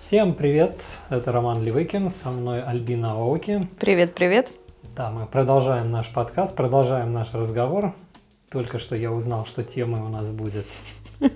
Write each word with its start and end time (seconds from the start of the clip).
Всем 0.00 0.32
привет, 0.34 0.76
это 1.10 1.30
Роман 1.30 1.62
Левыкин, 1.62 2.10
со 2.10 2.30
мной 2.30 2.62
Альбина 2.62 3.18
Оуки. 3.18 3.68
Привет, 3.78 4.14
привет. 4.14 4.50
Да, 4.96 5.10
мы 5.10 5.26
продолжаем 5.26 5.90
наш 5.90 6.10
подкаст, 6.10 6.56
продолжаем 6.56 7.12
наш 7.12 7.34
разговор. 7.34 7.94
Только 8.50 8.78
что 8.78 8.96
я 8.96 9.12
узнал, 9.12 9.44
что 9.44 9.62
тема 9.62 10.04
у 10.04 10.08
нас 10.08 10.30
будет. 10.30 10.66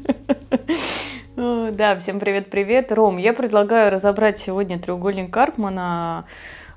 Да, 1.37 1.97
всем 1.99 2.21
привет-привет. 2.21 2.93
Ром, 2.93 3.17
я 3.17 3.33
предлагаю 3.33 3.91
разобрать 3.91 4.39
сегодня 4.39 4.79
треугольник 4.79 5.33
Карпмана 5.33 6.27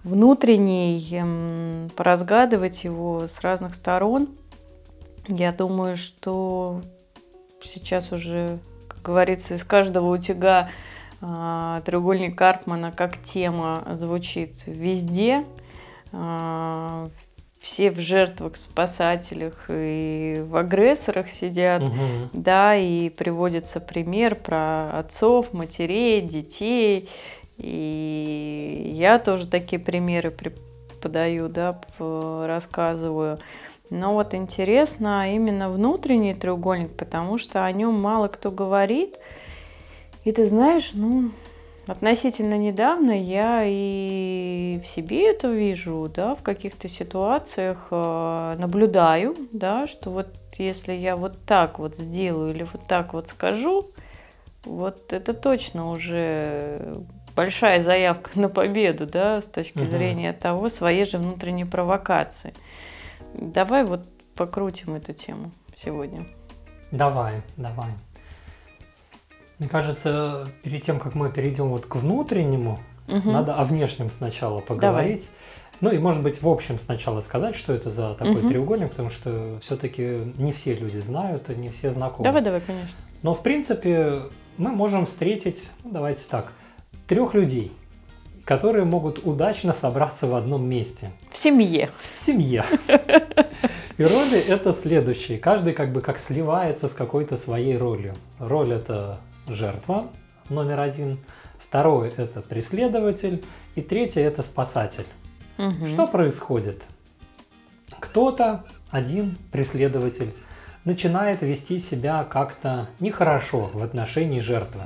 внутренний, 0.04 1.08
эм, 1.12 1.90
поразгадывать 1.96 2.84
его 2.84 3.28
с 3.28 3.42
разных 3.42 3.76
сторон. 3.76 4.30
Я 5.28 5.52
думаю, 5.52 5.96
что 5.96 6.82
сейчас 7.62 8.12
уже, 8.12 8.58
как 8.88 9.04
говорится, 9.04 9.54
из 9.54 9.64
каждого 9.64 10.10
утюга 10.10 10.70
треугольник 11.20 12.38
Карпмана 12.38 12.92
как 12.92 13.22
тема 13.22 13.84
звучит 13.94 14.64
везде. 14.66 15.44
А, 16.12 17.08
все 17.60 17.92
в 17.92 18.00
жертвах, 18.00 18.56
спасателях 18.56 19.66
и 19.68 20.44
в 20.48 20.56
агрессорах 20.56 21.30
сидят, 21.30 21.84
угу. 21.84 21.96
да, 22.34 22.76
и 22.76 23.10
приводится 23.10 23.80
пример 23.80 24.36
про 24.36 24.92
отцов, 24.92 25.54
матерей, 25.54 26.22
детей. 26.22 27.10
И 27.58 28.92
я 28.94 29.20
тоже 29.20 29.48
такие 29.48 29.80
примеры 29.80 30.34
подаю, 31.02 31.50
да, 31.50 31.82
рассказываю. 32.00 33.40
Но 33.90 34.14
вот 34.14 34.34
интересно 34.34 35.34
именно 35.34 35.70
внутренний 35.70 36.34
треугольник, 36.34 36.96
потому 36.96 37.38
что 37.38 37.66
о 37.66 37.72
нем 37.72 38.00
мало 38.00 38.28
кто 38.28 38.52
говорит. 38.52 39.18
И 40.28 40.34
ты 40.34 40.44
знаешь, 40.44 40.92
ну, 40.94 41.32
относительно 41.88 42.56
недавно 42.56 43.12
я 43.18 43.62
и 43.64 44.78
в 44.84 44.86
себе 44.86 45.32
это 45.32 45.48
вижу, 45.48 46.12
да, 46.14 46.36
в 46.36 46.44
каких-то 46.44 46.90
ситуациях 46.90 47.88
э, 47.92 48.56
наблюдаю, 48.60 49.38
да, 49.54 49.88
что 49.88 50.10
вот 50.10 50.28
если 50.58 50.92
я 50.92 51.16
вот 51.16 51.40
так 51.46 51.80
вот 51.80 51.96
сделаю 51.96 52.54
или 52.54 52.64
вот 52.64 52.82
так 52.88 53.14
вот 53.14 53.30
скажу, 53.30 53.88
вот 54.66 55.14
это 55.14 55.32
точно 55.32 55.92
уже 55.92 56.98
большая 57.34 57.82
заявка 57.82 58.32
на 58.38 58.50
победу, 58.50 59.06
да, 59.06 59.40
с 59.40 59.48
точки 59.48 59.80
угу. 59.80 59.88
зрения 59.88 60.34
того, 60.34 60.68
своей 60.68 61.06
же 61.06 61.20
внутренней 61.20 61.64
провокации. 61.64 62.54
Давай 63.34 63.86
вот 63.86 64.02
покрутим 64.36 64.96
эту 64.96 65.14
тему 65.14 65.52
сегодня. 65.78 66.26
Давай, 66.92 67.42
давай. 67.56 67.92
Мне 69.60 69.70
кажется, 69.70 70.48
перед 70.64 70.84
тем, 70.84 71.00
как 71.00 71.16
мы 71.16 71.30
перейдем 71.30 71.70
вот 71.70 71.86
к 71.86 71.96
внутреннему, 71.96 72.80
угу. 73.08 73.32
надо 73.32 73.56
о 73.56 73.64
внешнем 73.64 74.10
сначала 74.10 74.60
поговорить. 74.60 75.30
Давай. 75.30 75.38
Ну 75.80 75.92
и, 75.92 76.00
может 76.00 76.24
быть, 76.24 76.42
в 76.42 76.48
общем 76.48 76.80
сначала 76.80 77.22
сказать, 77.22 77.56
что 77.56 77.74
это 77.74 77.90
за 77.90 78.16
такой 78.16 78.38
угу. 78.38 78.50
треугольник, 78.50 78.90
потому 78.92 79.12
что 79.12 79.60
все-таки 79.62 80.20
не 80.38 80.52
все 80.52 80.74
люди 80.74 81.00
знают, 81.00 81.50
не 81.50 81.70
все 81.70 81.92
знакомы. 81.92 82.24
Давай, 82.24 82.42
давай, 82.42 82.62
конечно. 82.62 82.98
Но, 83.22 83.34
в 83.34 83.42
принципе, 83.42 84.24
мы 84.58 84.72
можем 84.72 85.06
встретить, 85.06 85.70
ну, 85.84 85.92
давайте 85.92 86.24
так, 86.30 86.52
трех 87.08 87.34
людей, 87.34 87.72
которые 88.44 88.86
могут 88.86 89.26
удачно 89.26 89.74
собраться 89.74 90.26
в 90.26 90.36
одном 90.36 90.68
месте. 90.68 91.12
В 91.32 91.38
семье. 91.38 91.90
В 92.16 92.26
семье. 92.26 92.64
И 93.98 94.04
роли 94.04 94.40
это 94.40 94.74
следующие. 94.74 95.40
Каждый 95.40 95.74
как 95.74 95.92
бы 95.92 96.02
как 96.02 96.20
сливается 96.20 96.88
с 96.88 96.94
какой-то 96.94 97.38
своей 97.38 97.76
ролью. 97.78 98.14
Роль 98.40 98.74
это 98.74 99.20
жертва, 99.50 100.08
номер 100.50 100.80
один. 100.80 101.18
Второй– 101.60 102.10
это 102.18 102.42
преследователь. 102.42 103.44
И 103.76 103.82
третий– 103.82 104.20
это 104.22 104.42
спасатель. 104.44 105.06
Угу. 105.58 105.88
Что 105.88 106.08
происходит? 106.08 106.84
Кто-то, 108.00 108.66
один 108.90 109.36
преследователь, 109.52 110.34
начинает 110.86 111.42
вести 111.42 111.80
себя 111.80 112.24
как-то 112.24 112.88
нехорошо 113.00 113.70
в 113.74 113.84
отношении 113.84 114.40
жертвы. 114.40 114.82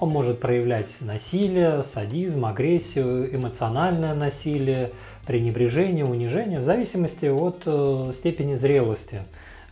Он 0.00 0.08
может 0.08 0.40
проявлять 0.40 0.96
насилие, 1.00 1.84
садизм, 1.84 2.46
агрессию, 2.46 3.34
эмоциональное 3.34 4.14
насилие, 4.14 4.92
пренебрежение, 5.26 6.04
унижение, 6.04 6.60
в 6.60 6.64
зависимости 6.64 7.26
от 7.26 7.62
э, 7.66 8.12
степени 8.12 8.56
зрелости 8.56 9.22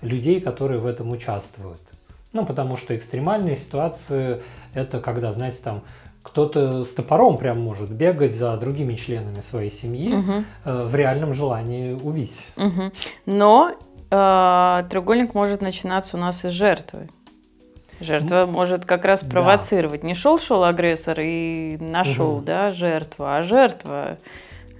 людей, 0.00 0.40
которые 0.40 0.78
в 0.78 0.86
этом 0.86 1.10
участвуют. 1.10 1.80
Ну, 2.32 2.46
потому 2.46 2.76
что 2.76 2.96
экстремальные 2.96 3.56
ситуации– 3.56 4.42
это 4.74 5.00
когда, 5.00 5.32
знаете, 5.32 5.58
там 5.62 5.82
кто-то 6.22 6.84
с 6.84 6.94
топором 6.94 7.36
прям 7.36 7.60
может 7.60 7.90
бегать 7.90 8.34
за 8.34 8.56
другими 8.56 8.94
членами 8.94 9.40
своей 9.40 9.70
семьи 9.70 10.14
угу. 10.14 10.44
э, 10.64 10.84
в 10.86 10.94
реальном 10.94 11.34
желании 11.34 11.92
убить. 11.92 12.48
Угу. 12.56 12.92
Но 13.26 13.72
э, 14.10 14.84
треугольник 14.88 15.34
может 15.34 15.60
начинаться 15.60 16.16
у 16.16 16.20
нас 16.20 16.44
из 16.44 16.52
жертвы. 16.52 17.08
Жертва 18.00 18.46
ну, 18.46 18.52
может 18.52 18.84
как 18.84 19.04
раз 19.04 19.22
провоцировать. 19.22 20.00
Да. 20.00 20.06
Не 20.06 20.14
шел-шел 20.14 20.64
агрессор 20.64 21.20
и 21.20 21.76
нашел, 21.80 22.36
угу. 22.36 22.42
да, 22.42 22.70
жертву, 22.70 23.24
а 23.26 23.42
жертва 23.42 24.18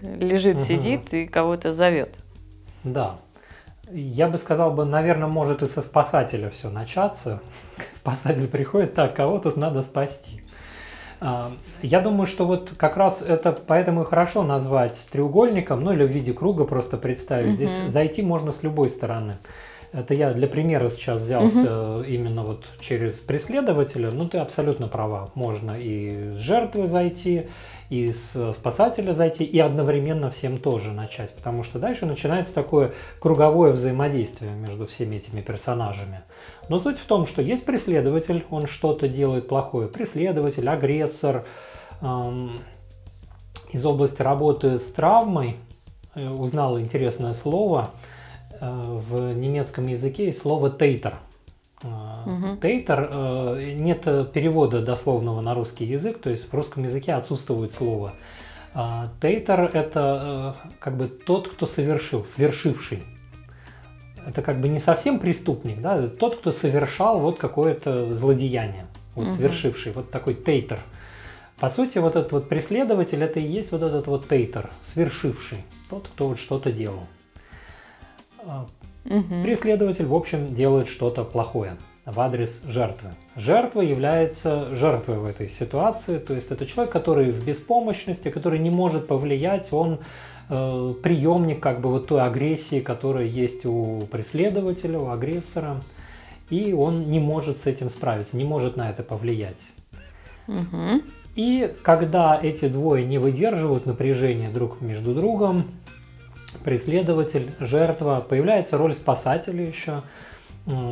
лежит, 0.01 0.57
угу. 0.57 0.63
сидит 0.63 1.13
и 1.15 1.27
кого-то 1.27 1.71
зовет. 1.71 2.19
Да. 2.85 3.17
Я 3.95 4.29
бы 4.29 4.39
сказал 4.39 4.73
бы, 4.73 4.85
наверное, 4.85 5.29
может 5.29 5.63
и 5.63 5.67
со 5.67 5.83
спасателя 5.83 6.51
все 6.51 6.71
начаться. 6.71 7.41
Спасатель 7.95 8.47
приходит, 8.47 8.95
так, 8.95 9.15
кого 9.15 9.39
тут 9.39 9.57
надо 9.57 9.83
спасти. 9.83 10.43
А, 11.21 11.53
я 11.83 12.01
думаю, 12.01 12.27
что 12.27 12.47
вот 12.47 12.73
как 12.77 12.97
раз 12.97 13.23
это 13.23 13.53
поэтому 13.53 14.03
и 14.03 14.05
хорошо 14.05 14.43
назвать 14.43 15.07
треугольником, 15.13 15.85
ну 15.85 15.93
или 15.93 16.05
в 16.05 16.11
виде 16.11 16.33
круга 16.33 16.65
просто 16.65 16.97
представить. 16.97 17.49
Угу. 17.49 17.57
Здесь 17.57 17.73
зайти 17.87 18.23
можно 18.23 18.51
с 18.51 18.63
любой 18.63 18.91
стороны. 18.91 19.37
Это 19.93 20.15
я 20.15 20.33
для 20.33 20.49
примера 20.49 20.89
сейчас 20.89 21.21
взялся 21.21 21.97
угу. 21.97 22.03
именно 22.03 22.43
вот 22.43 22.65
через 22.81 23.21
преследователя. 23.21 24.11
Ну, 24.11 24.27
ты 24.27 24.39
абсолютно 24.39 24.89
права. 24.89 25.31
Можно 25.35 25.77
и 25.79 26.39
с 26.39 26.41
жертвы 26.41 26.89
зайти, 26.89 27.49
и 27.93 28.13
с 28.13 28.55
спасателя 28.55 29.13
зайти, 29.13 29.45
и 29.45 29.59
одновременно 29.59 30.31
всем 30.31 30.59
тоже 30.59 30.93
начать. 30.93 31.35
Потому 31.35 31.63
что 31.63 31.79
дальше 31.79 32.07
начинается 32.07 32.55
такое 32.55 32.93
круговое 33.21 33.73
взаимодействие 33.73 34.53
между 34.53 34.87
всеми 34.87 35.17
этими 35.17 35.41
персонажами. 35.41 36.23
Но 36.69 36.79
суть 36.79 36.99
в 36.99 37.05
том, 37.05 37.27
что 37.27 37.43
есть 37.43 37.67
преследователь, 37.67 38.45
он 38.51 38.67
что-то 38.67 39.09
делает 39.09 39.49
плохое. 39.49 39.89
Преследователь, 39.89 40.69
агрессор. 40.69 41.45
Эм, 42.01 42.59
из 43.73 43.85
области 43.85 44.23
работы 44.23 44.79
с 44.79 44.93
травмой 44.93 45.57
э, 46.15 46.29
узнал 46.29 46.81
интересное 46.81 47.35
слово– 47.35 47.91
Э, 48.63 49.01
в 49.11 49.35
немецком 49.35 49.89
языке 49.89 50.33
слово 50.33 50.71
тейтер. 50.71 51.19
Угу. 51.83 52.57
Тейтер, 52.61 53.11
э, 53.13 53.73
нет 53.75 54.03
перевода 54.33 54.81
дословного 54.81 55.41
на 55.41 55.55
русский 55.55 55.85
язык, 55.85 56.21
то 56.21 56.31
есть 56.31 56.51
в 56.51 56.55
русском 56.55 56.85
языке 56.85 57.15
отсутствует 57.15 57.73
слово. 57.73 58.13
Тейтер– 59.21 59.61
это 59.75 60.57
как 60.79 60.97
бы 60.97 61.07
тот, 61.07 61.49
кто 61.49 61.67
совершил, 61.67 62.25
свершивший. 62.25 63.03
Это 64.27 64.41
как 64.41 64.61
бы 64.61 64.69
не 64.69 64.79
совсем 64.79 65.19
преступник, 65.19 65.81
да, 65.81 66.09
тот, 66.09 66.37
кто 66.37 66.53
совершал 66.53 67.21
вот 67.21 67.39
какое-то 67.39 68.15
злодеяние, 68.15 68.87
вот 69.15 69.27
угу. 69.27 69.35
совершивший, 69.35 69.93
вот 69.93 70.11
такой 70.11 70.35
тейтер. 70.35 70.79
По 71.61 71.69
сути, 71.69 71.99
вот 71.99 72.17
этот 72.17 72.33
вот 72.33 72.49
преследователь– 72.49 73.23
это 73.25 73.41
и 73.41 73.47
есть 73.47 73.73
вот 73.73 73.83
этот 73.83 74.07
вот 74.07 74.27
тейтер, 74.29 74.71
свершивший, 74.83 75.59
тот, 75.91 76.09
кто 76.09 76.29
вот 76.29 76.39
что-то 76.39 76.73
делал. 76.73 77.07
Угу. 79.05 79.43
Преследователь, 79.43 80.07
в 80.07 80.15
общем, 80.15 80.55
делает 80.55 80.89
что-то 80.89 81.25
плохое 81.25 81.77
в 82.05 82.21
адрес 82.21 82.61
жертвы. 82.67 83.11
Жертва 83.37 83.81
является 83.81 84.75
жертвой 84.75 85.19
в 85.19 85.25
этой 85.25 85.49
ситуации, 85.49 86.19
то 86.19 86.35
есть 86.35 86.51
это 86.51 86.67
человек, 86.67 86.93
который 86.93 87.31
в 87.31 87.45
беспомощности, 87.45 88.29
который 88.29 88.59
не 88.59 88.71
может 88.71 89.07
повлиять, 89.07 89.73
он 89.73 90.01
э, 90.49 90.95
приемник 91.03 91.61
как 91.61 91.81
бы 91.81 91.91
вот 91.91 92.09
той 92.09 92.23
агрессии, 92.23 92.81
которая 92.81 93.27
есть 93.27 93.65
у 93.65 94.03
преследователя, 94.11 94.99
у 94.99 95.11
агрессора, 95.11 95.81
и 96.51 96.73
он 96.73 97.11
не 97.11 97.21
может 97.21 97.61
с 97.61 97.67
этим 97.67 97.89
справиться, 97.89 98.37
не 98.37 98.45
может 98.45 98.77
на 98.77 98.91
это 98.91 99.03
повлиять. 99.03 99.71
Угу. 100.49 101.03
И 101.37 101.73
когда 101.83 102.39
эти 102.41 102.69
двое 102.69 103.07
не 103.07 103.19
выдерживают 103.19 103.87
напряжения 103.87 104.51
друг 104.51 104.81
между 104.81 105.15
другом, 105.15 105.65
преследователь, 106.65 107.53
жертва, 107.61 108.25
появляется 108.27 108.79
роль 108.79 108.95
спасателя 108.95 109.65
еще, 109.65 110.03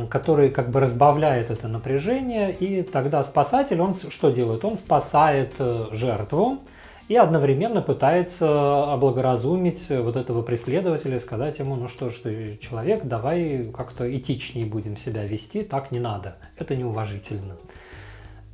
который 0.09 0.49
как 0.49 0.69
бы 0.69 0.79
разбавляет 0.79 1.49
это 1.49 1.67
напряжение, 1.67 2.51
и 2.53 2.83
тогда 2.83 3.23
спасатель, 3.23 3.79
он 3.79 3.95
что 3.95 4.29
делает? 4.29 4.65
Он 4.65 4.77
спасает 4.77 5.53
э, 5.59 5.85
жертву 5.91 6.59
и 7.07 7.15
одновременно 7.15 7.81
пытается 7.81 8.91
облагоразумить 8.91 9.87
вот 9.89 10.17
этого 10.17 10.41
преследователя, 10.41 11.19
сказать 11.21 11.59
ему, 11.59 11.75
ну 11.75 11.87
что 11.87 12.09
ж 12.09 12.15
ты, 12.15 12.59
человек, 12.61 13.03
давай 13.05 13.65
как-то 13.73 14.09
этичнее 14.13 14.65
будем 14.65 14.97
себя 14.97 15.23
вести, 15.25 15.63
так 15.63 15.91
не 15.91 15.99
надо, 15.99 16.35
это 16.57 16.75
неуважительно. 16.75 17.55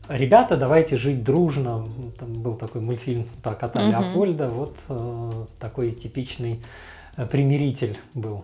ребята, 0.10 0.56
давайте 0.56 0.98
жить 0.98 1.24
дружно. 1.24 1.88
Там 2.20 2.34
был 2.44 2.56
такой 2.56 2.82
мультфильм 2.82 3.26
про 3.42 3.56
кота 3.56 3.82
угу. 3.82 3.90
Леопольда. 3.90 4.50
Вот 4.50 4.76
э, 4.88 5.32
такой 5.60 5.92
типичный 5.92 6.54
э, 6.54 6.97
примиритель 7.26 7.98
был. 8.14 8.44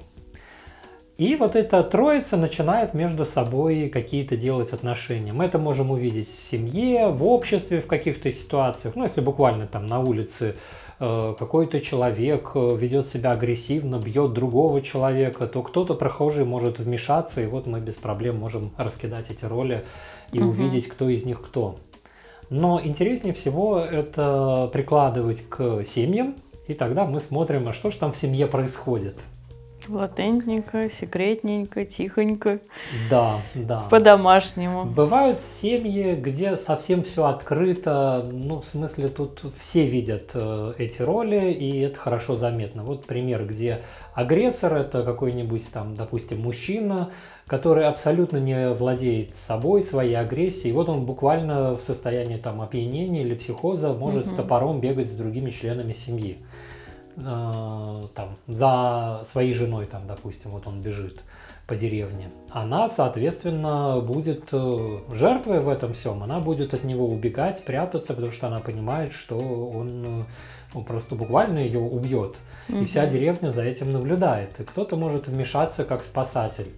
И 1.18 1.36
вот 1.36 1.56
эта 1.56 1.84
троица 1.84 2.38
начинает 2.38 2.96
между 2.96 3.24
собой 3.24 3.90
какие-то 3.90 4.36
делать 4.36 4.74
отношения. 4.74 5.32
Мы 5.32 5.46
это 5.46 5.60
можем 5.60 5.92
увидеть 5.92 6.28
в 6.28 6.50
семье, 6.50 7.08
в 7.10 7.24
обществе, 7.24 7.82
в 7.82 7.86
каких-то 7.86 8.32
ситуациях. 8.32 8.96
Ну, 8.96 9.04
если 9.04 9.22
буквально 9.22 9.68
там 9.68 9.86
на 9.86 10.00
улице 10.00 10.56
э, 11.00 11.36
какой-то 11.38 11.82
человек 11.82 12.54
э, 12.56 12.76
ведет 12.76 13.08
себя 13.08 13.34
агрессивно, 13.34 14.00
бьет 14.00 14.34
другого 14.34 14.82
человека, 14.82 15.46
то 15.46 15.62
кто-то 15.62 15.94
прохожий 15.94 16.46
может 16.46 16.80
вмешаться, 16.80 17.42
и 17.42 17.46
вот 17.46 17.68
мы 17.68 17.80
без 17.80 17.96
проблем 17.96 18.40
можем 18.40 18.72
раскидать 18.76 19.30
эти 19.30 19.46
роли 19.46 19.84
и 20.32 20.40
угу. 20.40 20.50
увидеть, 20.50 20.88
кто 20.88 21.10
из 21.10 21.26
них 21.26 21.44
кто. 21.44 21.76
Но 22.50 22.82
интереснее 22.84 23.36
всего 23.36 23.78
это 23.78 24.68
прикладывать 24.74 25.48
к 25.48 25.84
семьям, 25.84 26.36
и 26.68 26.74
тогда 26.74 27.06
мы 27.06 27.20
смотрим, 27.20 27.68
а 27.68 27.74
что 27.74 27.92
же 27.92 27.98
там 27.98 28.12
в 28.12 28.18
семье 28.18 28.48
происходит. 28.48 29.16
Латентненько, 29.90 30.90
секретненько, 30.90 31.86
тихонько. 31.86 32.60
Да, 33.10 33.42
да. 33.54 33.80
По-домашнему. 33.90 34.86
Бывают 34.86 35.40
семьи, 35.40 36.14
где 36.14 36.58
совсем 36.58 37.04
все 37.04 37.26
открыто, 37.26 38.26
ну, 38.32 38.62
в 38.62 38.66
смысле, 38.66 39.08
тут 39.10 39.42
все 39.60 39.86
видят 39.86 40.32
э, 40.34 40.74
эти 40.78 41.02
роли, 41.02 41.52
и 41.52 41.80
это 41.82 41.98
хорошо 41.98 42.36
заметно. 42.36 42.84
Вот 42.84 43.06
пример, 43.06 43.46
где 43.46 43.82
агрессор 44.14 44.76
это 44.76 45.04
какой-нибудь 45.04 45.72
там, 45.74 45.96
допустим, 45.96 46.42
мужчина, 46.42 47.10
который 47.48 47.86
абсолютно 47.86 48.38
не 48.38 48.70
владеет 48.70 49.36
собой, 49.36 49.82
своей 49.82 50.16
агрессией. 50.16 50.74
Вот 50.74 50.90
он 50.90 51.06
буквально 51.06 51.76
в 51.76 51.82
состоянии 51.82 52.38
там 52.38 52.62
опьянения 52.62 53.22
или 53.22 53.36
психоза 53.36 53.92
может 53.92 54.26
угу. 54.26 54.32
с 54.32 54.34
топором 54.36 54.80
бегать 54.80 55.08
с 55.08 55.12
другими 55.12 55.50
членами 55.50 55.94
семьи. 55.94 56.38
Э, 57.16 58.04
там, 58.16 58.36
за 58.48 59.22
своей 59.26 59.54
женой, 59.54 59.86
там, 59.86 60.08
допустим, 60.08 60.52
вот 60.52 60.68
он 60.68 60.82
бежит 60.82 61.22
по 61.68 61.76
деревне, 61.76 62.32
она, 62.50 62.90
соответственно, 62.90 64.02
будет 64.02 64.50
э, 64.52 65.00
жертвой 65.14 65.60
в 65.60 65.70
этом 65.70 65.94
всем, 65.94 66.24
она 66.24 66.40
будет 66.40 66.74
от 66.74 66.84
него 66.84 67.08
убегать, 67.08 67.64
прятаться, 67.66 68.14
потому 68.14 68.32
что 68.32 68.48
она 68.48 68.60
понимает, 68.60 69.14
что 69.14 69.38
он 69.38 70.26
ну, 70.74 70.84
просто 70.84 71.14
буквально 71.14 71.60
ее 71.60 71.80
убьет. 71.80 72.38
Угу. 72.70 72.80
И 72.80 72.86
вся 72.86 73.06
деревня 73.06 73.52
за 73.52 73.64
этим 73.64 73.94
наблюдает. 73.94 74.60
И 74.60 74.64
кто-то 74.64 74.96
может 74.96 75.28
вмешаться 75.28 75.84
как 75.86 76.02
спасатель. 76.02 76.72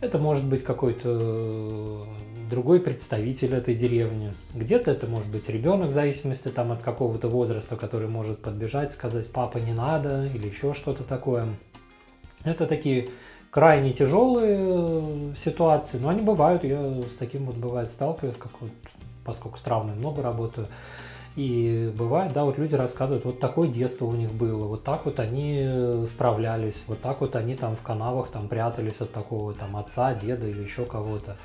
Это 0.00 0.18
может 0.18 0.44
быть 0.44 0.64
какой-то 0.64 2.06
другой 2.50 2.80
представитель 2.80 3.54
этой 3.54 3.74
деревни. 3.74 4.34
Где-то 4.54 4.90
это 4.90 5.06
может 5.06 5.30
быть 5.30 5.48
ребенок, 5.48 5.88
в 5.88 5.92
зависимости 5.92 6.48
там, 6.48 6.72
от 6.72 6.82
какого-то 6.82 7.28
возраста, 7.28 7.76
который 7.76 8.08
может 8.08 8.42
подбежать, 8.42 8.92
сказать 8.92 9.30
«папа, 9.30 9.58
не 9.58 9.72
надо» 9.72 10.26
или 10.26 10.48
еще 10.48 10.74
что-то 10.74 11.04
такое. 11.04 11.46
Это 12.44 12.66
такие 12.66 13.08
крайне 13.50 13.92
тяжелые 13.92 14.58
э, 14.58 15.34
ситуации, 15.36 15.98
но 15.98 16.08
они 16.08 16.22
бывают, 16.22 16.64
я 16.64 17.02
с 17.02 17.16
таким 17.16 17.46
вот 17.46 17.56
бывает 17.56 17.90
сталкиваюсь, 17.90 18.36
как 18.36 18.52
вот, 18.60 18.70
поскольку 19.24 19.58
с 19.58 19.62
травмой 19.62 19.94
много 19.94 20.22
работаю. 20.22 20.66
И 21.36 21.92
бывает, 21.96 22.32
да, 22.32 22.44
вот 22.44 22.58
люди 22.58 22.74
рассказывают, 22.74 23.24
вот 23.24 23.38
такое 23.38 23.68
детство 23.68 24.04
у 24.04 24.12
них 24.12 24.32
было, 24.32 24.66
вот 24.66 24.82
так 24.82 25.04
вот 25.04 25.20
они 25.20 25.60
э, 25.62 26.04
справлялись, 26.06 26.84
вот 26.88 27.00
так 27.00 27.20
вот 27.20 27.36
они 27.36 27.54
там 27.54 27.76
в 27.76 27.82
канавах 27.82 28.28
там 28.28 28.48
прятались 28.48 29.00
от 29.00 29.12
такого 29.12 29.54
там 29.54 29.76
отца, 29.76 30.14
деда 30.14 30.48
или 30.48 30.60
еще 30.60 30.84
кого-то. 30.84 31.36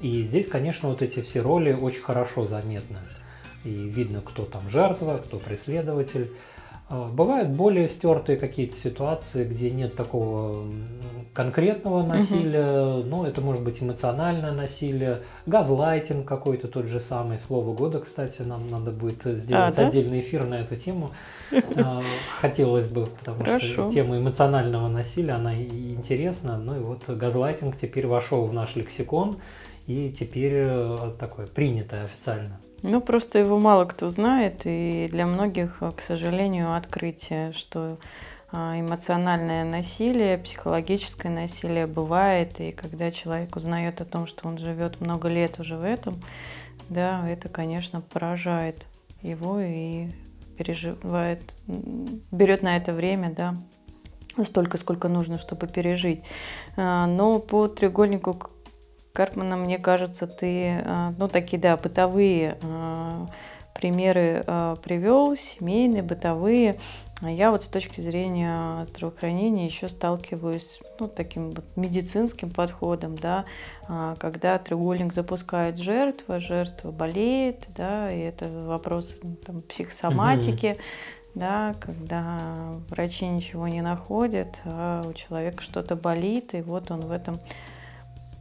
И 0.00 0.22
здесь, 0.22 0.48
конечно, 0.48 0.88
вот 0.88 1.02
эти 1.02 1.22
все 1.22 1.40
роли 1.40 1.72
очень 1.72 2.02
хорошо 2.02 2.44
заметны. 2.44 2.98
И 3.64 3.70
видно, 3.70 4.20
кто 4.20 4.44
там 4.44 4.68
жертва, 4.68 5.20
кто 5.24 5.38
преследователь. 5.38 6.30
А, 6.88 7.08
бывают 7.08 7.48
более 7.48 7.88
стертые 7.88 8.38
какие-то 8.38 8.76
ситуации, 8.76 9.44
где 9.44 9.70
нет 9.70 9.96
такого 9.96 10.64
конкретного 11.34 12.04
насилия, 12.04 12.98
угу. 12.98 13.06
но 13.08 13.26
это 13.26 13.40
может 13.40 13.64
быть 13.64 13.82
эмоциональное 13.82 14.52
насилие, 14.52 15.18
газлайтинг 15.46 16.26
какой-то 16.26 16.68
тот 16.68 16.86
же 16.86 17.00
самый, 17.00 17.38
слово 17.38 17.74
года, 17.74 17.98
кстати, 17.98 18.42
нам 18.42 18.70
надо 18.70 18.92
будет 18.92 19.24
сделать 19.24 19.74
а, 19.74 19.76
да? 19.76 19.88
отдельный 19.88 20.20
эфир 20.20 20.46
на 20.46 20.60
эту 20.60 20.76
тему. 20.76 21.10
А, 21.76 22.02
хотелось 22.40 22.88
бы, 22.88 23.06
потому 23.06 23.38
Хорошо. 23.38 23.66
что 23.66 23.90
тема 23.90 24.18
эмоционального 24.18 24.88
насилия, 24.88 25.34
она 25.34 25.54
интересна. 25.54 26.58
Ну 26.58 26.76
и 26.76 26.80
вот 26.80 27.02
газлайтинг 27.06 27.76
теперь 27.76 28.08
вошел 28.08 28.46
в 28.46 28.52
наш 28.52 28.74
лексикон 28.74 29.36
и 29.86 30.10
теперь 30.10 30.52
э, 30.54 31.12
такое 31.18 31.46
принятое 31.46 32.04
официально. 32.04 32.60
Ну, 32.82 33.00
просто 33.00 33.38
его 33.38 33.58
мало 33.58 33.84
кто 33.84 34.08
знает, 34.08 34.62
и 34.64 35.08
для 35.10 35.26
многих, 35.26 35.82
к 35.96 36.00
сожалению, 36.00 36.74
открытие, 36.74 37.52
что 37.52 37.98
а, 38.52 38.78
эмоциональное 38.78 39.64
насилие, 39.64 40.38
психологическое 40.38 41.30
насилие 41.30 41.86
бывает, 41.86 42.60
и 42.60 42.72
когда 42.72 43.10
человек 43.10 43.56
узнает 43.56 44.00
о 44.00 44.04
том, 44.04 44.26
что 44.26 44.48
он 44.48 44.58
живет 44.58 45.00
много 45.00 45.28
лет 45.28 45.58
уже 45.60 45.76
в 45.76 45.84
этом, 45.84 46.16
да, 46.88 47.28
это, 47.28 47.48
конечно, 47.48 48.00
поражает 48.00 48.86
его 49.22 49.60
и 49.60 50.08
переживает, 50.56 51.56
берет 51.66 52.62
на 52.62 52.76
это 52.76 52.92
время, 52.92 53.32
да, 53.34 53.54
столько, 54.44 54.78
сколько 54.78 55.08
нужно, 55.08 55.38
чтобы 55.38 55.66
пережить. 55.66 56.22
А, 56.76 57.06
но 57.06 57.38
по 57.38 57.68
треугольнику 57.68 58.36
Карпмана, 59.16 59.56
мне 59.56 59.78
кажется, 59.78 60.26
ты, 60.26 60.82
э, 60.84 61.12
ну, 61.16 61.26
такие, 61.28 61.58
да, 61.58 61.78
бытовые 61.78 62.58
э, 62.60 63.26
примеры 63.72 64.44
э, 64.46 64.76
привел, 64.82 65.34
семейные, 65.34 66.02
бытовые. 66.02 66.78
А 67.22 67.30
я 67.30 67.50
вот 67.50 67.62
с 67.62 67.68
точки 67.68 68.02
зрения 68.02 68.84
здравоохранения 68.84 69.64
еще 69.64 69.88
сталкиваюсь 69.88 70.80
ну, 71.00 71.08
таким 71.08 71.52
вот 71.52 71.64
медицинским 71.74 72.50
подходом, 72.50 73.16
да, 73.16 73.46
а, 73.88 74.16
когда 74.16 74.58
треугольник 74.58 75.14
запускает 75.14 75.78
жертва, 75.78 76.38
жертва 76.38 76.90
болеет, 76.90 77.64
да, 77.74 78.12
и 78.12 78.18
это 78.18 78.46
вопрос 78.66 79.18
там, 79.46 79.62
психосоматики, 79.62 80.76
да, 81.34 81.74
когда 81.80 82.74
врачи 82.90 83.26
ничего 83.26 83.66
не 83.66 83.80
находят, 83.80 84.60
а 84.66 85.02
у 85.08 85.14
человека 85.14 85.62
что-то 85.62 85.96
болит, 85.96 86.52
и 86.52 86.60
вот 86.60 86.90
он 86.90 87.00
в 87.00 87.12
этом 87.12 87.40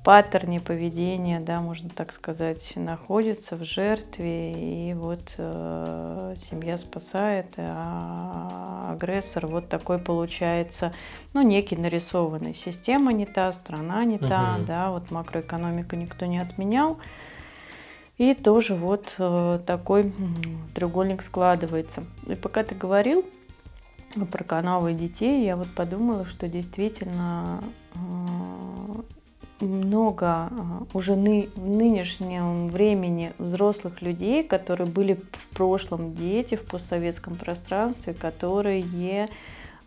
паттерне 0.05 0.59
поведения, 0.59 1.39
да, 1.39 1.59
можно 1.59 1.89
так 1.89 2.11
сказать, 2.11 2.73
находится 2.75 3.55
в 3.55 3.65
жертве, 3.65 4.51
и 4.51 4.93
вот 4.93 5.33
э, 5.39 6.35
семья 6.37 6.77
спасает, 6.77 7.47
а 7.57 8.91
агрессор 8.91 9.47
вот 9.47 9.67
такой 9.67 9.97
получается, 9.97 10.93
ну, 11.33 11.41
некий 11.41 11.75
нарисованный. 11.75 12.53
Система 12.53 13.13
не 13.13 13.25
та, 13.25 13.51
страна 13.51 14.05
не 14.05 14.19
та, 14.19 14.57
угу. 14.57 14.65
да, 14.67 14.91
вот 14.91 15.09
макроэкономика 15.09 15.95
никто 15.95 16.27
не 16.27 16.37
отменял. 16.37 16.99
И 18.19 18.35
тоже 18.35 18.75
вот 18.75 19.15
э, 19.17 19.59
такой 19.65 20.13
треугольник 20.75 21.23
складывается. 21.23 22.03
И 22.27 22.35
пока 22.35 22.63
ты 22.63 22.75
говорил 22.75 23.25
про 24.31 24.43
каналы 24.43 24.93
детей, 24.93 25.43
я 25.45 25.57
вот 25.57 25.67
подумала, 25.73 26.25
что 26.25 26.47
действительно 26.47 27.63
э, 27.95 29.01
много 29.59 30.27
а, 30.27 30.83
уже 30.93 31.15
ны, 31.15 31.49
в 31.55 31.65
нынешнем 31.65 32.67
времени 32.67 33.33
взрослых 33.37 34.01
людей, 34.01 34.43
которые 34.43 34.87
были 34.87 35.19
в 35.31 35.47
прошлом 35.49 36.13
дети 36.13 36.55
в 36.55 36.63
постсоветском 36.63 37.35
пространстве, 37.35 38.13
которые 38.13 39.29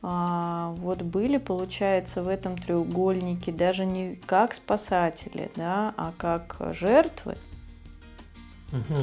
а, 0.03 0.75
вот 0.79 1.03
были, 1.03 1.39
получается, 1.39 2.23
в 2.23 2.29
этом 2.29 2.57
треугольнике 2.57 3.51
даже 3.53 3.85
не 3.85 4.17
как 4.27 4.55
спасатели, 4.55 5.51
да, 5.57 5.93
а 5.97 6.13
как 6.17 6.57
жертвы. 6.73 7.37
Угу. 8.73 9.03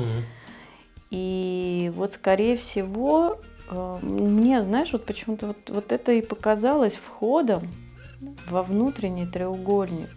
И 1.12 1.92
вот, 1.96 2.14
скорее 2.14 2.56
всего, 2.56 3.40
а, 3.70 4.00
мне, 4.02 4.62
знаешь, 4.64 4.94
вот 4.94 5.06
почему-то 5.06 5.48
вот, 5.48 5.70
вот 5.70 5.92
это 5.92 6.14
и 6.14 6.22
показалось 6.22 6.96
входом 6.96 7.68
во 8.50 8.64
внутренний 8.64 9.26
треугольник. 9.26 10.10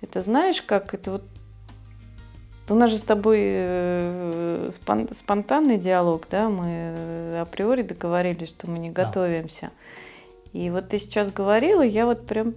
Это 0.00 0.20
знаешь, 0.20 0.62
как 0.62 0.94
это 0.94 1.12
вот... 1.12 1.24
У 2.70 2.74
нас 2.74 2.90
же 2.90 2.98
с 2.98 3.02
тобой 3.02 3.38
э, 3.40 4.68
спонтанный 5.12 5.78
диалог, 5.78 6.26
да, 6.30 6.50
мы 6.50 7.40
априори 7.40 7.82
договорились, 7.82 8.48
что 8.48 8.70
мы 8.70 8.78
не 8.78 8.90
да. 8.90 9.06
готовимся. 9.06 9.70
И 10.52 10.68
вот 10.70 10.88
ты 10.88 10.98
сейчас 10.98 11.30
говорила, 11.30 11.82
я 11.82 12.04
вот 12.04 12.26
прям, 12.26 12.54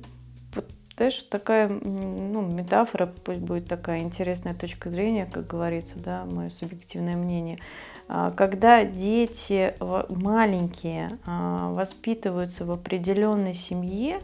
вот, 0.54 0.66
знаешь, 0.98 1.24
такая, 1.24 1.70
ну, 1.70 2.42
метафора, 2.42 3.06
пусть 3.24 3.42
будет 3.42 3.68
такая 3.68 4.00
интересная 4.00 4.54
точка 4.54 4.90
зрения, 4.90 5.30
как 5.32 5.48
говорится, 5.48 5.98
да, 5.98 6.26
мое 6.26 6.50
субъективное 6.50 7.16
мнение. 7.16 7.60
А, 8.08 8.30
когда 8.32 8.84
дети 8.84 9.74
маленькие 10.10 11.18
а, 11.26 11.72
воспитываются 11.74 12.66
в 12.66 12.72
определенной 12.72 13.54
семье, 13.54 14.20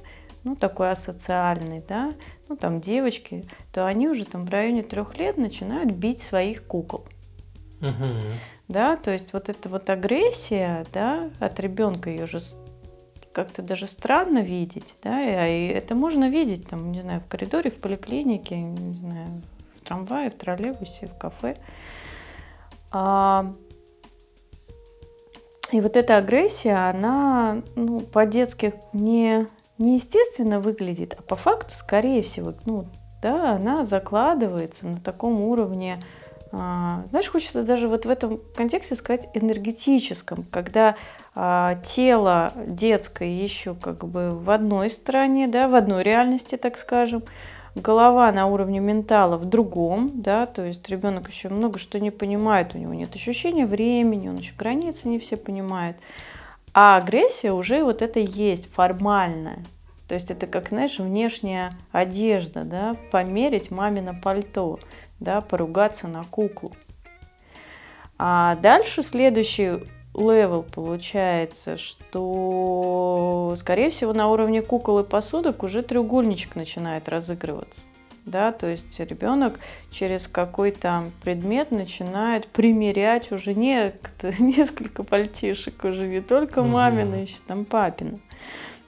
ну, 0.47 0.55
такой 0.55 0.91
асоциальный, 0.91 1.83
да, 1.85 2.13
ну, 2.47 2.55
там 2.55 2.79
девочки, 2.79 3.43
то 3.73 3.85
они 3.85 4.07
уже 4.07 4.23
там 4.23 4.45
в 4.45 4.49
районе 4.49 4.81
трех 4.81 5.17
лет 5.19 5.37
начинают 5.37 5.93
бить 5.93 6.21
своих 6.21 6.65
кукол. 6.65 7.05
Угу. 7.81 8.21
Да, 8.69 8.95
то 8.95 9.11
есть 9.11 9.33
вот 9.33 9.49
эта 9.49 9.67
вот 9.67 9.89
агрессия, 9.89 10.85
да, 10.93 11.29
от 11.41 11.59
ребенка 11.59 12.09
ее 12.09 12.25
же 12.27 12.39
как-то 13.33 13.61
даже 13.61 13.87
странно 13.87 14.39
видеть, 14.39 14.95
да, 15.03 15.47
и 15.47 15.67
это 15.67 15.95
можно 15.95 16.29
видеть 16.29 16.67
там, 16.69 16.93
не 16.93 17.01
знаю, 17.01 17.19
в 17.19 17.27
коридоре, 17.27 17.69
в 17.69 17.81
поликлинике, 17.81 18.55
не 18.55 18.93
знаю, 18.93 19.41
в 19.75 19.81
трамвае, 19.81 20.31
в 20.31 20.35
троллейбусе, 20.35 21.07
в 21.07 21.17
кафе. 21.17 21.57
А, 22.89 23.53
и 25.73 25.81
вот 25.81 25.97
эта 25.97 26.15
агрессия, 26.17 26.89
она 26.89 27.61
ну, 27.75 27.99
по-детски 27.99 28.73
не, 28.93 29.45
не 29.77 29.95
естественно 29.95 30.59
выглядит, 30.59 31.15
а 31.17 31.21
по 31.21 31.35
факту, 31.35 31.71
скорее 31.75 32.21
всего, 32.21 32.53
ну, 32.65 32.85
да, 33.21 33.53
она 33.53 33.83
закладывается 33.83 34.87
на 34.87 34.99
таком 34.99 35.43
уровне, 35.43 35.97
а, 36.51 37.03
знаешь, 37.09 37.29
хочется 37.29 37.63
даже 37.63 37.87
вот 37.87 38.05
в 38.05 38.09
этом 38.09 38.39
контексте 38.55 38.95
сказать 38.95 39.29
энергетическом, 39.33 40.45
когда 40.49 40.95
а, 41.35 41.75
тело 41.83 42.53
детское 42.65 43.29
еще 43.29 43.75
как 43.75 44.05
бы 44.05 44.31
в 44.31 44.49
одной 44.49 44.89
стране, 44.89 45.47
да, 45.47 45.67
в 45.67 45.75
одной 45.75 46.03
реальности, 46.03 46.55
так 46.55 46.77
скажем, 46.77 47.23
голова 47.75 48.31
на 48.31 48.47
уровне 48.47 48.79
ментала 48.79 49.37
в 49.37 49.45
другом, 49.45 50.11
да, 50.13 50.45
то 50.45 50.65
есть 50.65 50.87
ребенок 50.89 51.29
еще 51.29 51.49
много 51.49 51.77
что 51.77 51.99
не 51.99 52.11
понимает, 52.11 52.73
у 52.73 52.79
него 52.79 52.93
нет 52.93 53.13
ощущения 53.13 53.65
времени, 53.65 54.29
он 54.29 54.37
еще 54.37 54.53
границы 54.57 55.07
не 55.07 55.19
все 55.19 55.37
понимает. 55.37 55.97
А 56.79 56.97
агрессия 56.97 57.53
уже 57.53 57.83
вот 57.83 58.03
это 58.03 58.19
есть 58.19 58.71
формальная. 58.71 59.65
То 60.07 60.13
есть 60.13 60.29
это 60.29 60.45
как, 60.45 60.69
знаешь, 60.69 60.99
внешняя 60.99 61.75
одежда, 61.91 62.63
да, 62.63 62.95
померить 63.09 63.71
мамино 63.71 64.13
пальто, 64.13 64.79
да, 65.19 65.41
поругаться 65.41 66.07
на 66.07 66.23
куклу. 66.23 66.71
А 68.19 68.57
дальше 68.57 69.01
следующий 69.01 69.87
level 70.13 70.61
получается, 70.61 71.77
что, 71.77 73.55
скорее 73.57 73.89
всего, 73.89 74.13
на 74.13 74.29
уровне 74.29 74.61
кукол 74.61 74.99
и 74.99 75.03
посудок 75.03 75.63
уже 75.63 75.81
треугольничек 75.81 76.55
начинает 76.55 77.09
разыгрываться. 77.09 77.81
Да, 78.27 78.51
то 78.51 78.67
есть 78.67 78.99
ребенок 78.99 79.57
через 79.89 80.27
какой-то 80.27 81.09
предмет 81.23 81.71
начинает 81.71 82.45
примерять 82.47 83.31
уже 83.31 83.55
не, 83.55 83.93
несколько 84.39 85.03
пальтишек, 85.03 85.85
уже 85.85 86.05
не 86.07 86.19
только 86.19 86.61
мамина, 86.61 87.15
еще 87.15 87.37
там 87.47 87.63
папина. 87.63 88.19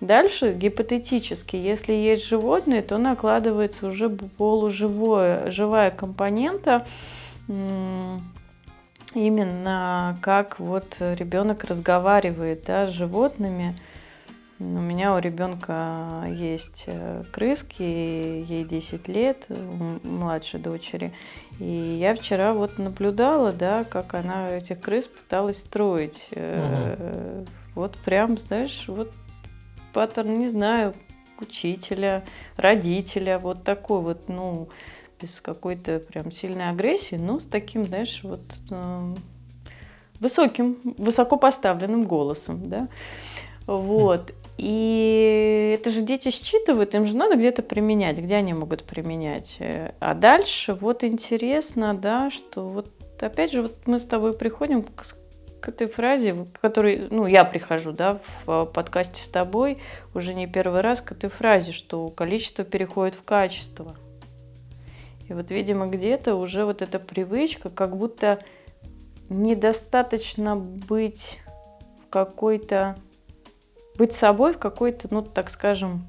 Дальше 0.01 0.53
гипотетически, 0.53 1.55
если 1.55 1.93
есть 1.93 2.25
животные, 2.27 2.81
то 2.81 2.97
накладывается 2.97 3.87
уже 3.87 4.09
полуживое, 4.09 5.49
живая 5.49 5.91
компонента, 5.91 6.85
именно 9.13 10.17
как 10.21 10.59
вот 10.59 10.97
ребенок 10.99 11.63
разговаривает 11.63 12.63
да, 12.65 12.87
с 12.87 12.91
животными. 12.91 13.77
У 14.59 14.63
меня 14.63 15.15
у 15.15 15.19
ребенка 15.19 16.25
есть 16.27 16.83
э, 16.87 17.23
крыски, 17.31 17.81
ей 17.81 18.65
10 18.65 19.07
лет, 19.07 19.47
младшей 20.03 20.59
дочери. 20.59 21.13
И 21.59 21.65
я 21.65 22.13
вчера 22.13 22.51
вот 22.51 22.77
наблюдала, 22.77 23.53
да, 23.53 23.85
как 23.85 24.15
она 24.15 24.57
этих 24.57 24.81
крыс 24.81 25.07
пыталась 25.07 25.61
строить. 25.61 26.29
Угу. 26.33 27.45
Вот 27.75 27.97
прям, 27.99 28.37
знаешь, 28.37 28.85
вот 28.89 29.13
паттерн, 29.93 30.33
не 30.39 30.49
знаю, 30.49 30.93
учителя, 31.39 32.25
родителя, 32.57 33.39
вот 33.39 33.63
такой 33.63 34.01
вот, 34.01 34.27
ну, 34.27 34.67
без 35.21 35.39
какой-то 35.39 35.99
прям 35.99 36.33
сильной 36.33 36.69
агрессии, 36.69 37.15
но 37.15 37.39
с 37.39 37.45
таким, 37.45 37.85
знаешь, 37.85 38.21
вот 38.23 38.41
э, 38.71 39.15
высоким, 40.19 40.77
высоко 40.97 41.37
поставленным 41.37 42.01
голосом, 42.01 42.67
да, 42.69 42.89
вот. 43.65 44.33
И 44.61 45.77
это 45.79 45.89
же 45.89 46.01
дети 46.01 46.29
считывают, 46.31 46.93
им 46.93 47.07
же 47.07 47.15
надо 47.15 47.37
где-то 47.37 47.61
применять, 47.63 48.17
где 48.17 48.35
они 48.35 48.53
могут 48.53 48.83
применять. 48.83 49.57
А 50.01 50.13
дальше 50.13 50.73
вот 50.73 51.05
интересно, 51.05 51.93
да, 51.93 52.29
что 52.29 52.67
вот 52.67 52.91
опять 53.21 53.53
же 53.53 53.61
вот 53.61 53.75
мы 53.85 53.99
с 53.99 54.05
тобой 54.05 54.33
приходим 54.33 54.83
к, 54.83 55.15
к 55.61 55.69
этой 55.69 55.87
фразе, 55.87 56.45
к 56.51 56.59
которой, 56.59 57.07
ну, 57.09 57.25
я 57.25 57.45
прихожу, 57.45 57.93
да, 57.93 58.19
в 58.45 58.65
подкасте 58.65 59.23
с 59.23 59.29
тобой 59.29 59.77
уже 60.13 60.33
не 60.33 60.45
первый 60.45 60.81
раз 60.81 60.99
к 60.99 61.13
этой 61.13 61.29
фразе, 61.29 61.71
что 61.71 62.09
количество 62.09 62.65
переходит 62.65 63.15
в 63.15 63.23
качество. 63.23 63.95
И 65.29 65.33
вот, 65.33 65.51
видимо, 65.51 65.87
где-то 65.87 66.35
уже 66.35 66.65
вот 66.65 66.81
эта 66.81 66.99
привычка, 66.99 67.69
как 67.69 67.95
будто 67.95 68.39
недостаточно 69.29 70.57
быть 70.57 71.39
в 72.03 72.09
какой-то, 72.09 72.97
быть 73.99 74.13
собой 74.13 74.53
в 74.53 74.57
какой-то, 74.57 75.09
ну, 75.11 75.21
так 75.21 75.51
скажем, 75.51 76.07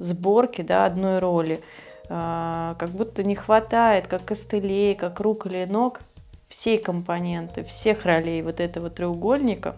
сборке, 0.00 0.64
да, 0.64 0.84
одной 0.84 1.20
роли. 1.20 1.60
А, 2.08 2.74
как 2.78 2.90
будто 2.90 3.22
не 3.22 3.36
хватает, 3.36 4.08
как 4.08 4.24
костылей, 4.24 4.94
как 4.96 5.20
рук 5.20 5.46
или 5.46 5.64
ног, 5.64 6.00
всей 6.48 6.76
компоненты, 6.78 7.62
всех 7.62 8.04
ролей 8.04 8.42
вот 8.42 8.60
этого 8.60 8.90
треугольника, 8.90 9.76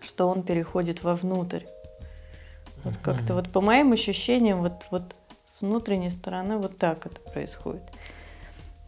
что 0.00 0.28
он 0.28 0.42
переходит 0.44 1.02
вовнутрь. 1.02 1.64
Вот 2.84 2.96
как-то 3.02 3.34
вот 3.34 3.50
по 3.50 3.60
моим 3.60 3.92
ощущениям, 3.92 4.62
вот, 4.62 4.86
вот 4.92 5.02
с 5.44 5.60
внутренней 5.60 6.10
стороны 6.10 6.56
вот 6.56 6.78
так 6.78 7.04
это 7.04 7.20
происходит. 7.32 7.82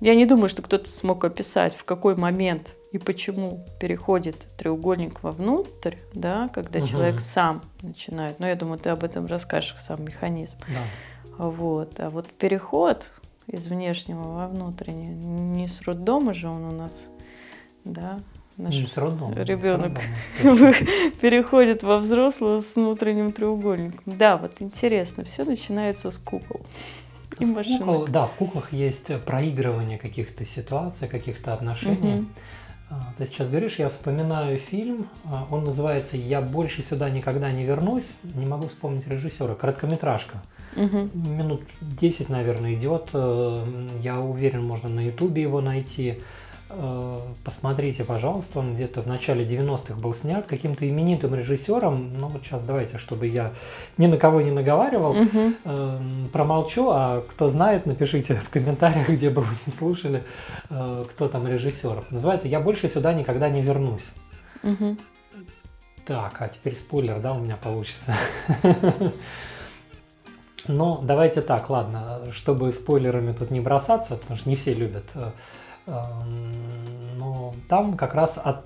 Я 0.00 0.14
не 0.14 0.24
думаю, 0.24 0.48
что 0.48 0.62
кто-то 0.62 0.90
смог 0.90 1.24
описать, 1.24 1.74
в 1.74 1.84
какой 1.84 2.14
момент 2.14 2.76
и 2.90 2.98
почему 2.98 3.66
переходит 3.78 4.48
треугольник 4.56 5.22
вовнутрь, 5.22 5.96
да, 6.14 6.48
когда 6.48 6.78
угу. 6.78 6.88
человек 6.88 7.20
сам 7.20 7.62
начинает. 7.82 8.40
Но 8.40 8.48
я 8.48 8.54
думаю, 8.54 8.78
ты 8.78 8.90
об 8.90 9.04
этом 9.04 9.26
расскажешь, 9.26 9.76
сам 9.78 10.04
механизм. 10.04 10.56
Да. 10.68 11.44
Вот. 11.44 12.00
А 12.00 12.10
вот 12.10 12.26
переход 12.26 13.10
из 13.46 13.68
внешнего 13.68 14.22
во 14.22 14.48
внутреннее, 14.48 15.14
не 15.14 15.66
с 15.66 15.82
роддома 15.82 16.34
же 16.34 16.48
он 16.48 16.64
у 16.64 16.72
нас, 16.72 17.06
да, 17.84 18.20
наш 18.56 18.76
не 18.76 18.86
с 18.86 18.96
роддома, 18.96 19.34
ребенок 19.34 19.98
переходит 21.20 21.82
во 21.82 21.98
взрослого 21.98 22.60
с 22.60 22.76
внутренним 22.76 23.32
треугольником. 23.32 24.02
Да, 24.06 24.36
вот 24.36 24.60
интересно, 24.60 25.24
все 25.24 25.44
начинается 25.44 26.10
с 26.10 26.18
кукол. 26.18 26.60
И 27.38 27.44
с 27.44 27.78
кукол, 27.78 28.06
да, 28.06 28.26
в 28.26 28.34
куклах 28.34 28.72
есть 28.72 29.12
проигрывание 29.24 29.96
каких-то 29.98 30.44
ситуаций, 30.44 31.08
каких-то 31.08 31.54
отношений. 31.54 32.16
Угу. 32.16 32.26
Ты 33.18 33.26
сейчас 33.26 33.50
говоришь, 33.50 33.78
я 33.78 33.90
вспоминаю 33.90 34.58
фильм, 34.58 35.08
а, 35.26 35.46
он 35.50 35.64
называется 35.64 36.16
«Я 36.16 36.40
больше 36.40 36.82
сюда 36.82 37.10
никогда 37.10 37.52
не 37.52 37.64
вернусь», 37.64 38.16
не 38.22 38.46
могу 38.46 38.68
вспомнить 38.68 39.06
режиссера, 39.06 39.54
короткометражка. 39.54 40.40
Угу. 40.74 41.10
Минут 41.14 41.62
10, 41.82 42.30
наверное, 42.30 42.72
идет, 42.74 43.10
э, 43.12 43.88
я 44.02 44.20
уверен, 44.20 44.64
можно 44.64 44.88
на 44.88 45.00
ютубе 45.00 45.42
его 45.42 45.60
найти. 45.60 46.20
Э, 46.70 47.20
посмотрите, 47.44 48.04
пожалуйста, 48.04 48.58
он 48.58 48.74
где-то 48.74 49.00
в 49.00 49.06
начале 49.06 49.44
90-х 49.44 49.94
был 49.94 50.14
снят 50.14 50.46
каким-то 50.46 50.88
именитым 50.88 51.34
режиссером. 51.34 52.12
Ну 52.18 52.28
вот 52.28 52.42
сейчас 52.42 52.64
давайте, 52.64 52.98
чтобы 52.98 53.26
я 53.26 53.52
ни 53.96 54.06
на 54.06 54.18
кого 54.18 54.40
не 54.42 54.50
наговаривал, 54.50 55.12
угу. 55.12 56.28
промолчу, 56.32 56.90
а 56.90 57.22
кто 57.22 57.48
знает, 57.48 57.86
напишите 57.86 58.34
в 58.34 58.50
комментариях, 58.50 59.08
где 59.08 59.30
бы 59.30 59.42
вы 59.42 59.54
не 59.66 59.72
слушали, 59.72 60.22
э, 60.70 61.04
кто 61.08 61.28
там 61.28 61.46
режиссер. 61.46 62.04
Называется 62.10 62.48
«Я 62.48 62.60
больше 62.60 62.88
сюда 62.88 63.14
никогда 63.14 63.48
не 63.48 63.62
вернусь». 63.62 64.12
Угу. 64.62 64.96
Так, 66.04 66.36
а 66.40 66.48
теперь 66.48 66.76
спойлер, 66.76 67.20
да, 67.20 67.32
у 67.32 67.38
меня 67.38 67.56
получится. 67.56 68.14
Ну, 70.70 71.00
давайте 71.02 71.40
так, 71.40 71.70
ладно, 71.70 72.20
чтобы 72.32 72.70
спойлерами 72.72 73.32
тут 73.32 73.50
не 73.50 73.60
бросаться, 73.60 74.16
потому 74.16 74.38
что 74.38 74.50
не 74.50 74.56
все 74.56 74.74
любят 74.74 75.04
но 75.88 77.54
там 77.68 77.96
как 77.96 78.14
раз 78.14 78.38
от, 78.42 78.64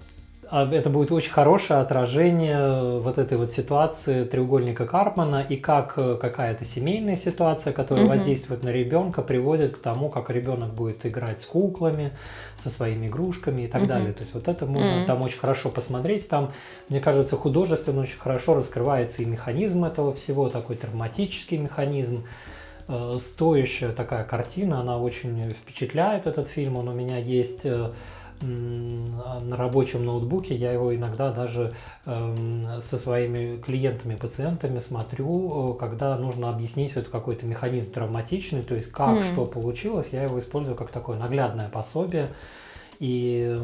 это 0.53 0.91
будет 0.91 1.11
очень 1.13 1.31
хорошее 1.31 1.81
отражение 1.81 2.99
вот 2.99 3.17
этой 3.17 3.39
вот 3.39 3.53
ситуации 3.53 4.25
треугольника 4.25 4.85
Карпмана 4.85 5.41
и 5.41 5.57
как 5.57 5.95
э, 5.97 6.19
какая-то 6.21 6.67
семейная 6.67 7.17
ситуация, 7.17 7.73
которая 7.73 8.05
угу. 8.05 8.15
воздействует 8.15 8.63
на 8.63 8.69
ребенка, 8.69 9.23
приводит 9.23 9.77
к 9.77 9.81
тому, 9.81 10.11
как 10.11 10.29
ребенок 10.29 10.75
будет 10.75 11.07
играть 11.07 11.41
с 11.41 11.47
куклами, 11.47 12.13
со 12.63 12.69
своими 12.69 13.07
игрушками 13.07 13.63
и 13.63 13.67
так 13.67 13.83
угу. 13.83 13.89
далее. 13.89 14.13
То 14.13 14.21
есть 14.21 14.35
вот 14.35 14.47
это 14.47 14.67
можно 14.67 15.01
угу. 15.01 15.07
там 15.07 15.23
очень 15.23 15.39
хорошо 15.39 15.71
посмотреть. 15.71 16.29
Там, 16.29 16.53
мне 16.91 17.01
кажется, 17.01 17.37
художественно 17.37 18.03
очень 18.03 18.19
хорошо 18.19 18.55
раскрывается 18.55 19.23
и 19.23 19.25
механизм 19.25 19.85
этого 19.87 20.13
всего, 20.15 20.51
такой 20.51 20.77
травматический 20.77 21.57
механизм. 21.57 22.25
Э, 22.89 23.19
стоящая 23.21 23.93
такая 23.93 24.25
картина, 24.25 24.81
она 24.81 24.99
очень 24.99 25.53
впечатляет 25.53 26.27
этот 26.27 26.49
фильм, 26.49 26.77
он 26.77 26.89
у 26.89 26.93
меня 26.93 27.19
есть 27.19 27.65
э, 27.65 27.91
на 28.41 29.57
рабочем 29.57 30.05
ноутбуке, 30.05 30.55
я 30.55 30.73
его 30.73 30.95
иногда 30.95 31.31
даже 31.31 31.75
эм, 32.07 32.67
со 32.83 32.99
своими 32.99 33.57
клиентами, 33.61 34.17
пациентами 34.17 34.81
смотрю, 34.81 35.75
когда 35.79 36.17
нужно 36.17 36.51
объяснить 36.51 36.97
вот 36.97 37.09
какой-то 37.09 37.47
механизм 37.47 37.93
травматичный, 37.93 38.63
то 38.63 38.75
есть 38.75 38.91
как, 38.91 39.19
mm. 39.19 39.33
что 39.33 39.47
получилось, 39.47 40.09
я 40.11 40.25
его 40.25 40.41
использую 40.41 40.75
как 40.75 40.91
такое 40.91 41.19
наглядное 41.19 41.69
пособие, 41.69 42.31
и 43.03 43.59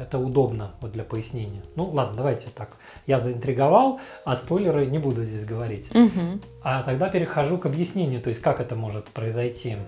это 0.00 0.18
удобно 0.18 0.70
вот 0.80 0.92
для 0.92 1.02
пояснения. 1.02 1.62
Ну 1.74 1.90
ладно, 1.90 2.14
давайте 2.16 2.46
так. 2.54 2.76
Я 3.08 3.18
заинтриговал, 3.18 3.98
а 4.24 4.36
спойлеры 4.36 4.86
не 4.86 5.00
буду 5.00 5.24
здесь 5.24 5.44
говорить. 5.44 5.90
Угу. 5.92 6.38
А 6.62 6.84
тогда 6.84 7.08
перехожу 7.08 7.58
к 7.58 7.66
объяснению, 7.66 8.22
то 8.22 8.28
есть 8.28 8.40
как 8.40 8.60
это 8.60 8.76
может 8.76 9.06
произойти. 9.06 9.78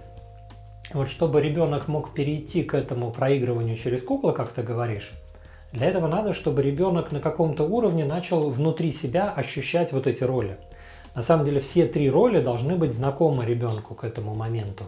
Вот 0.92 1.08
чтобы 1.08 1.40
ребенок 1.40 1.86
мог 1.86 2.14
перейти 2.14 2.64
к 2.64 2.74
этому 2.74 3.12
проигрыванию 3.12 3.76
через 3.76 4.02
куклу, 4.02 4.32
как 4.32 4.48
ты 4.48 4.64
говоришь, 4.64 5.12
для 5.70 5.86
этого 5.86 6.08
надо, 6.08 6.34
чтобы 6.34 6.60
ребенок 6.60 7.12
на 7.12 7.20
каком-то 7.20 7.62
уровне 7.62 8.04
начал 8.04 8.50
внутри 8.50 8.90
себя 8.90 9.30
ощущать 9.30 9.92
вот 9.92 10.08
эти 10.08 10.24
роли. 10.24 10.58
На 11.14 11.22
самом 11.22 11.46
деле 11.46 11.60
все 11.60 11.86
три 11.86 12.10
роли 12.10 12.40
должны 12.40 12.74
быть 12.74 12.92
знакомы 12.92 13.44
ребенку 13.44 13.94
к 13.94 14.02
этому 14.02 14.34
моменту. 14.34 14.86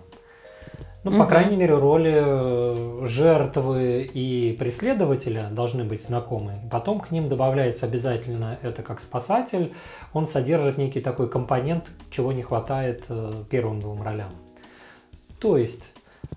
Ну, 1.07 1.13
угу. 1.13 1.19
по 1.21 1.27
крайней 1.27 1.55
мере, 1.55 1.77
роли 1.77 2.15
э, 2.17 3.07
жертвы 3.07 4.11
и 4.13 4.57
преследователя 4.59 5.47
должны 5.53 5.85
быть 5.85 6.05
знакомы. 6.05 6.55
Потом 6.69 6.99
к 6.99 7.13
ним 7.13 7.29
добавляется 7.29 7.87
обязательно 7.87 8.59
это 8.61 8.83
как 8.83 9.01
спасатель. 9.01 9.73
Он 10.13 10.27
содержит 10.27 10.79
некий 10.79 11.01
такой 11.01 11.29
компонент, 11.29 11.85
чего 12.11 12.33
не 12.33 12.43
хватает 12.43 13.05
э, 13.09 13.31
первым 13.49 13.79
двум 13.79 14.03
ролям. 14.03 14.33
То 15.39 15.57
есть, 15.57 15.93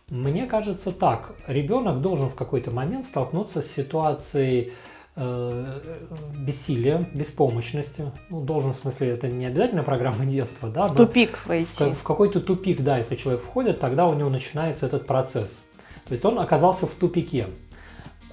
мне 0.07 0.45
кажется 0.45 0.91
так, 0.91 1.33
ребенок 1.47 2.01
должен 2.01 2.29
в 2.29 2.35
какой-то 2.35 2.69
момент 2.69 3.05
столкнуться 3.05 3.63
с 3.63 3.71
ситуацией 3.71 4.73
бессилия, 6.38 7.07
беспомощности. 7.13 8.11
Ну, 8.29 8.41
должен, 8.41 8.73
в 8.73 8.77
смысле, 8.77 9.09
это 9.09 9.27
не 9.27 9.45
обязательно 9.45 9.83
программа 9.83 10.25
детства, 10.25 10.69
да? 10.69 10.88
В 10.88 10.95
тупик 10.95 11.45
войти. 11.45 11.85
В, 11.85 11.93
в 11.93 12.03
какой-то 12.03 12.39
тупик, 12.39 12.81
да, 12.81 12.97
если 12.97 13.15
человек 13.15 13.41
входит, 13.41 13.79
тогда 13.79 14.07
у 14.07 14.13
него 14.13 14.29
начинается 14.29 14.85
этот 14.85 15.05
процесс. 15.07 15.65
То 16.09 16.13
есть 16.13 16.25
он 16.25 16.39
оказался 16.39 16.88
в 16.88 16.93
тупике. 16.93 17.47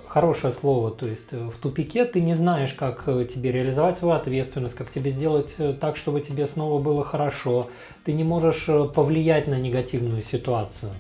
Хорошее 0.09 0.55
слово, 0.55 0.91
то 0.91 1.07
есть 1.07 1.33
э, 1.33 1.37
в 1.37 1.57
тупике 1.59 2.07
ты 2.07 2.23
не 2.23 2.35
знаешь, 2.35 2.73
как 2.73 3.03
э, 3.07 3.27
тебе 3.27 3.53
реализовать 3.53 3.99
свою 3.99 4.15
ответственность, 4.15 4.75
как 4.75 4.91
тебе 4.91 5.11
сделать 5.11 5.55
э, 5.59 5.75
так, 5.75 5.99
чтобы 5.99 6.23
тебе 6.23 6.47
снова 6.47 6.83
было 6.83 7.05
хорошо. 7.05 7.69
Ты 8.05 8.15
не 8.15 8.25
можешь 8.25 8.65
повлиять 8.95 9.47
на 9.47 9.59
негативную 9.59 10.23
ситуацию. 10.23 10.93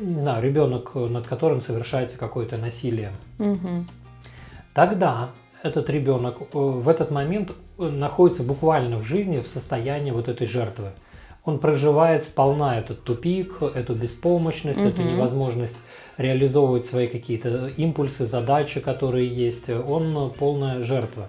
Не 0.00 0.18
знаю, 0.18 0.42
ребенок, 0.42 0.96
над 0.96 1.28
которым 1.28 1.60
совершается 1.60 2.18
какое-то 2.18 2.56
насилие. 2.56 3.12
Угу. 3.38 3.84
Тогда 4.74 5.30
этот 5.62 5.90
ребенок 5.90 6.38
в 6.52 6.88
этот 6.88 7.10
момент 7.10 7.52
находится 7.78 8.42
буквально 8.42 8.98
в 8.98 9.04
жизни 9.04 9.40
в 9.40 9.46
состоянии 9.46 10.10
вот 10.10 10.28
этой 10.28 10.46
жертвы. 10.46 10.88
Он 11.44 11.58
проживает 11.58 12.22
сполна 12.22 12.78
этот 12.78 13.02
тупик, 13.02 13.62
эту 13.74 13.94
беспомощность, 13.94 14.78
угу. 14.78 14.88
эту 14.88 15.02
невозможность 15.02 15.78
реализовывать 16.18 16.84
свои 16.84 17.06
какие-то 17.06 17.68
импульсы, 17.68 18.26
задачи, 18.26 18.80
которые 18.80 19.26
есть. 19.26 19.70
Он 19.70 20.32
полная 20.38 20.82
жертва. 20.82 21.28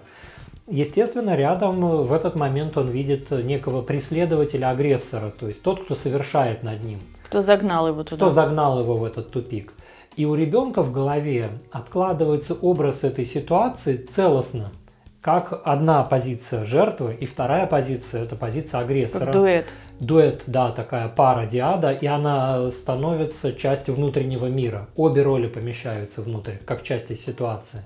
Естественно, 0.68 1.34
рядом 1.34 2.04
в 2.04 2.12
этот 2.12 2.36
момент 2.36 2.76
он 2.76 2.88
видит 2.88 3.30
некого 3.30 3.82
преследователя, 3.82 4.70
агрессора, 4.70 5.30
то 5.30 5.48
есть 5.48 5.62
тот, 5.62 5.84
кто 5.84 5.94
совершает 5.94 6.62
над 6.62 6.84
ним. 6.84 7.00
Кто 7.24 7.40
загнал 7.40 7.88
его 7.88 8.04
туда. 8.04 8.16
Кто 8.16 8.30
загнал 8.30 8.80
его 8.80 8.96
в 8.96 9.04
этот 9.04 9.30
тупик. 9.30 9.72
И 10.16 10.26
у 10.26 10.34
ребенка 10.34 10.82
в 10.82 10.92
голове 10.92 11.48
откладывается 11.70 12.54
образ 12.54 13.04
этой 13.04 13.24
ситуации 13.24 13.96
целостно, 13.96 14.72
как 15.20 15.62
одна 15.64 16.02
позиция 16.02 16.64
жертвы 16.64 17.14
и 17.14 17.26
вторая 17.26 17.66
позиция– 17.66 18.22
это 18.24 18.36
позиция 18.36 18.80
агрессора. 18.80 19.26
Как 19.26 19.34
дуэт 19.34 19.72
дуэт, 20.02 20.42
да, 20.46 20.70
такая 20.72 21.08
пара 21.08 21.46
диада, 21.46 21.92
и 21.92 22.06
она 22.06 22.68
становится 22.70 23.52
частью 23.52 23.94
внутреннего 23.94 24.46
мира. 24.46 24.88
Обе 24.96 25.22
роли 25.22 25.46
помещаются 25.46 26.22
внутрь, 26.22 26.56
как 26.64 26.82
части 26.82 27.14
ситуации. 27.14 27.82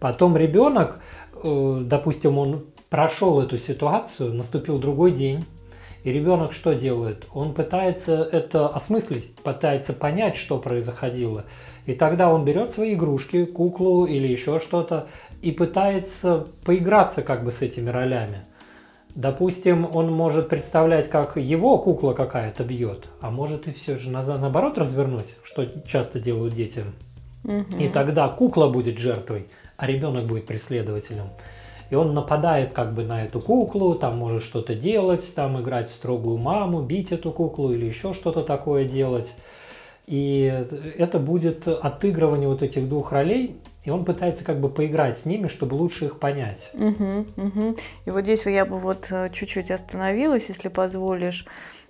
Потом 0.00 0.36
ребенок, 0.36 1.00
э, 1.42 1.78
допустим, 1.82 2.38
он 2.38 2.64
прошел 2.88 3.40
эту 3.40 3.58
ситуацию, 3.58 4.32
наступил 4.32 4.78
другой 4.78 5.10
день, 5.10 5.44
и 6.04 6.12
ребенок 6.12 6.52
что 6.52 6.74
делает? 6.74 7.26
Он 7.32 7.54
пытается 7.54 8.28
это 8.30 8.68
осмыслить, 8.68 9.34
пытается 9.36 9.92
понять, 9.92 10.36
что 10.36 10.58
происходило. 10.58 11.44
И 11.86 11.94
тогда 11.94 12.32
он 12.32 12.44
берет 12.44 12.70
свои 12.70 12.94
игрушки, 12.94 13.44
куклу 13.44 14.06
или 14.06 14.28
еще 14.28 14.60
что-то, 14.60 15.06
и 15.42 15.52
пытается 15.52 16.46
поиграться 16.64 17.22
как 17.22 17.44
бы 17.44 17.52
с 17.52 17.62
этими 17.62 17.90
ролями. 17.90 18.44
Допустим, 19.14 19.88
он 19.92 20.12
может 20.12 20.48
представлять, 20.48 21.08
как 21.08 21.36
его 21.36 21.78
кукла 21.78 22.12
какая-то 22.12 22.62
бьет, 22.62 23.08
а 23.20 23.30
может 23.30 23.66
и 23.66 23.72
все 23.72 23.96
же 23.96 24.10
наоборот 24.10 24.78
развернуть, 24.78 25.36
что 25.42 25.66
часто 25.86 26.20
делают 26.20 26.54
дети. 26.54 26.84
Угу. 27.44 27.78
И 27.80 27.88
тогда 27.88 28.28
кукла 28.28 28.68
будет 28.68 28.98
жертвой, 28.98 29.48
а 29.76 29.86
ребенок 29.86 30.26
будет 30.26 30.46
преследователем. 30.46 31.30
И 31.90 31.94
он 31.94 32.12
нападает 32.12 32.72
как 32.72 32.92
бы 32.92 33.04
на 33.04 33.24
эту 33.24 33.40
куклу, 33.40 33.94
там 33.94 34.18
может 34.18 34.42
что-то 34.42 34.74
делать, 34.74 35.34
там 35.34 35.60
играть 35.60 35.88
в 35.88 35.94
строгую 35.94 36.36
маму, 36.36 36.82
бить 36.82 37.12
эту 37.12 37.32
куклу 37.32 37.72
или 37.72 37.86
еще 37.86 38.12
что-то 38.14 38.42
такое 38.42 38.84
делать. 38.84 39.34
И 40.06 40.66
это 40.96 41.18
будет 41.18 41.68
отыгрывание 41.68 42.48
вот 42.48 42.62
этих 42.62 42.88
двух 42.88 43.12
ролей, 43.12 43.60
и 43.84 43.90
он 43.90 44.04
пытается 44.04 44.44
как 44.44 44.60
бы 44.60 44.68
поиграть 44.68 45.18
с 45.18 45.26
ними, 45.26 45.48
чтобы 45.48 45.74
лучше 45.74 46.06
их 46.06 46.18
понять. 46.18 46.70
Угу, 46.74 47.26
угу. 47.36 47.76
И 48.06 48.10
вот 48.10 48.22
здесь 48.22 48.46
я 48.46 48.64
бы 48.64 48.78
вот 48.78 49.08
э, 49.10 49.28
чуть-чуть 49.30 49.70
остановилась, 49.70 50.48
если 50.48 50.68
позволишь. 50.68 51.46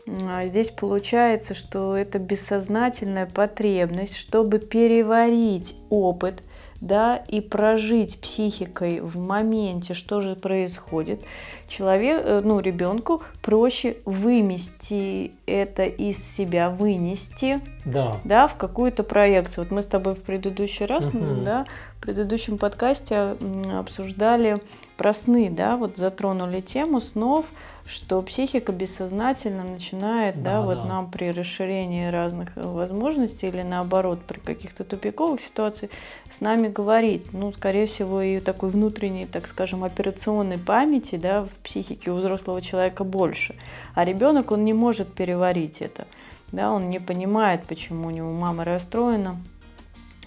А 0.07 0.47
здесь 0.47 0.71
получается, 0.71 1.55
что 1.55 1.97
это 1.97 2.19
бессознательная 2.19 3.27
потребность, 3.27 4.17
чтобы 4.17 4.59
переварить 4.59 5.77
опыт, 5.91 6.43
да, 6.81 7.17
и 7.29 7.41
прожить 7.41 8.21
психикой 8.21 9.01
в 9.01 9.19
моменте, 9.19 9.95
что 9.95 10.21
же 10.21 10.37
происходит, 10.37 11.23
человек, 11.67 12.23
э, 12.25 12.41
ну, 12.45 12.61
ребенку 12.61 13.23
проще 13.43 13.97
вымести 14.05 15.33
это 15.47 15.85
из 15.85 16.23
себя, 16.23 16.71
вынести, 16.71 17.61
да, 17.85 18.17
да 18.25 18.47
в 18.47 18.55
какую-то 18.57 19.03
проекцию. 19.03 19.65
Вот 19.65 19.73
мы 19.73 19.83
с 19.83 19.87
тобой 19.87 20.15
в 20.15 20.23
предыдущий 20.23 20.87
раз, 20.87 21.07
угу. 21.09 21.43
да, 21.45 21.67
в 21.99 22.01
предыдущем 22.01 22.59
подкасте 22.59 23.37
обсуждали 23.75 24.63
про 24.97 25.13
сны, 25.13 25.51
да, 25.51 25.77
вот 25.77 25.97
затронули 25.97 26.61
тему 26.61 27.01
снов, 27.01 27.47
что 27.87 28.23
психика 28.23 28.71
бессознательно 28.71 29.65
начинает, 29.65 30.37
да, 30.37 30.55
да 30.55 30.61
вот 30.61 30.83
да. 30.83 30.85
нам 30.85 31.11
при 31.11 31.31
расширении 31.31 32.07
разных 32.07 32.57
э, 32.57 32.63
возможностей 32.63 33.49
или 33.49 33.63
наоборот 33.63 34.21
при 34.21 34.39
каких-то 34.39 34.85
тупиковых 34.85 35.41
ситуациях 35.41 35.91
с 36.31 36.41
нами 36.41 36.69
говорит, 36.69 37.33
ну, 37.33 37.51
скорее 37.51 37.87
всего, 37.87 38.23
и 38.23 38.39
такой 38.41 38.69
внутренней, 38.69 39.27
так 39.27 39.47
скажем, 39.47 39.85
операционной 39.85 40.59
памяти, 40.59 41.17
да, 41.17 41.45
в 41.45 41.55
психике 41.65 42.11
у 42.11 42.17
взрослого 42.17 42.61
человека 42.61 43.05
больше, 43.05 43.55
а 43.95 44.05
ребенок 44.05 44.53
он 44.53 44.65
не 44.65 44.73
может 44.73 45.13
переварить 45.13 45.81
это, 45.81 46.07
да, 46.53 46.71
он 46.71 46.91
не 46.91 47.01
понимает, 47.01 47.65
почему 47.65 48.07
у 48.07 48.11
него 48.11 48.31
мама 48.31 48.65
расстроена, 48.65 49.37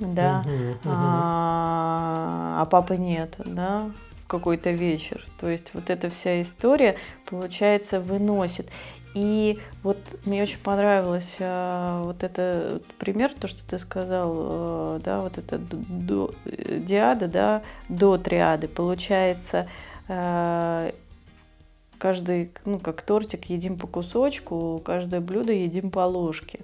да, 0.02 0.44
угу. 0.46 0.80
А, 0.86 2.62
а 2.62 2.66
папы 2.66 2.98
нет, 2.98 3.36
да, 3.46 3.90
какой-то 4.28 4.72
вечер. 4.72 5.26
То 5.40 5.50
есть 5.50 5.74
вот 5.74 5.90
эта 5.90 6.10
вся 6.10 6.42
история, 6.42 6.96
получается, 7.26 8.00
выносит. 8.00 8.70
И 9.14 9.60
вот 9.84 9.98
мне 10.26 10.42
очень 10.44 10.60
понравилось 10.60 11.36
э, 11.40 12.02
вот 12.06 12.24
это 12.24 12.80
пример, 12.98 13.32
то, 13.38 13.48
что 13.48 13.68
ты 13.68 13.78
сказал, 13.78 14.34
э, 14.38 15.00
да, 15.04 15.20
вот 15.20 15.38
это 15.38 15.60
до, 15.60 16.34
диада, 16.46 17.28
да, 17.28 17.62
до 17.90 18.18
триады. 18.18 18.70
Получается, 18.70 19.68
э, 20.08 20.92
каждый, 21.98 22.52
ну, 22.64 22.80
как 22.80 23.02
тортик, 23.02 23.46
едим 23.46 23.78
по 23.78 23.86
кусочку, 23.86 24.82
каждое 24.86 25.20
блюдо 25.20 25.52
едим 25.52 25.92
по 25.92 26.06
ложке. 26.06 26.62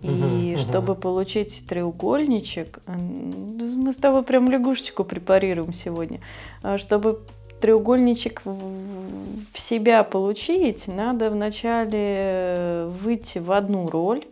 И 0.00 0.54
угу, 0.54 0.60
чтобы 0.60 0.92
угу. 0.94 1.02
получить 1.02 1.64
треугольничек, 1.68 2.80
мы 2.86 3.92
с 3.92 3.96
тобой 3.96 4.24
прям 4.24 4.50
лягушечку 4.50 5.04
препарируем 5.04 5.72
сегодня. 5.72 6.20
А 6.62 6.76
чтобы 6.76 7.20
треугольничек 7.60 8.42
в 8.44 9.58
себя 9.58 10.02
получить, 10.02 10.88
надо 10.88 11.30
вначале 11.30 12.88
выйти 13.00 13.38
в 13.38 13.52
одну 13.52 13.88
роль, 13.88 14.22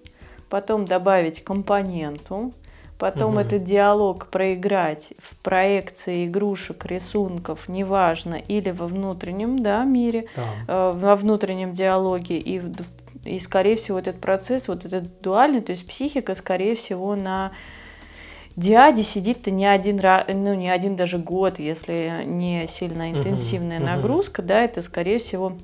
потом 0.48 0.84
добавить 0.84 1.44
компоненту, 1.44 2.52
потом 2.98 3.34
угу. 3.34 3.40
этот 3.40 3.62
диалог 3.62 4.26
проиграть 4.26 5.14
в 5.18 5.36
проекции 5.36 6.26
игрушек, 6.26 6.84
рисунков, 6.86 7.68
неважно, 7.68 8.34
или 8.34 8.70
во 8.70 8.88
внутреннем 8.88 9.60
да, 9.60 9.84
мире, 9.84 10.26
да. 10.34 10.42
Э, 10.66 10.92
во 10.94 11.14
внутреннем 11.14 11.72
диалоге 11.72 12.38
и 12.38 12.58
в, 12.58 12.72
и, 13.24 13.38
скорее 13.38 13.76
всего, 13.76 13.98
этот 13.98 14.20
процесс, 14.20 14.68
вот 14.68 14.84
этот 14.84 15.20
дуальный, 15.20 15.60
то 15.60 15.72
есть 15.72 15.86
психика, 15.86 16.34
скорее 16.34 16.74
всего, 16.74 17.14
на 17.14 17.52
диаде 18.56 19.02
сидит-то 19.02 19.50
не 19.50 19.66
один 19.66 19.98
раз, 20.00 20.24
ну 20.28 20.54
не 20.54 20.70
один 20.70 20.96
даже 20.96 21.18
год, 21.18 21.58
если 21.58 22.22
не 22.24 22.66
сильно 22.66 23.10
интенсивная 23.10 23.78
uh-huh, 23.78 23.96
нагрузка, 23.96 24.42
uh-huh. 24.42 24.46
да, 24.46 24.60
это 24.62 24.82
скорее 24.82 25.18
всего 25.18 25.56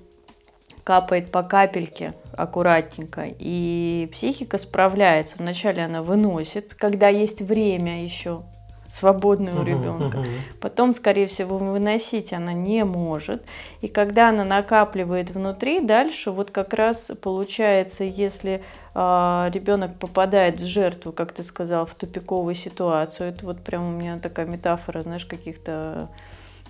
капает 0.85 1.33
по 1.33 1.43
капельке 1.43 2.13
аккуратненько, 2.37 3.27
и 3.27 4.09
психика 4.13 4.57
справляется. 4.57 5.37
Вначале 5.39 5.85
она 5.85 6.03
выносит, 6.03 6.75
когда 6.75 7.09
есть 7.09 7.41
время 7.41 8.05
еще 8.05 8.45
свободное 8.89 9.55
у 9.55 9.63
ребенка. 9.63 10.19
Потом, 10.61 10.95
скорее 10.95 11.27
всего, 11.27 11.59
выносить 11.59 12.33
она 12.33 12.53
не 12.53 12.85
может. 12.85 13.45
И 13.81 13.89
когда 13.89 14.31
она 14.31 14.45
накапливает 14.45 15.31
внутри, 15.31 15.81
дальше 15.81 16.31
вот 16.31 16.51
как 16.51 16.75
раз 16.75 17.13
получается, 17.23 18.05
если 18.05 18.53
э, 18.55 18.61
а, 18.95 19.51
ребенок 19.53 19.99
попадает 19.99 20.61
в 20.61 20.65
жертву, 20.65 21.13
как 21.13 21.33
ты 21.33 21.43
сказал, 21.43 21.87
в 21.87 21.95
тупиковую 21.95 22.55
ситуацию, 22.55 23.29
это 23.29 23.45
вот 23.45 23.61
прям 23.61 23.89
у 23.89 23.99
меня 23.99 24.19
такая 24.19 24.47
метафора, 24.47 25.03
знаешь, 25.03 25.27
каких-то 25.27 26.09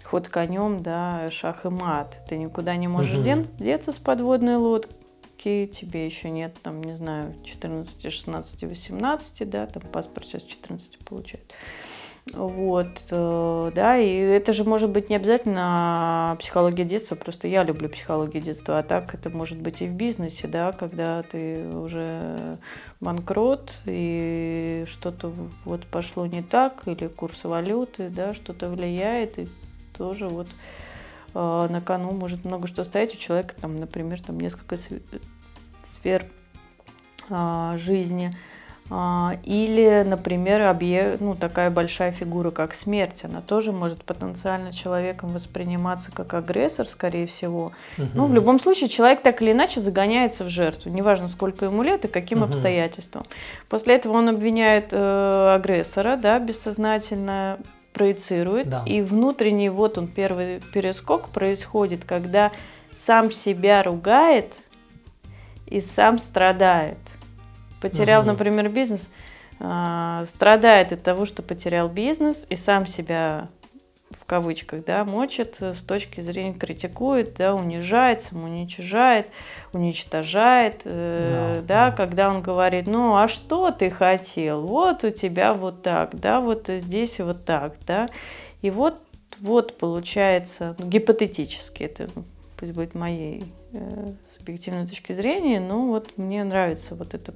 ход 0.06 0.28
конем, 0.28 0.82
да, 0.82 1.28
шах 1.30 1.64
и 1.64 1.68
мат. 1.68 2.20
Ты 2.28 2.36
никуда 2.36 2.76
не 2.76 2.88
можешь 2.88 3.18
угу. 3.18 3.44
деться 3.58 3.92
с 3.92 3.98
подводной 3.98 4.56
лодки, 4.56 5.66
тебе 5.66 6.06
еще 6.06 6.30
нет, 6.30 6.56
там, 6.62 6.82
не 6.82 6.96
знаю, 6.96 7.34
14, 7.44 8.12
16, 8.12 8.62
18, 8.64 9.48
да, 9.48 9.66
там 9.66 9.82
паспорт 9.82 10.26
сейчас 10.26 10.42
14 10.42 10.98
получает. 10.98 11.54
Вот, 12.32 13.06
э, 13.12 13.72
да, 13.72 13.96
и 13.98 14.12
это 14.16 14.52
же 14.52 14.64
может 14.64 14.90
быть 14.90 15.08
не 15.10 15.16
обязательно 15.16 16.36
психология 16.40 16.84
детства, 16.84 17.14
просто 17.14 17.46
я 17.46 17.62
люблю 17.62 17.88
психологию 17.88 18.42
детства, 18.42 18.80
а 18.80 18.82
так 18.82 19.14
это 19.14 19.30
может 19.30 19.58
быть 19.58 19.80
и 19.80 19.86
в 19.86 19.94
бизнесе, 19.94 20.48
да, 20.48 20.72
когда 20.72 21.22
ты 21.22 21.68
уже 21.68 22.58
банкрот 23.00 23.78
и 23.86 24.84
что-то 24.88 25.32
вот 25.64 25.86
пошло 25.86 26.26
не 26.26 26.42
так, 26.42 26.82
или 26.86 27.06
курс 27.06 27.44
валюты, 27.44 28.08
да, 28.08 28.34
что-то 28.34 28.68
влияет, 28.68 29.38
и 29.38 29.46
тоже 29.96 30.26
вот 30.26 30.48
э, 31.32 31.66
на 31.70 31.80
кону 31.80 32.10
может 32.10 32.44
много 32.44 32.66
что 32.66 32.82
стоять. 32.82 33.14
У 33.14 33.18
человека, 33.18 33.54
там, 33.60 33.78
например, 33.78 34.20
там 34.20 34.40
несколько 34.40 34.76
сфер 35.84 36.24
э, 37.30 37.72
жизни– 37.76 38.32
а, 38.46 38.55
или, 38.88 40.04
например, 40.06 40.62
объект, 40.62 41.20
ну, 41.20 41.34
такая 41.34 41.70
большая 41.70 42.12
фигура, 42.12 42.50
как 42.50 42.72
смерть, 42.72 43.24
она 43.24 43.40
тоже 43.40 43.72
может 43.72 44.04
потенциально 44.04 44.72
человеком 44.72 45.30
восприниматься 45.30 46.12
как 46.12 46.34
агрессор, 46.34 46.86
скорее 46.86 47.26
всего. 47.26 47.72
Угу. 47.98 48.06
Ну, 48.14 48.26
в 48.26 48.34
любом 48.34 48.60
случае, 48.60 48.88
человек 48.88 49.22
так 49.22 49.42
или 49.42 49.50
иначе 49.50 49.80
загоняется 49.80 50.44
в 50.44 50.48
жертву, 50.48 50.92
неважно, 50.92 51.26
сколько 51.26 51.64
ему 51.64 51.82
лет 51.82 52.04
и 52.04 52.08
каким 52.08 52.38
угу. 52.38 52.46
обстоятельствам. 52.46 53.24
После 53.68 53.96
этого 53.96 54.18
он 54.18 54.28
обвиняет 54.28 54.92
э, 54.92 55.54
агрессора, 55.56 56.16
да, 56.16 56.38
бессознательно 56.38 57.58
проецирует, 57.92 58.68
да. 58.68 58.82
и 58.86 59.02
внутренний, 59.02 59.68
вот 59.68 59.98
он, 59.98 60.06
первый 60.06 60.60
перескок 60.72 61.30
происходит, 61.30 62.04
когда 62.04 62.52
сам 62.92 63.32
себя 63.32 63.82
ругает 63.82 64.54
и 65.66 65.80
сам 65.80 66.18
страдает 66.18 66.98
потерял, 67.80 68.22
угу. 68.22 68.32
например, 68.32 68.68
бизнес, 68.68 69.10
э, 69.60 70.24
страдает 70.26 70.92
от 70.92 71.02
того, 71.02 71.26
что 71.26 71.42
потерял 71.42 71.88
бизнес 71.88 72.46
и 72.48 72.56
сам 72.56 72.86
себя 72.86 73.48
в 74.10 74.24
кавычках, 74.24 74.84
да, 74.84 75.04
мочит 75.04 75.60
с 75.60 75.82
точки 75.82 76.20
зрения, 76.20 76.54
критикует, 76.54 77.34
да, 77.34 77.54
унижает, 77.54 78.20
самоуничижает, 78.20 79.28
уничтожает, 79.72 80.82
э, 80.84 81.62
да, 81.66 81.90
да, 81.90 81.96
когда 81.96 82.30
он 82.30 82.40
говорит, 82.40 82.86
ну, 82.86 83.16
а 83.16 83.26
что 83.26 83.70
ты 83.72 83.90
хотел? 83.90 84.62
Вот 84.62 85.02
у 85.04 85.10
тебя 85.10 85.54
вот 85.54 85.82
так, 85.82 86.18
да, 86.18 86.40
вот 86.40 86.68
здесь 86.68 87.18
вот 87.18 87.44
так, 87.44 87.74
да, 87.86 88.08
и 88.62 88.70
вот, 88.70 89.00
вот 89.40 89.76
получается, 89.76 90.76
ну, 90.78 90.86
гипотетически, 90.86 91.82
это 91.82 92.08
пусть 92.56 92.72
будет 92.72 92.94
моей 92.94 93.44
э, 93.72 94.10
субъективной 94.38 94.86
точки 94.86 95.12
зрения, 95.12 95.60
но 95.60 95.86
вот 95.86 96.16
мне 96.16 96.44
нравится 96.44 96.94
вот 96.94 97.12
это 97.12 97.34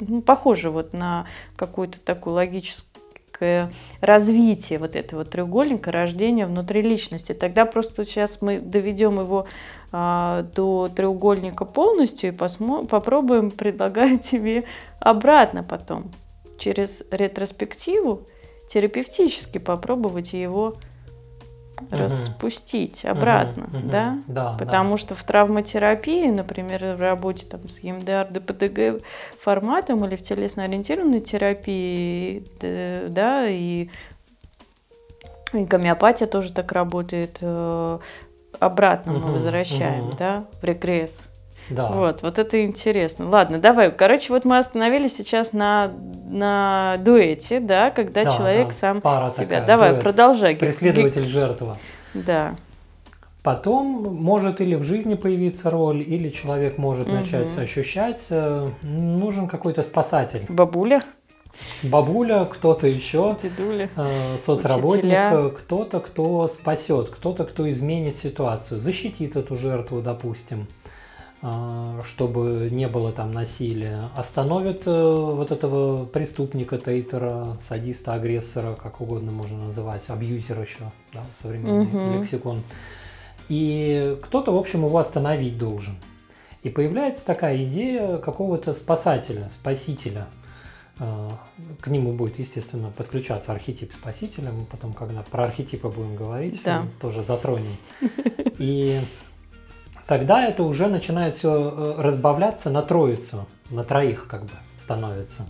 ну, 0.00 0.22
похоже 0.22 0.70
вот 0.70 0.92
на 0.92 1.26
какое-то 1.56 2.00
такое 2.00 2.34
логическое 2.34 3.70
развитие 4.00 4.78
вот 4.78 4.96
этого 4.96 5.24
треугольника 5.24 5.92
рождения 5.92 6.46
внутри 6.46 6.82
личности. 6.82 7.34
Тогда 7.34 7.66
просто 7.66 8.04
сейчас 8.04 8.42
мы 8.42 8.58
доведем 8.58 9.20
его 9.20 9.46
а, 9.92 10.42
до 10.42 10.88
треугольника 10.88 11.64
полностью 11.64 12.30
и 12.30 12.34
посмо- 12.34 12.86
попробуем 12.86 13.50
предлагать 13.52 14.22
тебе 14.22 14.64
обратно 15.00 15.62
потом 15.62 16.10
через 16.58 17.04
ретроспективу 17.10 18.26
терапевтически 18.68 19.58
попробовать 19.58 20.32
его 20.32 20.76
угу. 21.80 21.96
распустить 21.96 23.04
обратно, 23.04 23.64
угу, 23.64 23.78
угу. 23.78 23.88
да? 23.88 24.18
да? 24.26 24.56
Потому 24.58 24.92
да. 24.92 24.98
что 24.98 25.14
в 25.14 25.22
травматерапии, 25.24 26.28
например, 26.28 26.96
в 26.96 27.00
работе 27.00 27.46
там, 27.46 27.68
с 27.68 27.80
ЕМДР, 27.80 28.28
ДПДГ 28.30 29.04
форматом 29.38 30.04
или 30.04 30.16
в 30.16 30.22
телесно-ориентированной 30.22 31.20
терапии, 31.20 32.44
да, 33.08 33.48
и, 33.48 33.88
и 35.52 35.64
гомеопатия 35.64 36.26
тоже 36.26 36.52
так 36.52 36.72
работает, 36.72 37.38
э, 37.40 37.98
обратно 38.58 39.16
угу, 39.16 39.28
мы 39.28 39.32
возвращаем, 39.34 40.08
угу. 40.08 40.16
да, 40.16 40.44
в 40.60 40.64
регресс. 40.64 41.28
Да. 41.70 41.86
Вот, 41.86 42.22
вот 42.22 42.38
это 42.38 42.64
интересно. 42.64 43.28
Ладно, 43.28 43.58
давай. 43.58 43.90
Короче, 43.90 44.32
вот 44.32 44.44
мы 44.44 44.58
остановились 44.58 45.16
сейчас 45.16 45.52
на, 45.52 45.92
на 46.28 46.96
дуэте, 46.98 47.60
да, 47.60 47.90
когда 47.90 48.24
да, 48.24 48.30
человек 48.36 48.68
да. 48.68 48.72
сам 48.72 49.00
Пара 49.00 49.30
себя. 49.30 49.44
Такая, 49.46 49.66
давай, 49.66 49.90
дуэт. 49.90 50.02
продолжай. 50.02 50.56
Преследователь 50.56 51.26
жертва. 51.26 51.76
Да. 52.14 52.54
Потом 53.42 53.86
может 54.14 54.60
или 54.60 54.74
в 54.74 54.82
жизни 54.82 55.14
появиться 55.14 55.70
роль, 55.70 56.02
или 56.02 56.28
человек 56.30 56.76
может 56.76 57.06
угу. 57.06 57.16
начать 57.16 57.56
ощущать, 57.56 58.26
э, 58.30 58.68
нужен 58.82 59.48
какой-то 59.48 59.82
спасатель. 59.82 60.44
Бабуля. 60.48 61.02
Бабуля, 61.82 62.44
кто-то 62.44 62.86
еще, 62.86 63.36
Дедуля, 63.40 63.90
э, 63.96 64.36
соцработник, 64.38 65.58
кто-то, 65.58 66.00
кто 66.00 66.46
спасет, 66.48 67.10
кто-то, 67.10 67.44
кто 67.44 67.68
изменит 67.70 68.14
ситуацию, 68.14 68.80
защитит 68.80 69.36
эту 69.36 69.56
жертву, 69.56 70.00
допустим. 70.00 70.66
А, 71.40 72.00
чтобы 72.04 72.68
не 72.72 72.88
было 72.88 73.12
там 73.12 73.30
насилия, 73.30 74.10
остановит 74.16 74.82
э, 74.86 74.90
вот 74.90 75.52
этого 75.52 76.04
преступника, 76.04 76.78
тейтера, 76.78 77.56
садиста, 77.62 78.14
агрессора, 78.14 78.74
как 78.74 79.00
угодно 79.00 79.30
можно 79.30 79.66
называть, 79.66 80.08
абьюзера 80.10 80.62
еще, 80.62 80.90
да, 81.12 81.22
современный 81.40 81.86
угу. 81.86 82.20
лексикон. 82.20 82.62
И 83.48 84.18
кто-то, 84.20 84.52
в 84.52 84.58
общем, 84.58 84.84
его 84.84 84.98
остановить 84.98 85.56
должен. 85.58 85.96
И 86.64 86.70
появляется 86.70 87.24
такая 87.24 87.62
идея 87.62 88.18
какого-то 88.18 88.74
спасателя, 88.74 89.48
спасителя. 89.50 90.26
А, 90.98 91.30
к 91.80 91.86
нему 91.86 92.14
будет, 92.14 92.40
естественно, 92.40 92.90
подключаться 92.90 93.52
архетип 93.52 93.92
спасителя. 93.92 94.50
Мы 94.50 94.64
потом, 94.64 94.92
когда 94.92 95.22
про 95.22 95.44
архетипы 95.44 95.88
будем 95.88 96.16
говорить, 96.16 96.60
да. 96.64 96.84
тоже 97.00 97.22
затронем. 97.22 97.76
И 98.58 99.00
тогда 100.08 100.44
это 100.44 100.64
уже 100.64 100.88
начинает 100.88 101.34
все 101.34 101.70
э, 101.70 102.02
разбавляться 102.02 102.70
на 102.70 102.82
троицу, 102.82 103.46
на 103.70 103.84
троих 103.84 104.26
как 104.26 104.42
бы 104.42 104.50
становится. 104.76 105.44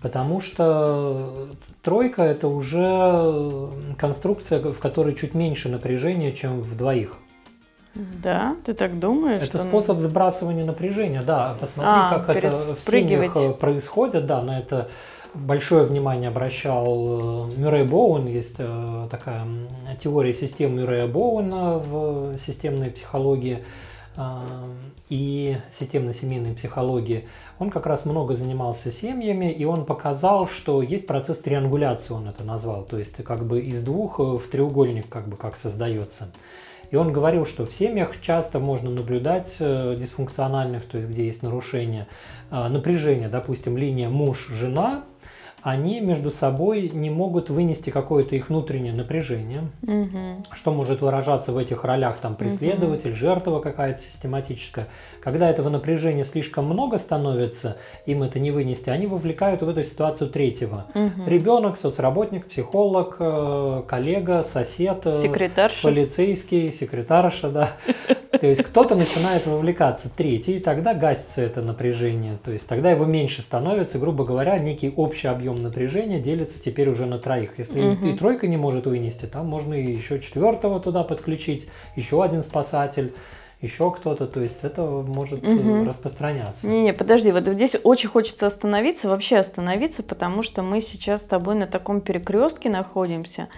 Потому 0.00 0.40
что 0.40 1.48
тройка 1.82 2.22
это 2.22 2.48
уже 2.48 3.68
конструкция, 3.98 4.60
в 4.60 4.78
которой 4.78 5.14
чуть 5.14 5.34
меньше 5.34 5.68
напряжения, 5.68 6.32
чем 6.32 6.60
в 6.60 6.76
двоих. 6.76 7.18
Да, 7.94 8.56
ты 8.64 8.72
так 8.72 8.98
думаешь? 8.98 9.42
Это 9.42 9.58
что... 9.58 9.66
способ 9.66 9.98
сбрасывания 9.98 10.64
напряжения, 10.64 11.22
да. 11.22 11.56
Посмотри, 11.60 11.90
а, 11.92 12.20
как 12.20 12.36
это 12.36 12.48
в 12.48 12.80
семьях 12.80 13.36
э, 13.36 13.50
происходит, 13.50 14.24
да, 14.24 14.40
на 14.42 14.58
это 14.58 14.88
большое 15.34 15.84
внимание 15.84 16.28
обращал 16.28 17.46
Мюррей 17.56 17.84
Боуэн. 17.84 18.26
Есть 18.26 18.56
э, 18.58 19.06
такая 19.10 19.46
теория 20.00 20.34
систем 20.34 20.76
Мюррея 20.76 21.06
Боуэна 21.06 21.78
в 21.78 22.38
системной 22.38 22.90
психологии 22.90 23.64
э, 24.16 24.22
и 25.08 25.56
системной 25.70 26.14
семейной 26.14 26.54
психологии. 26.54 27.28
Он 27.58 27.70
как 27.70 27.86
раз 27.86 28.04
много 28.04 28.34
занимался 28.34 28.92
семьями, 28.92 29.50
и 29.50 29.64
он 29.64 29.84
показал, 29.84 30.48
что 30.48 30.82
есть 30.82 31.06
процесс 31.06 31.38
триангуляции, 31.38 32.14
он 32.14 32.28
это 32.28 32.44
назвал. 32.44 32.84
То 32.84 32.98
есть 32.98 33.16
как 33.24 33.46
бы 33.46 33.60
из 33.60 33.82
двух 33.82 34.18
в 34.18 34.42
треугольник 34.50 35.08
как 35.08 35.28
бы 35.28 35.36
как 35.36 35.56
создается. 35.56 36.32
И 36.92 36.96
он 36.96 37.12
говорил, 37.12 37.44
что 37.44 37.66
в 37.66 37.72
семьях 37.72 38.20
часто 38.20 38.60
можно 38.60 38.90
наблюдать 38.90 39.56
э, 39.58 39.96
дисфункциональных, 39.98 40.84
то 40.84 40.98
есть 40.98 41.10
где 41.10 41.24
есть 41.24 41.42
нарушение, 41.42 42.06
напряжение, 42.50 43.28
допустим, 43.28 43.76
линия 43.76 44.08
муж-жена, 44.08 45.02
они 45.62 46.00
между 46.00 46.30
собой 46.30 46.90
не 46.92 47.08
могут 47.10 47.48
вынести 47.50 47.90
какое-то 47.90 48.34
их 48.34 48.48
внутреннее 48.48 48.92
напряжение, 48.92 49.60
Мгм. 49.82 50.44
что 50.52 50.72
может 50.72 51.00
выражаться 51.00 51.52
в 51.52 51.58
этих 51.58 51.84
ролях, 51.84 52.18
там, 52.18 52.34
преследователь, 52.34 53.14
жертва 53.14 53.60
какая-то 53.60 54.00
систематическая. 54.00 54.86
Когда 55.20 55.48
этого 55.48 55.68
напряжения 55.68 56.24
слишком 56.24 56.66
много 56.66 56.98
становится, 56.98 57.76
им 58.06 58.22
это 58.24 58.40
не 58.40 58.50
вынести, 58.50 58.90
они 58.90 59.06
вовлекают 59.06 59.62
в 59.62 59.68
эту 59.68 59.84
ситуацию 59.84 60.30
третьего. 60.30 60.86
Мгм. 60.94 61.26
Ребенок, 61.26 61.76
соцработник, 61.76 62.46
психолог, 62.46 63.16
э, 63.20 63.82
коллега, 63.86 64.42
сосед, 64.42 65.06
э, 65.06 65.12
Секретарша. 65.12 65.82
полицейский, 65.88 66.72
секретарша, 66.72 67.50
да. 67.50 67.70
То 68.40 68.46
есть 68.48 68.64
кто-то 68.64 68.96
начинает 68.96 69.46
вовлекаться, 69.46 70.08
третий, 70.08 70.56
и 70.56 70.58
тогда 70.58 70.94
гасится 70.94 71.42
это 71.42 71.60
напряжение. 71.62 72.32
То 72.44 72.50
есть 72.50 72.66
тогда 72.66 72.90
его 72.90 73.04
меньше 73.04 73.42
становится, 73.42 73.98
грубо 74.00 74.24
говоря, 74.24 74.58
некий 74.58 74.92
общий 74.96 75.28
объем 75.28 75.51
напряжения 75.56 76.20
делится 76.20 76.62
теперь 76.62 76.88
уже 76.88 77.06
на 77.06 77.18
троих. 77.18 77.58
Если 77.58 77.80
Мгм. 77.80 78.08
и 78.08 78.16
тройка 78.16 78.46
не 78.46 78.56
может 78.56 78.86
вынести, 78.86 79.26
там 79.26 79.46
можно 79.46 79.74
и 79.74 79.90
еще 79.92 80.20
четвертого 80.20 80.80
туда 80.80 81.02
подключить, 81.02 81.66
еще 81.96 82.22
один 82.22 82.42
спасатель, 82.42 83.12
еще 83.60 83.90
кто-то. 83.90 84.26
То 84.26 84.40
есть 84.40 84.58
это 84.62 84.82
может 84.82 85.42
Мгм. 85.42 85.86
распространяться. 85.86 86.66
Не-не, 86.66 86.92
подожди, 86.92 87.30
вот 87.32 87.46
здесь 87.46 87.76
очень 87.82 88.08
хочется 88.08 88.46
остановиться, 88.46 89.08
вообще 89.08 89.36
остановиться, 89.36 90.02
потому 90.02 90.42
что 90.42 90.62
мы 90.62 90.80
сейчас 90.80 91.22
с 91.22 91.24
тобой 91.24 91.54
на 91.54 91.66
таком 91.66 92.00
перекрестке 92.00 92.68
находимся. 92.70 93.48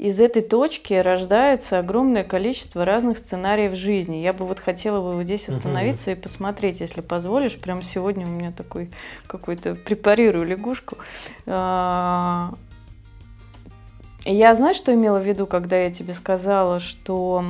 Из 0.00 0.18
этой 0.18 0.40
точки 0.40 0.94
рождается 0.94 1.78
огромное 1.78 2.24
количество 2.24 2.86
разных 2.86 3.18
сценариев 3.18 3.74
жизни. 3.74 4.16
Я 4.16 4.32
бы 4.32 4.46
вот 4.46 4.58
хотела 4.58 5.02
бы 5.02 5.12
вот 5.12 5.24
здесь 5.24 5.50
остановиться 5.50 6.12
и 6.12 6.14
посмотреть, 6.14 6.80
если 6.80 7.02
позволишь. 7.02 7.58
Прямо 7.58 7.82
сегодня 7.82 8.26
у 8.26 8.30
меня 8.30 8.50
такой 8.50 8.90
какой-то 9.26 9.74
препарирую 9.74 10.46
лягушку. 10.46 10.96
А, 11.44 12.54
Я 14.24 14.54
знаешь, 14.54 14.76
что 14.76 14.94
имела 14.94 15.18
в 15.18 15.22
виду, 15.22 15.46
когда 15.46 15.76
я 15.76 15.90
тебе 15.90 16.14
сказала, 16.14 16.80
что 16.80 17.44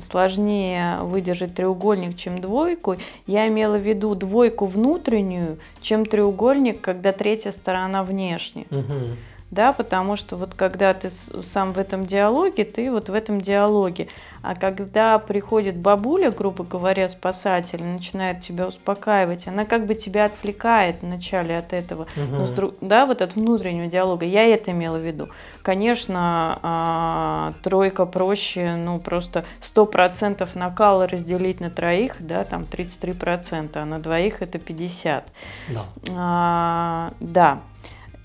сложнее 0.00 1.00
выдержать 1.02 1.54
треугольник, 1.54 2.16
чем 2.16 2.38
двойку? 2.38 2.96
Я 3.26 3.46
имела 3.46 3.76
в 3.76 3.82
виду 3.82 4.14
двойку 4.14 4.64
внутреннюю, 4.64 5.58
чем 5.82 6.06
треугольник, 6.06 6.80
когда 6.80 7.12
третья 7.12 7.50
сторона 7.50 8.02
внешняя. 8.04 8.64
Мгм. 8.70 9.18
Да, 9.50 9.72
потому 9.72 10.16
что 10.16 10.36
вот 10.36 10.54
когда 10.54 10.92
ты 10.92 11.08
сам 11.08 11.72
в 11.72 11.78
этом 11.78 12.04
диалоге, 12.04 12.64
ты 12.64 12.90
вот 12.90 13.08
в 13.08 13.14
этом 13.14 13.40
диалоге. 13.40 14.08
А 14.42 14.54
когда 14.54 15.18
приходит 15.18 15.76
бабуля, 15.76 16.30
грубо 16.30 16.64
говоря, 16.64 17.08
спасатель, 17.08 17.82
начинает 17.82 18.40
тебя 18.40 18.66
успокаивать, 18.66 19.48
она 19.48 19.64
как 19.64 19.86
бы 19.86 19.94
тебя 19.94 20.26
отвлекает 20.26 20.96
вначале 21.00 21.56
от 21.56 21.72
этого. 21.72 22.06
Мгм. 22.14 22.46
Ну, 22.56 22.74
да, 22.82 23.06
вот 23.06 23.22
от 23.22 23.36
внутреннего 23.36 23.86
диалога. 23.86 24.26
Я 24.26 24.44
это 24.46 24.70
имела 24.72 24.98
в 24.98 25.06
виду. 25.06 25.28
Конечно, 25.62 26.58
а, 26.62 27.52
тройка 27.62 28.04
проще, 28.04 28.76
ну, 28.76 29.00
просто 29.00 29.44
100% 29.62 30.54
накала 30.56 31.08
разделить 31.08 31.60
на 31.60 31.70
троих, 31.70 32.16
да, 32.20 32.44
там 32.44 32.64
33%, 32.64 33.82
а 33.82 33.84
на 33.86 33.98
двоих 33.98 34.42
это 34.42 34.58
50%. 34.58 35.22
Да. 35.68 35.84
А, 36.10 37.10
да. 37.20 37.60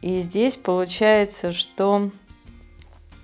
И 0.04 0.20
здесь 0.20 0.58
получается, 0.58 1.54
что 1.54 2.10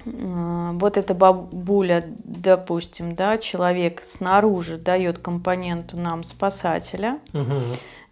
вот 0.06 0.96
эта 0.96 1.13
бабуля, 1.13 2.06
допустим, 2.24 3.15
да, 3.15 3.38
человек 3.38 4.02
снаружи 4.02 4.78
дает 4.78 5.18
компоненту 5.18 5.98
нам 5.98 6.24
спасателя, 6.24 7.20
Мгм. 7.34 7.62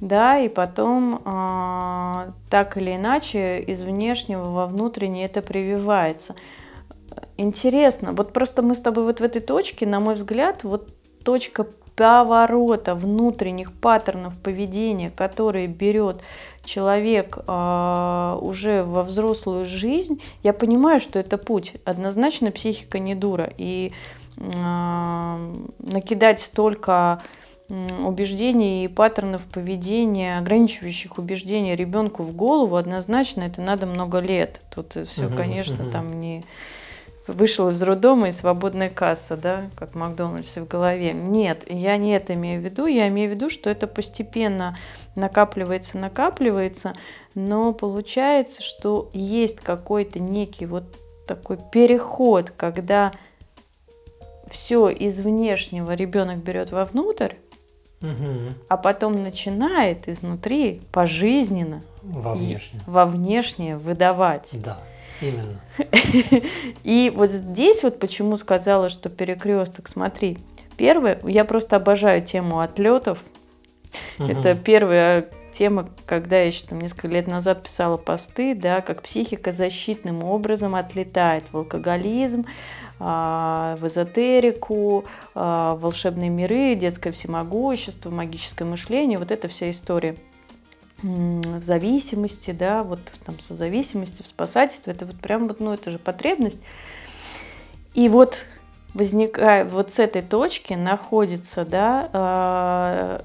да, 0.01 0.37
и 0.37 0.49
потом 0.49 1.21
а, 1.23 2.33
так 2.49 2.75
или 2.75 2.97
иначе 2.97 3.61
из 3.61 3.83
внешнего 3.83 4.51
во 4.51 4.67
внутреннее 4.67 5.27
это 5.27 5.41
прививается. 5.41 6.35
Интересно, 7.37 8.11
вот 8.11 8.33
просто 8.33 8.61
мы 8.63 8.75
с 8.75 8.81
тобой 8.81 9.05
вот 9.05 9.21
в 9.21 9.23
этой 9.23 9.41
точке, 9.41 9.87
на 9.87 10.01
мой 10.01 10.15
взгляд, 10.15 10.65
вот 10.65 10.89
точка 11.27 11.67
поворота 11.97 12.95
внутренних 12.95 13.73
паттернов 13.73 14.39
поведения, 14.39 15.09
которые 15.09 15.67
берет 15.67 16.21
человек 16.63 17.39
а, 17.47 18.39
уже 18.39 18.81
во 18.83 19.03
взрослую 19.03 19.65
жизнь, 19.65 20.21
я 20.43 20.53
понимаю, 20.53 21.01
что 21.01 21.19
это 21.19 21.37
путь. 21.37 21.73
Однозначно 21.83 22.49
психика 22.51 22.97
не 22.97 23.13
дура. 23.13 23.51
И 23.57 23.91
а, 24.37 25.37
накидать 25.79 26.39
столько 26.39 27.21
убеждений 27.67 28.85
и 28.85 28.87
паттернов 28.87 29.43
поведения, 29.47 30.37
ограничивающих 30.37 31.17
убеждения 31.17 31.75
ребенку 31.75 32.23
в 32.23 32.33
голову, 32.33 32.77
однозначно 32.77 33.41
это 33.41 33.59
надо 33.59 33.85
много 33.85 34.19
лет. 34.19 34.61
Тут 34.73 34.93
все, 35.05 35.25
Мгм, 35.25 35.35
конечно, 35.35 35.83
мгм. 35.83 35.91
там 35.91 36.19
не 36.21 36.45
вышел 37.27 37.67
из 37.69 37.81
роддома 37.81 38.29
и 38.29 38.31
свободная 38.31 38.89
касса, 38.89 39.37
да, 39.37 39.69
как 39.75 39.91
в 39.91 39.95
Макдональдсе 39.95 40.61
в 40.61 40.67
голове. 40.67 41.13
Нет, 41.13 41.65
я 41.69 41.97
не 41.97 42.11
это 42.15 42.33
имею 42.35 42.61
в 42.61 42.63
виду. 42.65 42.85
Я 42.85 43.07
имею 43.09 43.29
в 43.31 43.35
виду, 43.35 43.49
что 43.49 43.69
это 43.69 43.87
постепенно 43.87 44.77
накапливается, 45.15 45.97
накапливается, 45.97 46.93
но 47.35 47.73
получается, 47.73 48.61
что 48.61 49.09
есть 49.13 49.57
какой-то 49.57 50.19
некий 50.19 50.65
вот 50.65 50.83
такой 51.27 51.57
переход, 51.71 52.51
когда 52.55 53.11
все 54.49 54.89
из 54.89 55.19
внешнего 55.19 55.93
ребенок 55.93 56.37
берет 56.37 56.71
вовнутрь, 56.71 57.33
Мгм. 57.99 58.53
а 58.69 58.77
потом 58.77 59.21
начинает 59.23 60.07
изнутри 60.07 60.81
пожизненно 60.91 61.81
Во 62.03 62.35
и 62.35 62.37
внешнем. 62.37 62.79
во 62.85 63.05
внешнее 63.05 63.75
выдавать. 63.77 64.51
Да, 64.63 64.79
именно. 65.21 65.59
И 66.83 67.11
вот 67.15 67.29
здесь 67.29 67.83
вот 67.83 67.99
почему 67.99 68.35
сказала, 68.35 68.89
что 68.89 69.09
перекресток, 69.09 69.87
смотри, 69.87 70.37
первое, 70.77 71.19
я 71.23 71.45
просто 71.45 71.75
обожаю 71.75 72.23
тему 72.23 72.59
отлетов. 72.59 73.23
Это 74.19 74.55
первая 74.55 75.29
тема, 75.51 75.89
когда 76.05 76.37
я 76.37 76.47
еще 76.47 76.65
там, 76.65 76.79
несколько 76.79 77.07
лет 77.07 77.27
назад 77.27 77.63
писала 77.63 77.97
посты, 77.97 78.53
да, 78.53 78.81
как 78.81 79.01
психика 79.01 79.51
защитным 79.51 80.23
образом 80.23 80.75
отлетает 80.75 81.45
в 81.51 81.57
алкоголизм, 81.57 82.45
а, 82.99 83.77
в 83.79 83.87
эзотерику, 83.87 85.05
а, 85.33 85.75
в 85.75 85.81
волшебные 85.81 86.29
миры, 86.29 86.75
детское 86.75 87.11
всемогущество, 87.11 88.09
магическое 88.11 88.65
мышление, 88.65 89.17
вот 89.17 89.31
эта 89.31 89.47
вся 89.47 89.69
история 89.69 90.15
в 91.03 91.61
зависимости, 91.61 92.51
да, 92.51 92.81
вот 92.83 92.99
там 93.25 93.39
созависимости, 93.39 94.23
в 94.23 94.27
спасательстве, 94.27 94.93
это 94.93 95.05
вот 95.05 95.15
прям 95.17 95.45
вот, 95.45 95.59
ну, 95.59 95.73
это 95.73 95.91
же 95.91 95.99
потребность. 95.99 96.59
И 97.93 98.09
вот 98.09 98.45
возникая 98.93 99.63
вот 99.65 99.91
с 99.91 99.99
этой 99.99 100.21
точки 100.21 100.73
находится, 100.73 101.65
да, 101.65 102.09
а, 102.13 103.21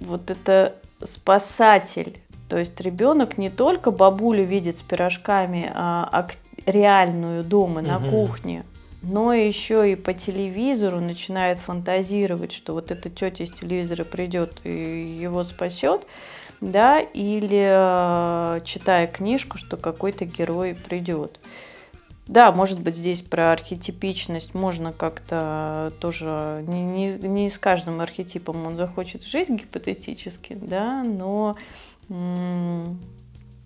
вот 0.00 0.30
это 0.30 0.74
спасатель. 1.02 2.18
То 2.48 2.58
есть 2.58 2.80
ребенок 2.80 3.38
не 3.38 3.50
только 3.50 3.90
бабулю 3.90 4.44
видит 4.44 4.78
с 4.78 4.82
пирожками, 4.82 5.70
а 5.74 6.28
реальную 6.66 7.44
дома 7.44 7.80
на 7.80 7.98
Мгм. 7.98 8.10
кухне, 8.10 8.64
но 9.02 9.34
еще 9.34 9.92
и 9.92 9.96
по 9.96 10.12
телевизору 10.12 11.00
начинает 11.00 11.58
фантазировать, 11.58 12.52
что 12.52 12.72
вот 12.72 12.90
эта 12.90 13.10
тетя 13.10 13.44
из 13.44 13.52
телевизора 13.52 14.04
придет 14.04 14.60
и 14.64 15.18
его 15.20 15.42
спасет, 15.44 16.06
да, 16.60 17.00
или 17.00 17.66
э, 17.68 18.60
читая 18.64 19.08
книжку, 19.08 19.58
что 19.58 19.76
какой-то 19.76 20.24
герой 20.24 20.76
придет. 20.76 21.40
Да, 22.28 22.52
может 22.52 22.80
быть, 22.80 22.94
здесь 22.94 23.20
про 23.20 23.50
архетипичность 23.50 24.54
можно 24.54 24.92
как-то 24.92 25.92
тоже 26.00 26.64
не, 26.68 26.84
не, 26.84 27.08
не 27.28 27.50
с 27.50 27.58
каждым 27.58 28.00
архетипом 28.00 28.64
он 28.64 28.76
захочет 28.76 29.24
жить 29.24 29.50
гипотетически, 29.50 30.54
да, 30.54 31.02
но 31.02 31.56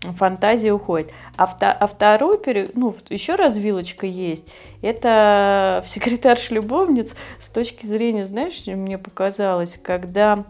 фантазия 0.03 0.73
уходит. 0.73 1.11
А, 1.37 1.45
вта- 1.45 1.73
а 1.73 1.87
второй, 1.87 2.39
пере- 2.39 2.71
ну, 2.75 2.95
еще 3.09 3.35
развилочка 3.35 4.07
есть. 4.07 4.47
Это 4.83 5.83
в 5.85 5.89
секретарш 5.89 6.51
любовниц 6.51 7.15
с 7.39 7.51
точки 7.51 7.87
зрения, 7.87 8.27
знаешь, 8.27 8.67
мне 8.67 8.99
показалось, 8.99 9.79
когда 9.83 10.45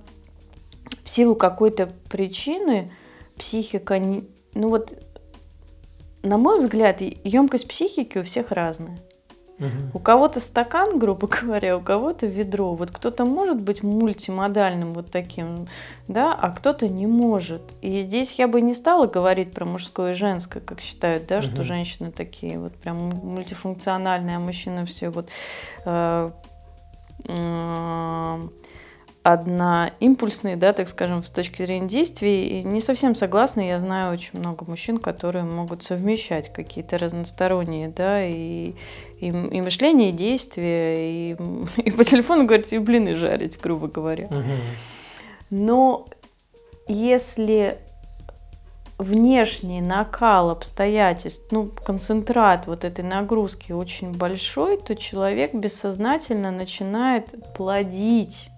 в 1.04 1.09
силу 1.09 1.35
какой-то 1.35 1.90
причины 2.11 2.90
психика, 3.37 3.98
не- 3.98 4.28
ну 4.54 4.68
вот, 4.68 4.92
на 6.22 6.38
мой 6.38 6.59
взгляд, 6.59 7.00
емкость 7.00 7.68
психики 7.68 8.18
у 8.18 8.22
всех 8.22 8.50
разная. 8.50 8.98
Мгм. 9.59 9.90
У 9.95 9.99
кого-то 9.99 10.40
стакан, 10.40 10.99
грубо 10.99 11.29
говоря, 11.42 11.77
у 11.77 11.81
кого-то 11.81 12.27
ведро. 12.27 12.75
Вот 12.75 12.90
кто-то 12.90 13.25
может 13.25 13.62
быть 13.62 13.83
мультимодальным 13.83 14.90
вот 14.90 15.11
таким, 15.11 15.66
да, 16.09 16.35
а 16.35 16.51
кто-то 16.51 16.88
не 16.88 17.07
может. 17.07 17.62
И 17.81 18.01
здесь 18.01 18.33
я 18.33 18.49
бы 18.49 18.61
не 18.61 18.75
стала 18.75 19.07
говорить 19.07 19.53
про 19.53 19.64
мужское 19.64 20.11
и 20.11 20.14
женское, 20.14 20.61
как 20.61 20.81
считают, 20.81 21.27
да, 21.27 21.40
что 21.40 21.57
Мгм. 21.57 21.64
женщины 21.64 22.12
такие 22.12 22.59
вот 22.59 22.75
прям 22.77 23.09
мультифункциональные, 23.09 24.37
а 24.37 24.40
мужчины 24.40 24.85
все 24.85 25.09
вот 25.09 25.29
э, 25.85 26.31
м, 27.29 28.51
одна 29.33 29.91
импульсные, 29.99 30.55
да, 30.55 30.73
так 30.73 30.89
скажем, 30.89 31.25
с 31.25 31.31
точки 31.31 31.65
зрения 31.65 31.89
действий. 31.89 32.61
И 32.61 32.62
не 32.62 32.81
совсем 32.81 33.17
согласна. 33.17 33.61
Я 33.61 33.81
знаю 33.81 34.12
очень 34.12 34.39
много 34.39 34.65
мужчин, 34.65 34.99
которые 34.99 35.43
могут 35.43 35.83
совмещать 35.83 36.53
какие-то 36.53 36.97
разносторонние, 36.97 37.89
да, 37.89 38.25
и, 38.25 38.75
и, 39.19 39.27
и 39.27 39.61
мышление, 39.61 40.11
и 40.11 40.12
действия, 40.12 41.31
и, 41.33 41.37
и 41.77 41.91
по 41.91 42.05
телефону 42.05 42.47
говорить, 42.47 42.73
и 42.73 42.79
блины 42.79 43.17
жарить, 43.17 43.61
грубо 43.61 43.89
говоря. 43.89 44.29
Но 45.51 46.07
если 46.87 47.79
внешний 48.97 49.81
накал 49.81 50.51
обстоятельств, 50.51 51.49
ну, 51.51 51.69
концентрат 51.85 52.69
вот 52.69 52.85
этой 52.85 53.05
нагрузки 53.05 53.73
очень 53.73 54.12
большой, 54.12 54.79
то 54.79 54.95
человек 54.95 55.53
бессознательно 55.53 56.53
начинает 56.53 57.35
плодить. 57.55 58.51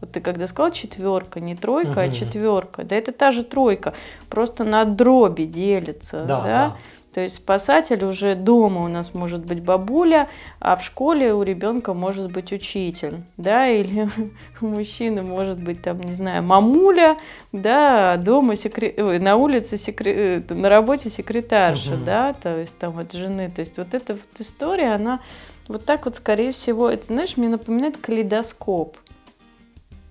Вот 0.00 0.12
ты 0.12 0.20
когда 0.20 0.46
сказал 0.46 0.72
четверка, 0.72 1.40
не 1.40 1.54
тройка, 1.54 1.90
угу. 1.90 2.00
а 2.00 2.08
четверка, 2.08 2.84
да 2.84 2.96
это 2.96 3.12
та 3.12 3.30
же 3.30 3.44
тройка, 3.44 3.92
просто 4.28 4.64
на 4.64 4.84
дроби 4.84 5.44
делится, 5.44 6.24
да. 6.24 6.40
да? 6.40 6.44
да. 6.44 6.76
То 7.12 7.20
есть 7.20 7.36
спасатель 7.36 8.04
уже 8.04 8.36
дома 8.36 8.84
у 8.84 8.88
нас 8.88 9.14
может 9.14 9.44
быть 9.44 9.60
бабуля, 9.60 10.28
а 10.60 10.76
в 10.76 10.84
школе 10.84 11.34
у 11.34 11.42
ребенка 11.42 11.92
может 11.92 12.30
быть 12.30 12.52
учитель, 12.52 13.16
да, 13.36 13.66
или 13.66 14.08
у 14.60 14.66
мужчины 14.66 15.22
может 15.22 15.60
быть 15.60 15.82
там, 15.82 16.00
не 16.00 16.12
знаю, 16.12 16.44
мамуля, 16.44 17.16
да, 17.50 18.12
а 18.12 18.16
дома 18.16 18.54
секре... 18.54 18.94
Ой, 18.96 19.18
на 19.18 19.36
улице 19.36 19.76
секре... 19.76 20.36
Э, 20.48 20.54
на 20.54 20.68
работе 20.68 21.10
секретарша, 21.10 21.94
угу. 21.94 22.04
да, 22.04 22.32
то 22.32 22.56
есть 22.56 22.78
там 22.78 22.96
от 22.98 23.12
жены, 23.12 23.50
то 23.50 23.60
есть 23.60 23.78
вот 23.78 23.92
эта 23.92 24.14
вот 24.14 24.28
история, 24.38 24.94
она 24.94 25.18
вот 25.66 25.84
так 25.84 26.04
вот, 26.04 26.14
скорее 26.14 26.52
всего, 26.52 26.88
это, 26.88 27.06
знаешь, 27.06 27.36
мне 27.36 27.48
напоминает 27.48 27.96
калейдоскоп. 27.96 28.96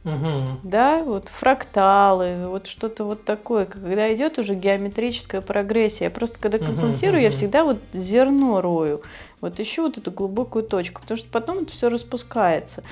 Угу. 0.05 0.59
Да, 0.63 1.03
вот 1.03 1.27
фракталы, 1.27 2.47
вот 2.47 2.67
что-то 2.67 3.03
вот 3.03 3.25
такое, 3.25 3.65
когда 3.65 4.13
идет 4.13 4.39
уже 4.39 4.55
геометрическая 4.55 5.41
прогрессия. 5.41 6.05
Я 6.05 6.09
просто 6.09 6.39
когда 6.39 6.57
консультирую, 6.57 7.17
угу, 7.17 7.23
я 7.23 7.29
всегда 7.31 7.65
вот 7.65 7.79
зерно 7.91 8.61
рою, 8.61 9.01
вот 9.41 9.59
ищу 9.59 9.83
вот 9.83 9.97
эту 9.97 10.11
глубокую 10.11 10.63
точку, 10.63 11.01
потому 11.01 11.17
что 11.17 11.29
потом 11.29 11.59
это 11.59 11.73
все 11.73 11.89
распускается. 11.89 12.83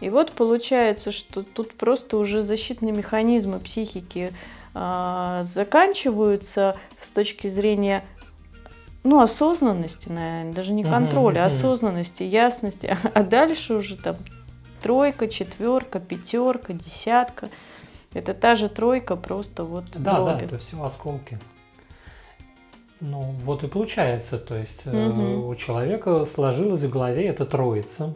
И 0.00 0.08
вот 0.08 0.32
получается, 0.32 1.12
что 1.12 1.42
тут 1.42 1.74
просто 1.74 2.16
уже 2.16 2.42
защитные 2.42 2.92
механизмы 2.92 3.60
психики 3.60 4.32
э, 4.74 5.40
заканчиваются 5.44 6.76
с 6.98 7.12
точки 7.12 7.46
зрения 7.46 8.04
ну, 9.04 9.20
осознанности, 9.20 10.08
наверное, 10.08 10.54
даже 10.54 10.72
не 10.72 10.82
контроля, 10.82 11.42
uh-huh. 11.42 11.46
осознанности, 11.46 12.22
ясности, 12.22 12.96
а 13.14 13.22
дальше 13.22 13.74
уже 13.74 13.96
там 13.96 14.16
тройка, 14.84 15.28
четверка, 15.28 15.98
пятерка, 15.98 16.74
десятка. 16.74 17.48
Это 18.12 18.34
та 18.34 18.54
же 18.54 18.68
тройка, 18.68 19.16
просто 19.16 19.64
вот 19.64 19.84
Да, 19.96 20.16
дроби. 20.16 20.30
да, 20.30 20.40
это 20.44 20.58
все 20.58 20.84
осколки. 20.84 21.38
Ну, 23.00 23.34
вот 23.44 23.64
и 23.64 23.66
получается, 23.66 24.38
то 24.38 24.54
есть 24.54 24.86
угу. 24.86 25.48
у 25.48 25.54
человека 25.54 26.26
сложилась 26.26 26.82
в 26.82 26.90
голове 26.90 27.26
эта 27.26 27.46
троица 27.46 28.14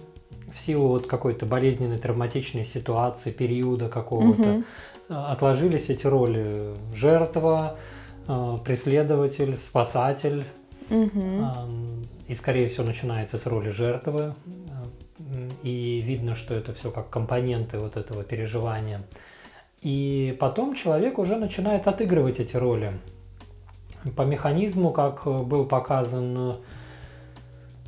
в 0.54 0.60
силу 0.60 0.88
вот 0.88 1.06
какой-то 1.06 1.46
болезненной 1.46 1.98
травматичной 1.98 2.64
ситуации, 2.64 3.30
периода 3.30 3.88
какого-то. 3.88 4.50
Угу. 4.50 4.64
Отложились 5.08 5.88
эти 5.88 6.06
роли 6.06 6.74
жертва, 6.94 7.78
э, 8.28 8.58
преследователь, 8.62 9.58
спасатель. 9.58 10.44
Угу. 10.90 11.46
И, 12.28 12.34
скорее 12.34 12.68
всего, 12.68 12.84
начинается 12.84 13.38
с 13.38 13.46
роли 13.46 13.70
жертвы 13.70 14.34
и 15.62 16.00
видно, 16.00 16.34
что 16.34 16.54
это 16.54 16.74
все 16.74 16.90
как 16.90 17.10
компоненты 17.10 17.78
вот 17.78 17.96
этого 17.96 18.24
переживания. 18.24 19.02
И 19.82 20.36
потом 20.40 20.74
человек 20.74 21.18
уже 21.18 21.36
начинает 21.36 21.86
отыгрывать 21.86 22.40
эти 22.40 22.56
роли. 22.56 22.92
По 24.16 24.22
механизму, 24.22 24.90
как 24.90 25.24
был 25.24 25.66
показан 25.66 26.56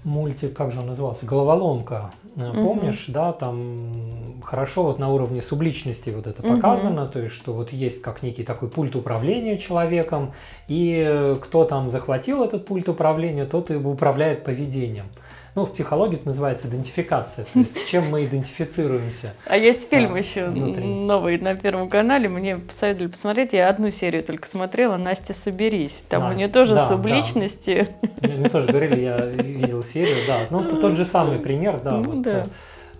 мультик, 0.04 0.54
как 0.54 0.72
же 0.72 0.80
он 0.80 0.86
назывался, 0.86 1.26
«Головоломка». 1.26 2.10
Угу. 2.36 2.62
Помнишь, 2.62 3.06
да, 3.08 3.32
там 3.32 4.40
хорошо 4.42 4.84
вот 4.84 4.98
на 4.98 5.08
уровне 5.08 5.42
субличности 5.42 6.10
вот 6.10 6.26
это 6.26 6.42
показано, 6.42 7.04
угу. 7.04 7.12
то 7.12 7.18
есть, 7.20 7.34
что 7.34 7.52
вот 7.52 7.72
есть 7.72 8.00
как 8.02 8.22
некий 8.22 8.44
такой 8.44 8.68
пульт 8.68 8.94
управления 8.96 9.58
человеком, 9.58 10.32
и 10.68 11.34
кто 11.42 11.64
там 11.64 11.90
захватил 11.90 12.44
этот 12.44 12.66
пульт 12.66 12.88
управления, 12.88 13.46
тот 13.46 13.70
и 13.70 13.74
управляет 13.74 14.44
поведением. 14.44 15.06
Ну, 15.54 15.64
в 15.64 15.72
психологии 15.72 16.16
это 16.16 16.28
называется 16.28 16.68
идентификация, 16.68 17.44
то 17.52 17.58
есть 17.58 17.76
с 17.76 17.88
чем 17.88 18.08
мы 18.08 18.24
идентифицируемся. 18.24 19.34
А 19.46 19.56
есть 19.56 19.88
фильм 19.88 20.14
а, 20.14 20.18
еще 20.18 20.46
внутри. 20.46 20.84
новый 20.84 21.38
на 21.38 21.56
Первом 21.56 21.88
канале, 21.88 22.28
мне 22.28 22.56
посоветовали 22.56 23.10
посмотреть, 23.10 23.52
я 23.52 23.68
одну 23.68 23.90
серию 23.90 24.22
только 24.22 24.46
смотрела, 24.46 24.96
«Настя, 24.96 25.34
соберись». 25.34 26.04
Там 26.08 26.22
Настя, 26.22 26.34
у 26.34 26.38
нее 26.38 26.48
тоже 26.48 26.74
да, 26.76 26.86
субличности. 26.86 27.88
Да. 28.00 28.28
Мне, 28.28 28.36
мне 28.36 28.48
тоже 28.48 28.68
говорили, 28.68 29.00
я 29.00 29.26
видел 29.26 29.82
серию, 29.82 30.16
да. 30.26 30.46
Ну, 30.50 30.62
это 30.62 30.76
тот 30.76 30.96
же 30.96 31.04
самый 31.04 31.38
пример, 31.38 31.80
да. 31.82 31.92
Ну, 31.92 32.02
вот, 32.02 32.22
да. 32.22 32.46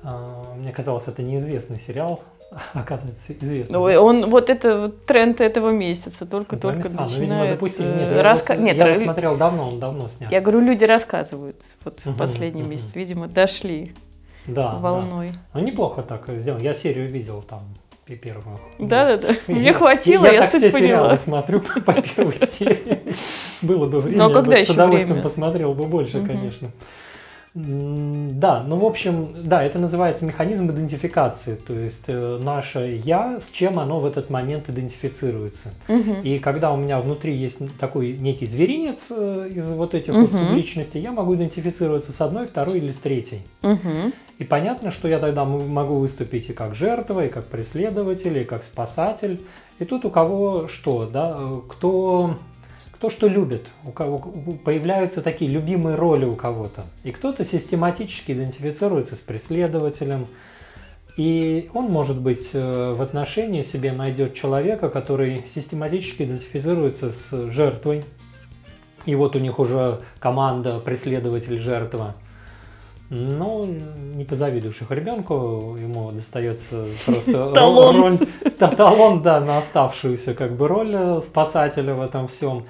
А, 0.02 0.54
мне 0.56 0.72
казалось, 0.72 1.08
это 1.08 1.22
неизвестный 1.22 1.78
сериал, 1.78 2.20
оказывается, 2.72 3.32
известный. 3.32 3.72
Ну, 3.72 3.82
он, 3.82 4.30
вот 4.30 4.48
это 4.50 4.80
вот 4.80 5.04
тренд 5.04 5.40
этого 5.40 5.70
месяца, 5.70 6.26
только-только 6.26 6.88
а, 6.88 7.02
начинает... 7.02 7.16
Ну, 7.16 7.22
видимо, 7.22 7.46
запустили. 7.46 7.86
Нет, 7.86 8.16
я, 8.16 8.22
раска... 8.22 8.54
его, 8.54 8.64
Нет, 8.64 8.76
я 8.76 8.88
его 8.88 9.04
смотрел 9.04 9.36
давно, 9.36 9.68
он 9.68 9.80
давно 9.80 10.08
снят. 10.08 10.32
Я 10.32 10.40
говорю, 10.40 10.60
люди 10.60 10.84
рассказывают, 10.84 11.60
вот 11.84 12.00
угу, 12.04 12.14
в 12.14 12.18
последний 12.18 12.62
угу. 12.62 12.70
месяц, 12.70 12.94
видимо, 12.94 13.28
дошли 13.28 13.92
да, 14.46 14.76
волной. 14.76 15.28
Да. 15.28 15.34
Ну, 15.54 15.60
неплохо 15.60 16.02
так 16.02 16.28
сделано. 16.28 16.62
Я 16.62 16.74
серию 16.74 17.08
видел 17.08 17.42
там 17.42 17.60
первую. 18.16 18.58
Да, 18.78 19.16
да, 19.16 19.28
да. 19.28 19.34
Мне 19.46 19.72
хватило, 19.72 20.24
я, 20.24 20.32
я 20.32 20.46
суть 20.48 20.62
все 20.62 20.72
поняла. 20.72 21.16
смотрю 21.16 21.60
по 21.86 21.92
первой 21.94 22.46
серии. 22.48 22.98
Было 23.62 23.86
бы 23.86 23.98
время, 23.98 24.18
Но 24.18 24.30
когда 24.30 24.56
еще 24.56 24.72
с 24.72 24.74
удовольствием 24.74 25.22
посмотрел 25.22 25.74
бы 25.74 25.84
больше, 25.84 26.24
конечно. 26.24 26.70
Да, 27.52 28.62
ну 28.64 28.76
в 28.76 28.84
общем, 28.84 29.34
да, 29.44 29.64
это 29.64 29.80
называется 29.80 30.24
механизм 30.24 30.70
идентификации, 30.70 31.56
то 31.56 31.74
есть 31.74 32.04
э, 32.06 32.38
наше 32.40 33.00
я, 33.04 33.40
с 33.40 33.48
чем 33.50 33.80
оно 33.80 33.98
в 33.98 34.06
этот 34.06 34.30
момент 34.30 34.68
идентифицируется. 34.68 35.70
Угу. 35.88 36.20
И 36.22 36.38
когда 36.38 36.70
у 36.72 36.76
меня 36.76 37.00
внутри 37.00 37.34
есть 37.34 37.58
такой 37.78 38.12
некий 38.12 38.46
зверинец 38.46 39.10
э, 39.10 39.50
из 39.52 39.72
вот 39.72 39.94
этих 39.94 40.12
угу. 40.12 40.26
вот 40.26 40.30
субличностей, 40.30 41.00
я 41.00 41.10
могу 41.10 41.34
идентифицироваться 41.34 42.12
с 42.12 42.20
одной, 42.20 42.46
второй 42.46 42.78
или 42.78 42.92
с 42.92 42.98
третьей. 42.98 43.42
Угу. 43.62 44.12
И 44.38 44.44
понятно, 44.44 44.92
что 44.92 45.08
я 45.08 45.18
тогда 45.18 45.44
могу 45.44 45.94
выступить 45.94 46.50
и 46.50 46.52
как 46.52 46.76
жертва, 46.76 47.24
и 47.24 47.28
как 47.28 47.46
преследователь, 47.46 48.38
и 48.38 48.44
как 48.44 48.62
спасатель. 48.62 49.44
И 49.80 49.84
тут 49.84 50.04
у 50.04 50.10
кого 50.10 50.68
что, 50.68 51.06
да, 51.06 51.36
э, 51.36 51.60
кто 51.68 52.36
кто 53.00 53.08
что 53.08 53.28
любит, 53.28 53.66
у 53.86 53.92
кого 53.92 54.18
появляются 54.62 55.22
такие 55.22 55.50
любимые 55.50 55.96
роли 55.96 56.26
у 56.26 56.36
кого-то. 56.36 56.84
И 57.02 57.12
кто-то 57.12 57.46
систематически 57.46 58.32
идентифицируется 58.32 59.16
с 59.16 59.20
преследователем, 59.20 60.26
и 61.16 61.70
он, 61.72 61.86
может 61.86 62.20
быть, 62.20 62.50
э, 62.52 62.92
в 62.92 63.00
отношении 63.00 63.62
себе 63.62 63.92
найдет 63.92 64.34
человека, 64.34 64.90
который 64.90 65.42
систематически 65.48 66.24
идентифицируется 66.24 67.10
с 67.10 67.50
жертвой. 67.50 68.04
И 69.06 69.14
вот 69.14 69.34
у 69.34 69.38
них 69.38 69.58
уже 69.58 70.00
команда 70.18 70.78
преследователь-жертва. 70.78 72.14
Ну, 73.10 73.66
не 74.14 74.24
позавидуешь 74.24 74.80
их 74.82 74.90
ребенку, 74.92 75.76
ему 75.76 76.12
достается 76.12 76.84
просто 77.04 77.50
талон. 77.54 78.00
роль, 78.00 78.28
талон, 78.56 79.20
да, 79.22 79.40
на 79.40 79.58
оставшуюся 79.58 80.34
как 80.34 80.52
бы 80.56 80.68
роль 80.68 81.20
спасателя 81.20 81.94
в 81.94 82.02
этом 82.02 82.28
всем. 82.28 82.66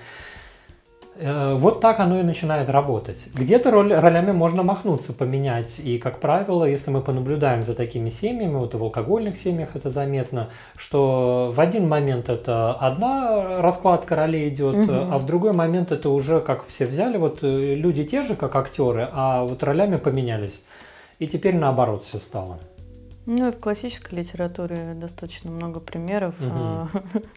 Э, 1.20 1.54
вот 1.54 1.80
так 1.80 2.00
оно 2.00 2.18
и 2.18 2.22
начинает 2.22 2.70
работать. 2.70 3.26
Где-то 3.34 3.70
роль, 3.70 3.92
ролями 3.92 4.32
можно 4.32 4.62
махнуться, 4.62 5.12
поменять. 5.12 5.78
И, 5.78 5.98
как 5.98 6.18
правило, 6.18 6.64
если 6.64 6.90
мы 6.90 7.00
понаблюдаем 7.00 7.62
за 7.62 7.74
такими 7.74 8.08
семьями, 8.08 8.54
вот 8.54 8.74
в 8.74 8.82
алкогольных 8.82 9.36
семьях 9.36 9.76
это 9.76 9.90
заметно, 9.90 10.48
что 10.76 11.52
в 11.54 11.60
один 11.60 11.88
момент 11.88 12.30
это 12.30 12.72
одна 12.72 13.60
раскладка 13.60 14.16
ролей 14.16 14.48
идет, 14.48 14.74
угу. 14.74 14.92
а 14.92 15.18
в 15.18 15.26
другой 15.26 15.52
момент 15.52 15.92
это 15.92 16.08
уже 16.08 16.40
как 16.40 16.66
все 16.66 16.86
взяли, 16.86 17.18
вот 17.18 17.40
э, 17.42 17.74
люди 17.74 18.04
те 18.04 18.22
же, 18.22 18.34
как 18.34 18.56
актеры, 18.56 19.08
а 19.12 19.44
вот 19.44 19.62
ролями 19.62 19.96
поменялись. 19.96 20.64
И 21.18 21.26
теперь 21.26 21.56
наоборот 21.56 22.06
все 22.06 22.18
стало. 22.18 22.58
Ну 23.26 23.48
и 23.48 23.50
в 23.50 23.58
классической 23.58 24.14
литературе 24.18 24.94
достаточно 24.94 25.50
много 25.50 25.80
примеров. 25.80 26.34
Угу. 26.40 27.02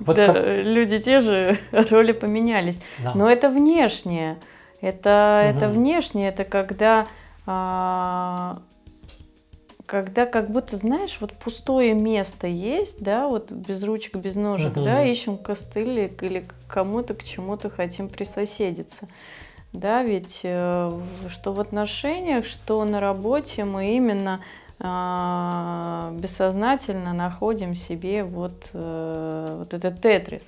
Вот 0.00 0.16
да, 0.16 0.32
как... 0.32 0.46
Люди 0.46 0.98
те 0.98 1.20
же, 1.20 1.56
роли 1.72 2.12
поменялись. 2.12 2.82
Да. 3.02 3.12
Но 3.14 3.30
это 3.30 3.48
внешнее. 3.48 4.38
Это, 4.80 5.40
угу. 5.48 5.56
это 5.56 5.68
внешнее, 5.68 6.28
это 6.28 6.44
когда, 6.44 7.06
а, 7.46 8.58
когда 9.86 10.26
как 10.26 10.50
будто, 10.50 10.76
знаешь, 10.76 11.18
вот 11.20 11.32
пустое 11.32 11.94
место 11.94 12.46
есть, 12.46 13.02
да, 13.02 13.28
вот 13.28 13.50
без 13.50 13.82
ручек, 13.82 14.16
без 14.16 14.34
ножек, 14.34 14.76
угу. 14.76 14.84
да, 14.84 15.02
ищем 15.04 15.38
костыль 15.38 16.12
или 16.20 16.44
кому-то 16.68 17.14
к 17.14 17.24
чему-то 17.24 17.70
хотим 17.70 18.08
присоседиться. 18.08 19.08
Да, 19.72 20.02
ведь 20.04 20.40
э, 20.44 20.92
что 21.28 21.52
в 21.52 21.60
отношениях, 21.60 22.44
что 22.44 22.84
на 22.84 23.00
работе 23.00 23.64
мы 23.64 23.96
именно 23.96 24.40
бессознательно 24.80 27.12
находим 27.12 27.74
себе 27.74 28.24
вот, 28.24 28.70
э, 28.72 29.56
вот 29.58 29.72
этот 29.72 30.00
тетрис. 30.00 30.42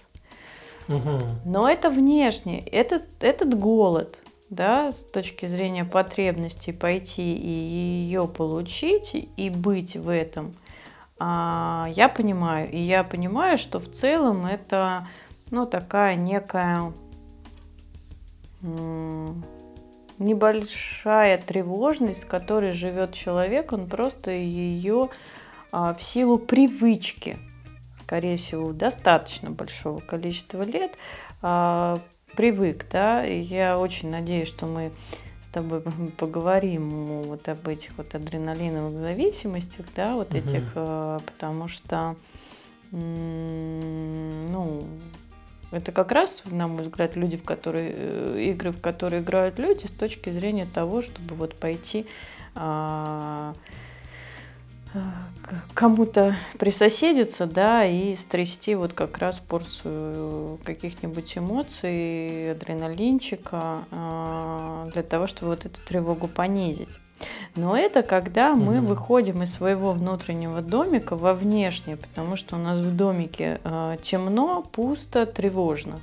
Угу. 0.89 1.19
Но 1.45 1.69
это 1.69 1.91
внешне, 1.91 2.61
этот, 2.61 3.05
этот 3.21 3.59
голод, 3.59 4.21
да, 4.51 4.93
с 4.93 5.05
точки 5.05 5.47
зрения 5.47 5.85
потребности 5.85 6.71
пойти 6.71 7.37
и 7.37 7.49
ее 7.49 8.29
получить 8.29 9.29
и 9.37 9.51
быть 9.51 9.97
в 9.97 10.09
этом, 10.09 10.55
а, 11.19 11.89
я 11.91 12.09
понимаю. 12.09 12.71
И 12.71 12.79
я 12.79 13.05
понимаю, 13.05 13.59
что 13.59 13.79
в 13.79 13.91
целом 13.91 14.47
это, 14.47 15.07
ну, 15.51 15.67
такая 15.67 16.17
некая 16.17 16.93
небольшая 20.19 21.39
тревожность, 21.39 22.23
с 22.23 22.25
которой 22.25 22.73
живет 22.73 23.13
человек, 23.13 23.73
он 23.73 23.87
просто 23.87 24.31
ее 24.31 25.09
а, 25.73 25.95
в 25.95 26.03
силу 26.03 26.39
привычки, 26.39 27.39
скорее 28.03 28.37
всего, 28.37 28.73
достаточно 28.73 29.51
большого 29.51 30.01
количества 30.01 30.63
лет 30.63 30.97
а, 31.43 31.99
привык, 32.35 32.87
да, 32.91 33.25
и 33.25 33.41
я 33.41 33.79
очень 33.79 34.11
надеюсь, 34.11 34.49
что 34.49 34.67
мы 34.67 34.93
с 35.41 35.49
тобой 35.49 35.81
поговорим 36.17 37.23
вот 37.23 37.49
об 37.49 37.69
этих 37.69 37.97
вот 37.97 38.15
адреналиновых 38.15 38.99
зависимостях, 38.99 39.87
да, 39.95 40.15
вот 40.15 40.29
угу. 40.29 40.39
этих, 40.39 40.63
а, 40.75 41.19
потому 41.21 41.69
что, 41.69 42.17
ну, 42.91 44.85
это 45.71 45.93
как 45.93 46.13
раз, 46.13 46.43
на 46.47 46.69
мой 46.69 46.83
взгляд, 46.83 47.17
люди, 47.17 47.37
в 47.37 47.43
которые, 47.43 47.93
э, 47.95 48.43
игры, 48.51 48.71
в 48.71 48.81
которые 48.81 49.23
играют 49.23 49.59
люди, 49.59 49.87
с 49.87 49.91
точки 49.91 50.31
зрения 50.31 50.67
того, 50.67 51.03
чтобы 51.03 51.35
вот 51.35 51.57
пойти 51.57 52.07
а, 52.55 53.55
а 54.95 55.01
кому-то 55.75 56.37
присоседиться, 56.59 57.47
да, 57.47 57.85
и 57.85 58.15
стрясти 58.15 58.75
вот 58.75 58.93
как 58.93 59.19
раз 59.19 59.41
порцию 59.41 60.59
каких-нибудь 60.65 61.37
эмоций, 61.37 62.53
адреналинчика, 62.53 63.85
а, 63.91 64.89
для 64.93 65.03
того, 65.03 65.27
чтобы 65.27 65.49
вот 65.49 65.67
эту 65.67 65.81
тревогу 65.87 66.29
понизить. 66.29 66.89
Но 67.55 67.77
это 67.77 68.03
когда 68.03 68.55
мы 68.55 68.79
угу. 68.79 68.89
выходим 68.89 69.43
из 69.43 69.53
своего 69.53 69.93
внутреннего 69.93 70.61
домика 70.61 71.17
во 71.17 71.35
внешний, 71.35 71.97
потому 71.97 72.37
что 72.37 72.57
у 72.57 72.59
нас 72.59 72.81
в 72.81 72.97
домике 72.97 73.61
э, 73.65 73.97
темно, 74.03 74.63
пусто, 74.73 75.27
тревожно. 75.27 75.99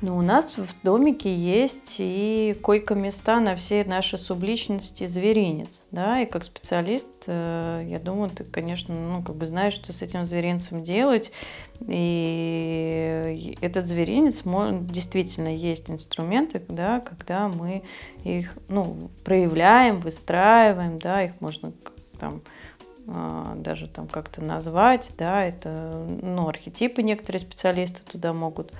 Но 0.00 0.16
у 0.16 0.22
нас 0.22 0.56
в 0.56 0.82
домике 0.82 1.34
есть 1.34 1.96
и 1.98 2.56
койко-места 2.62 3.38
на 3.38 3.54
все 3.54 3.84
наши 3.84 4.16
субличности 4.16 5.06
зверинец. 5.06 5.82
Да? 5.90 6.22
И 6.22 6.26
как 6.26 6.44
специалист, 6.44 7.06
э, 7.26 7.82
я 7.84 7.98
думаю, 7.98 8.30
ты, 8.30 8.44
конечно, 8.44 8.94
ну, 8.94 9.22
как 9.22 9.36
бы 9.36 9.44
знаешь, 9.44 9.74
что 9.74 9.92
с 9.92 10.00
этим 10.00 10.24
зверинцем 10.24 10.82
делать. 10.82 11.32
И 11.86 13.58
этот 13.60 13.86
зверинец, 13.86 14.42
действительно 14.86 15.54
есть 15.54 15.90
инструменты, 15.90 16.62
да, 16.68 17.00
когда 17.00 17.48
мы 17.48 17.82
их 18.24 18.54
ну, 18.68 19.10
проявляем, 19.24 20.00
выстраиваем, 20.00 20.98
да, 20.98 21.24
их 21.24 21.32
можно 21.40 21.72
там 22.18 22.40
а, 23.06 23.54
даже 23.56 23.88
там 23.88 24.06
как-то 24.08 24.40
назвать, 24.40 25.12
да, 25.18 25.44
это, 25.44 26.06
ну, 26.22 26.48
архетипы 26.48 27.02
некоторые 27.02 27.40
специалисты 27.40 28.00
туда 28.10 28.32
могут 28.32 28.72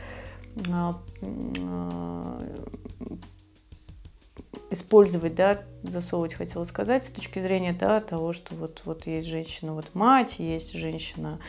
использовать, 4.70 5.34
да, 5.34 5.58
засовывать, 5.82 6.34
хотела 6.34 6.64
сказать, 6.64 7.04
с 7.04 7.08
точки 7.08 7.40
зрения, 7.40 7.72
да, 7.72 8.00
того, 8.00 8.32
что 8.32 8.54
вот, 8.54 8.82
вот 8.84 9.06
есть 9.06 9.26
женщина, 9.26 9.74
вот 9.74 9.94
мать, 9.94 10.36
есть 10.38 10.72
женщина, 10.74 11.40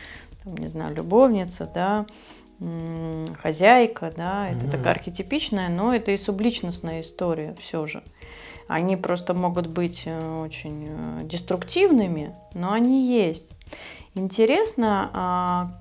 там, 0.42 0.56
не 0.56 0.66
знаю, 0.66 0.94
любовница, 0.94 1.70
да, 1.72 2.06
хозяйка, 3.40 4.12
да, 4.16 4.48
это 4.48 4.66
mm-hmm. 4.66 4.70
такая 4.70 4.94
архетипичная, 4.94 5.68
но 5.68 5.94
это 5.94 6.10
и 6.12 6.16
субличностная 6.16 7.00
история 7.00 7.54
все 7.58 7.86
же. 7.86 8.02
Они 8.68 8.96
просто 8.96 9.34
могут 9.34 9.66
быть 9.66 10.04
э, 10.06 10.40
очень 10.40 10.88
э, 10.88 11.24
деструктивными, 11.24 12.34
но 12.54 12.72
они 12.72 13.06
есть. 13.06 13.48
Интересно, 14.14 15.10
а, 15.12 15.78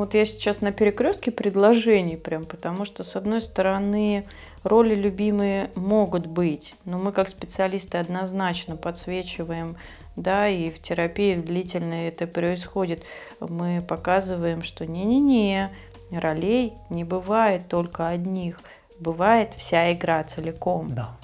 вот 0.00 0.14
я 0.14 0.24
сейчас 0.24 0.60
на 0.60 0.72
перекрестке 0.72 1.30
предложений 1.30 2.16
прям, 2.16 2.44
потому 2.44 2.84
что, 2.84 3.04
с 3.04 3.14
одной 3.16 3.40
стороны, 3.40 4.26
роли 4.64 4.94
любимые 4.94 5.70
могут 5.76 6.26
быть, 6.26 6.74
но 6.84 6.98
мы 6.98 7.12
как 7.12 7.28
специалисты 7.28 7.98
однозначно 7.98 8.76
подсвечиваем, 8.76 9.76
да, 10.16 10.48
и 10.48 10.70
в 10.70 10.80
терапии 10.80 11.34
длительной 11.34 12.08
это 12.08 12.26
происходит. 12.26 13.04
Мы 13.40 13.80
показываем, 13.86 14.62
что 14.62 14.86
не-не-не, 14.86 15.70
ролей 16.10 16.74
не 16.90 17.04
бывает 17.04 17.68
только 17.68 18.08
одних, 18.08 18.60
бывает 18.98 19.54
вся 19.54 19.92
игра 19.92 20.24
целиком. 20.24 20.92
Да. 20.92 21.16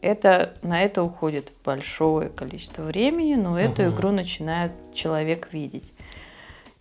Это, 0.00 0.54
на 0.62 0.82
это 0.82 1.02
уходит 1.02 1.52
большое 1.64 2.28
количество 2.28 2.82
времени, 2.82 3.34
но 3.34 3.58
эту 3.58 3.82
угу. 3.82 3.94
игру 3.94 4.10
начинает 4.10 4.72
человек 4.94 5.52
видеть. 5.52 5.92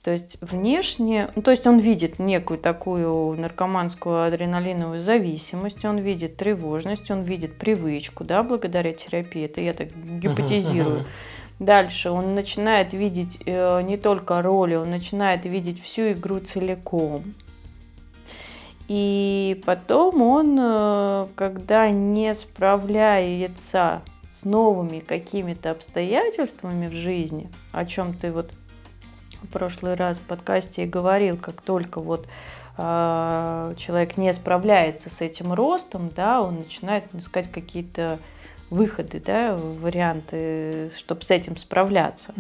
То 0.06 0.12
есть 0.12 0.38
внешне, 0.40 1.32
ну, 1.36 1.42
то 1.42 1.50
есть 1.50 1.66
он 1.66 1.80
видит 1.80 2.20
некую 2.20 2.60
такую 2.60 3.36
наркоманскую 3.42 4.26
адреналиновую 4.26 5.02
зависимость, 5.02 5.84
он 5.84 5.98
видит 5.98 6.38
тревожность, 6.38 7.10
он 7.10 7.24
видит 7.24 7.58
привычку, 7.58 8.24
да, 8.24 8.44
благодаря 8.44 8.92
терапии. 8.92 9.46
Это 9.46 9.62
я 9.62 9.74
так 9.74 9.88
гипотезирую. 9.96 10.98
Uh-huh, 10.98 11.02
uh-huh. 11.02 11.66
Дальше 11.66 12.12
он 12.12 12.36
начинает 12.36 12.94
видеть 12.94 13.40
э, 13.48 13.82
не 13.82 13.98
только 13.98 14.44
роли, 14.44 14.76
он 14.76 14.92
начинает 14.92 15.46
видеть 15.46 15.82
всю 15.82 16.12
игру 16.12 16.38
целиком. 16.40 17.24
И 18.88 19.60
потом 19.66 20.22
он, 20.22 20.56
э, 20.62 21.28
когда 21.34 21.90
не 21.90 22.32
справляется 22.36 24.04
с 24.30 24.46
новыми 24.46 25.00
какими-то 25.00 25.72
обстоятельствами 25.72 26.90
в 26.90 26.94
жизни, 26.94 27.50
о 27.72 27.88
чем 27.88 28.14
ты 28.14 28.32
вот 28.32 28.52
в 29.46 29.50
прошлый 29.50 29.94
раз 29.96 30.20
в 30.20 30.24
подкасте 30.24 30.84
и 30.84 30.86
говорил, 30.86 31.38
как 31.38 31.62
только 31.62 32.00
вот 32.00 32.28
э, 32.78 33.74
человек 33.78 34.18
не 34.18 34.32
справляется 34.34 35.10
с 35.10 35.22
этим 35.22 35.54
ростом, 35.54 36.12
да, 36.16 36.42
он 36.42 36.58
начинает 36.58 37.04
искать 37.14 37.52
какие-то 37.52 38.20
выходы, 38.70 39.22
да, 39.24 39.56
варианты, 39.56 40.92
чтобы 40.98 41.22
с 41.22 41.32
этим 41.32 41.58
справляться. 41.58 42.34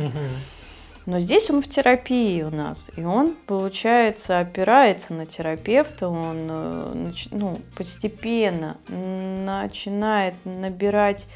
Но 1.05 1.19
здесь 1.19 1.51
он 1.51 1.61
в 1.61 1.67
терапии 1.67 2.41
у 2.41 2.49
нас, 2.49 2.89
и 2.97 3.03
он, 3.03 3.35
получается, 3.45 4.39
опирается 4.39 5.13
на 5.13 5.27
терапевта, 5.27 6.07
он 6.07 6.47
э, 6.49 7.11
ну, 7.29 7.59
постепенно 7.77 8.77
начинает 8.87 10.33
набирать 10.45 11.27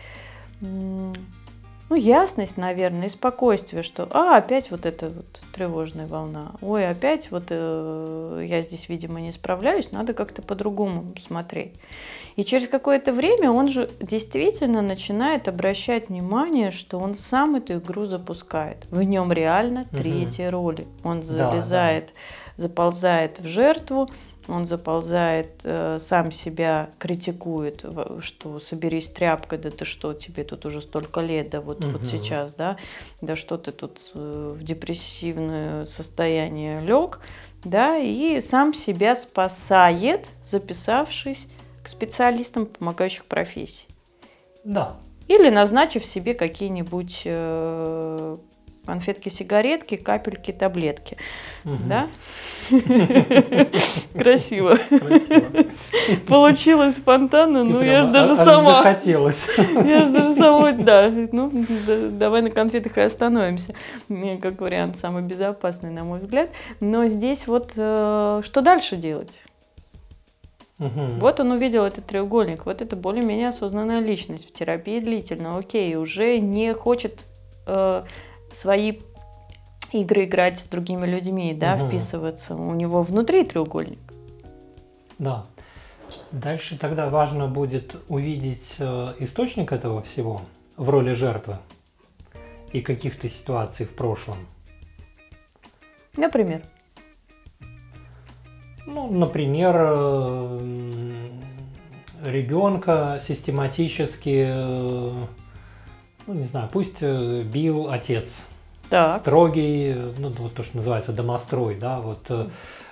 ну, 1.90 1.96
ясность, 1.96 2.58
наверное, 2.58 3.08
и 3.08 3.10
спокойствие, 3.10 3.82
что, 3.82 4.08
а, 4.12 4.38
опять 4.38 4.70
вот 4.70 4.86
эта 4.86 5.10
вот 5.10 5.42
тревожная 5.54 6.06
волна, 6.06 6.52
ой, 6.62 6.88
опять 6.88 7.32
вот 7.32 7.46
э, 7.50 8.46
я 8.48 8.62
здесь, 8.62 8.90
видимо, 8.90 9.20
не 9.20 9.32
справляюсь, 9.32 9.92
надо 9.92 10.14
как-то 10.14 10.42
по-другому 10.44 11.14
смотреть. 11.20 11.74
И 12.36 12.44
через 12.44 12.68
какое-то 12.68 13.12
время 13.12 13.52
он 13.52 13.68
же 13.68 13.90
действительно 14.00 14.82
начинает 14.82 15.48
обращать 15.48 16.10
внимание, 16.10 16.72
что 16.72 17.00
он 17.00 17.16
сам 17.16 17.56
эту 17.56 17.74
игру 17.80 18.06
запускает. 18.06 18.86
В 18.92 19.02
нем 19.02 19.34
реально 19.34 19.86
третья 19.92 20.48
угу. 20.48 20.58
роли. 20.58 20.86
Он 21.04 21.24
залезает, 21.24 22.06
да, 22.08 22.14
да. 22.56 22.64
заползает 22.64 23.40
в 23.40 23.46
жертву, 23.46 24.10
он 24.50 24.66
заползает, 24.66 25.62
э, 25.64 25.98
сам 26.00 26.32
себя 26.32 26.90
критикует, 26.98 27.86
что 28.22 28.60
соберись 28.60 29.10
тряпкой, 29.10 29.60
да 29.60 29.70
ты 29.72 29.86
что, 29.86 30.14
тебе 30.14 30.44
тут 30.44 30.66
уже 30.66 30.82
столько 30.82 31.22
лет, 31.22 31.50
да 31.50 31.62
вот, 31.62 31.84
угу. 31.84 31.98
вот 31.98 32.06
сейчас, 32.06 32.54
да, 32.54 32.78
да 33.22 33.36
что 33.36 33.58
ты 33.58 33.72
тут 33.72 34.00
э, 34.14 34.52
в 34.54 34.64
депрессивное 34.64 35.86
состояние 35.86 36.80
лег, 36.82 37.20
да, 37.64 37.98
и 37.98 38.42
сам 38.42 38.74
себя 38.74 39.16
спасает, 39.16 40.28
записавшись 40.44 41.48
к 41.84 41.88
специалистам 41.88 42.66
помогающих 42.66 43.26
профессий. 43.26 43.88
Да. 44.64 44.96
Или 45.28 45.50
назначив 45.50 46.06
себе 46.06 46.34
какие-нибудь 46.34 47.22
э, 47.26 48.38
конфетки, 48.90 49.30
сигаретки, 49.30 49.98
капельки, 49.98 50.52
таблетки. 50.52 51.16
Угу. 51.64 51.84
Да? 51.86 52.08
Красиво. 54.18 54.80
Получилось 56.28 56.96
спонтанно, 56.96 57.64
ну 57.64 57.84
я 57.84 58.02
же 58.02 58.10
даже 58.10 58.36
сама... 58.36 58.82
Захотелось. 58.82 59.48
Я 59.86 60.06
же 60.06 60.12
даже 60.12 60.34
сама, 60.34 60.72
да. 60.72 61.12
Ну, 61.32 61.52
давай 62.14 62.42
на 62.42 62.50
конфетах 62.50 62.98
и 62.98 63.02
остановимся. 63.02 63.76
Как 64.42 64.60
вариант 64.60 64.98
самый 64.98 65.22
безопасный, 65.22 65.92
на 65.92 66.04
мой 66.04 66.18
взгляд. 66.18 66.50
Но 66.80 67.08
здесь 67.08 67.46
вот 67.46 67.74
э, 67.78 68.42
что 68.44 68.62
дальше 68.62 68.98
делать? 68.98 69.40
Угу. 70.80 71.20
Вот 71.20 71.40
он 71.40 71.52
увидел 71.52 71.84
этот 71.84 72.08
треугольник, 72.08 72.66
вот 72.66 72.82
это 72.82 72.96
более-менее 72.96 73.50
осознанная 73.50 74.00
личность 74.00 74.48
в 74.48 74.52
терапии 74.52 75.00
длительно, 75.00 75.60
окей, 75.60 75.96
уже 75.96 76.40
не 76.40 76.74
хочет 76.74 77.26
э, 77.68 78.02
свои 78.52 79.00
игры 79.92 80.26
играть 80.26 80.60
с 80.60 80.68
другими 80.68 81.06
людьми, 81.06 81.54
да, 81.54 81.76
угу. 81.76 81.88
вписываться. 81.88 82.56
У 82.56 82.74
него 82.74 83.04
внутри 83.04 83.44
треугольник. 83.44 84.00
Да. 85.18 85.46
Дальше 86.32 86.78
тогда 86.78 87.10
важно 87.10 87.48
будет 87.48 87.96
увидеть 88.08 88.76
э, 88.80 89.14
источник 89.20 89.72
этого 89.72 90.02
всего 90.02 90.42
в 90.78 90.90
роли 90.90 91.14
жертвы 91.14 91.58
и 92.72 92.82
каких-то 92.82 93.28
ситуаций 93.30 93.86
в 93.86 93.96
прошлом. 93.96 94.38
Например? 96.16 96.62
Ну, 98.86 99.12
например, 99.12 99.76
э, 99.78 100.60
ребенка 102.26 103.20
систематически, 103.22 104.46
э, 104.48 105.12
ну, 106.30 106.40
не 106.40 106.46
знаю, 106.46 106.70
пусть 106.72 107.02
бил 107.02 107.90
отец. 107.90 108.46
Так. 108.90 109.22
Строгий, 109.22 109.96
ну, 110.18 110.30
вот 110.30 110.54
то, 110.54 110.64
что 110.64 110.78
называется 110.78 111.12
домострой, 111.12 111.76
да, 111.76 112.00
вот 112.00 112.50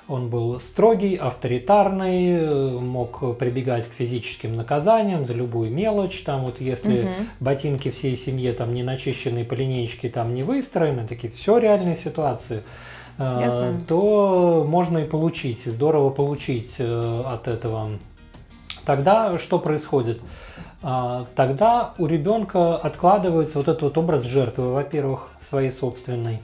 он 0.07 0.29
был 0.29 0.59
строгий, 0.61 1.15
авторитарный, 1.15 2.79
мог 2.79 3.37
прибегать 3.37 3.87
к 3.89 3.93
физическим 3.93 4.55
наказаниям 4.55 5.25
за 5.25 5.33
любую 5.33 5.69
мелочь. 5.69 6.21
Там 6.23 6.45
вот 6.45 6.61
если 6.61 7.03
угу. 7.03 7.09
ботинки 7.39 7.91
всей 7.91 8.17
семье 8.17 8.53
там 8.53 8.73
не 8.73 8.83
начищены, 8.83 9.43
по 9.43 9.53
линейке 9.53 10.09
там 10.09 10.33
не 10.33 10.43
выстроены, 10.43 11.07
такие 11.07 11.31
все 11.33 11.57
реальные 11.57 11.97
ситуации. 11.97 12.63
Э, 13.17 13.39
Ясно. 13.41 13.81
то 13.87 14.65
можно 14.67 14.99
и 14.99 15.05
получить, 15.05 15.65
и 15.67 15.71
здорово 15.71 16.09
получить 16.09 16.75
э, 16.79 17.23
от 17.25 17.47
этого. 17.47 17.89
Тогда 18.85 19.37
что 19.37 19.59
происходит? 19.59 20.21
А, 20.89 21.25
тогда 21.35 21.91
у 21.97 22.05
ребенка 22.05 22.77
откладывается 22.77 23.57
вот 23.57 23.67
этот 23.67 23.81
вот 23.81 23.97
образ 23.97 24.23
жертвы, 24.23 24.71
во-первых, 24.71 25.27
своей 25.41 25.69
собственной. 25.69 26.41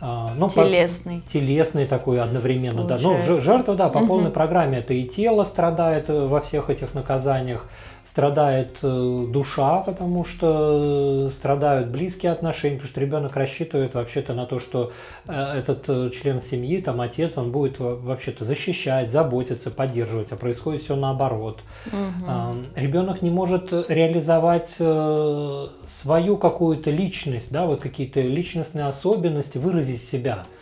А, 0.00 0.30
ну, 0.36 0.48
телесный. 0.48 1.22
По, 1.22 1.28
телесный 1.28 1.86
такой 1.88 2.20
одновременно, 2.20 2.82
Получается. 2.82 3.26
да. 3.26 3.32
Ну, 3.32 3.38
жертва, 3.40 3.74
да, 3.74 3.88
по 3.88 3.98
угу. 3.98 4.06
полной 4.06 4.30
программе. 4.30 4.78
Это 4.78 4.94
и 4.94 5.08
тело 5.08 5.42
страдает 5.42 6.08
э, 6.08 6.26
во 6.28 6.40
всех 6.40 6.70
этих 6.70 6.94
наказаниях, 6.94 7.66
страдает 8.08 8.78
э, 8.80 9.26
душа, 9.28 9.80
потому 9.80 10.24
что 10.24 11.28
страдают 11.30 11.88
близкие 11.88 12.32
отношения, 12.32 12.76
потому 12.76 12.90
что 12.90 13.00
ребенок 13.00 13.36
рассчитывает 13.36 13.92
вообще-то 13.92 14.32
на 14.32 14.46
то, 14.46 14.60
что 14.60 14.92
э, 15.26 15.58
этот 15.58 16.14
член 16.14 16.40
семьи, 16.40 16.80
там 16.80 17.02
отец, 17.02 17.36
он 17.36 17.52
будет 17.52 17.78
вообще-то 17.78 18.46
защищать, 18.46 19.10
заботиться, 19.10 19.70
поддерживать, 19.70 20.32
а 20.32 20.36
происходит 20.36 20.84
все 20.84 20.96
наоборот. 20.96 21.60
Угу. 21.86 22.54
Ребенок 22.76 23.20
не 23.20 23.30
может 23.30 23.72
реализовать 23.90 24.68
свою 24.68 26.36
какую-то 26.38 26.90
личность, 26.90 27.52
да, 27.52 27.66
вот 27.66 27.82
какие-то 27.82 28.22
личностные 28.22 28.86
особенности, 28.86 29.58
выразить 29.58 30.02
себя– 30.02 30.44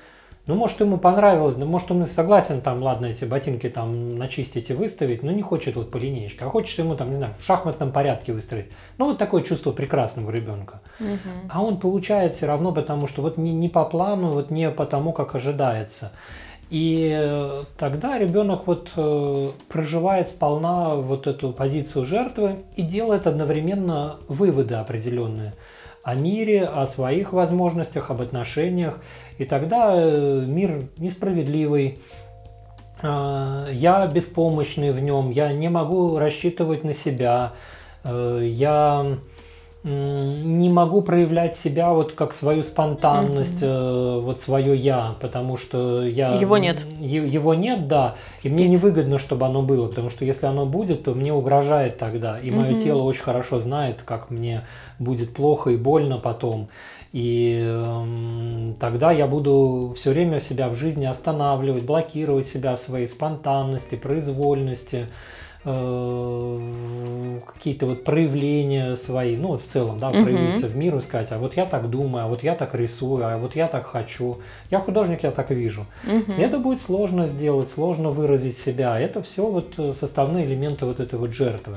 ну, 0.46 0.54
может, 0.54 0.80
ему 0.80 0.96
понравилось, 0.96 1.56
ну, 1.56 1.66
может, 1.66 1.90
он 1.90 2.06
согласен, 2.06 2.60
там, 2.60 2.80
ладно, 2.80 3.06
эти 3.06 3.24
ботинки 3.24 3.68
там 3.68 4.10
начистить 4.10 4.70
и 4.70 4.74
выставить, 4.74 5.24
но 5.24 5.32
не 5.32 5.42
хочет 5.42 5.74
вот 5.74 5.90
по 5.90 5.96
линейке, 5.96 6.36
а 6.40 6.44
хочет 6.44 6.78
ему, 6.78 6.94
там, 6.94 7.08
не 7.08 7.16
знаю, 7.16 7.34
в 7.40 7.44
шахматном 7.44 7.90
порядке 7.90 8.32
выстроить. 8.32 8.66
Ну, 8.98 9.06
вот 9.06 9.18
такое 9.18 9.42
чувство 9.42 9.72
прекрасного 9.72 10.30
ребенка. 10.30 10.80
Угу. 11.00 11.50
А 11.50 11.62
он 11.62 11.78
получает 11.78 12.34
все 12.34 12.46
равно, 12.46 12.72
потому 12.72 13.08
что 13.08 13.22
вот 13.22 13.38
не, 13.38 13.52
не 13.52 13.68
по 13.68 13.84
плану, 13.84 14.30
вот 14.30 14.50
не 14.50 14.70
по 14.70 14.86
тому, 14.86 15.12
как 15.12 15.34
ожидается. 15.34 16.12
И 16.70 17.12
э, 17.16 17.64
тогда 17.76 18.16
ребенок 18.16 18.66
вот 18.68 18.90
э, 18.96 19.50
проживает 19.68 20.28
сполна 20.28 20.90
вот 20.90 21.26
эту 21.26 21.52
позицию 21.52 22.04
жертвы 22.04 22.58
и 22.76 22.82
делает 22.82 23.26
одновременно 23.26 24.16
выводы 24.28 24.74
определенные 24.74 25.54
о 26.06 26.14
мире, 26.14 26.64
о 26.64 26.86
своих 26.86 27.32
возможностях, 27.32 28.12
об 28.12 28.22
отношениях. 28.22 29.00
И 29.38 29.44
тогда 29.44 29.92
э, 29.94 30.46
мир 30.48 30.84
несправедливый, 30.98 31.98
а, 33.02 33.68
я 33.70 34.06
беспомощный 34.06 34.92
в 34.92 35.00
нем, 35.00 35.30
я 35.30 35.52
не 35.52 35.68
могу 35.68 36.18
рассчитывать 36.18 36.84
на 36.84 36.94
себя, 36.94 37.52
э, 38.04 38.40
я 38.42 39.18
не 39.86 40.68
могу 40.68 41.00
проявлять 41.00 41.54
себя 41.54 41.92
вот 41.92 42.12
как 42.12 42.32
свою 42.32 42.64
спонтанность, 42.64 43.62
mm-hmm. 43.62 44.20
вот 44.20 44.40
свое 44.40 44.76
я, 44.76 45.14
потому 45.20 45.56
что 45.56 46.04
я 46.04 46.30
его 46.30 46.58
нет, 46.58 46.84
его 46.98 47.54
нет, 47.54 47.86
да, 47.86 48.16
Спит. 48.38 48.50
и 48.50 48.54
мне 48.54 48.66
невыгодно, 48.66 49.20
чтобы 49.20 49.46
оно 49.46 49.62
было, 49.62 49.86
потому 49.86 50.10
что 50.10 50.24
если 50.24 50.46
оно 50.46 50.66
будет, 50.66 51.04
то 51.04 51.14
мне 51.14 51.32
угрожает 51.32 51.98
тогда, 51.98 52.36
и 52.36 52.50
мое 52.50 52.72
mm-hmm. 52.72 52.82
тело 52.82 53.02
очень 53.02 53.22
хорошо 53.22 53.60
знает, 53.60 54.02
как 54.04 54.28
мне 54.30 54.62
будет 54.98 55.32
плохо 55.32 55.70
и 55.70 55.76
больно 55.76 56.18
потом. 56.18 56.68
И 57.16 57.62
э, 57.66 58.74
тогда 58.78 59.10
я 59.10 59.26
буду 59.26 59.94
все 59.96 60.10
время 60.10 60.38
себя 60.38 60.68
в 60.68 60.74
жизни 60.74 61.06
останавливать, 61.06 61.86
блокировать 61.86 62.46
себя 62.46 62.76
в 62.76 62.78
своей 62.78 63.06
спонтанности, 63.06 63.94
произвольности, 63.94 65.06
э, 65.64 67.40
какие-то 67.54 67.86
вот 67.86 68.04
проявления 68.04 68.96
свои, 68.96 69.38
ну 69.38 69.48
вот 69.48 69.62
в 69.62 69.66
целом, 69.66 69.98
да, 69.98 70.10
проявиться 70.10 70.66
угу. 70.66 70.74
в 70.74 70.76
мир 70.76 70.94
и 70.96 71.00
сказать, 71.00 71.32
а 71.32 71.38
вот 71.38 71.56
я 71.56 71.64
так 71.64 71.88
думаю, 71.88 72.26
а 72.26 72.28
вот 72.28 72.42
я 72.42 72.54
так 72.54 72.74
рисую, 72.74 73.26
а 73.26 73.38
вот 73.38 73.56
я 73.56 73.66
так 73.66 73.86
хочу. 73.86 74.36
Я 74.70 74.78
художник, 74.78 75.22
я 75.22 75.30
так 75.30 75.50
вижу. 75.50 75.86
Это 76.36 76.58
будет 76.58 76.82
сложно 76.82 77.28
сделать, 77.28 77.70
сложно 77.70 78.10
выразить 78.10 78.58
себя. 78.58 79.00
Это 79.00 79.22
все 79.22 79.46
вот 79.46 79.96
составные 79.96 80.44
элементы 80.44 80.84
вот 80.84 81.00
этой 81.00 81.18
вот 81.18 81.30
жертвы. 81.30 81.76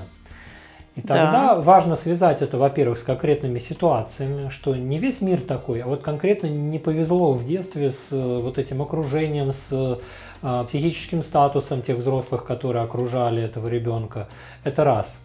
И 0.99 1.01
тогда 1.01 1.55
да. 1.55 1.61
важно 1.61 1.95
связать 1.95 2.41
это, 2.41 2.57
во-первых, 2.57 2.99
с 2.99 3.03
конкретными 3.03 3.59
ситуациями, 3.59 4.49
что 4.49 4.75
не 4.75 4.99
весь 4.99 5.21
мир 5.21 5.41
такой, 5.41 5.79
а 5.79 5.87
вот 5.87 6.01
конкретно 6.01 6.47
не 6.47 6.77
повезло 6.77 7.31
в 7.31 7.45
детстве 7.45 7.91
с 7.91 8.09
э, 8.11 8.17
вот 8.17 8.57
этим 8.57 8.81
окружением, 8.81 9.53
с 9.53 9.99
а, 10.41 10.65
психическим 10.65 11.21
статусом 11.21 11.81
тех 11.81 11.97
взрослых, 11.97 12.43
которые 12.43 12.83
окружали 12.83 13.41
этого 13.41 13.69
ребенка. 13.69 14.27
Это 14.65 14.83
раз. 14.83 15.21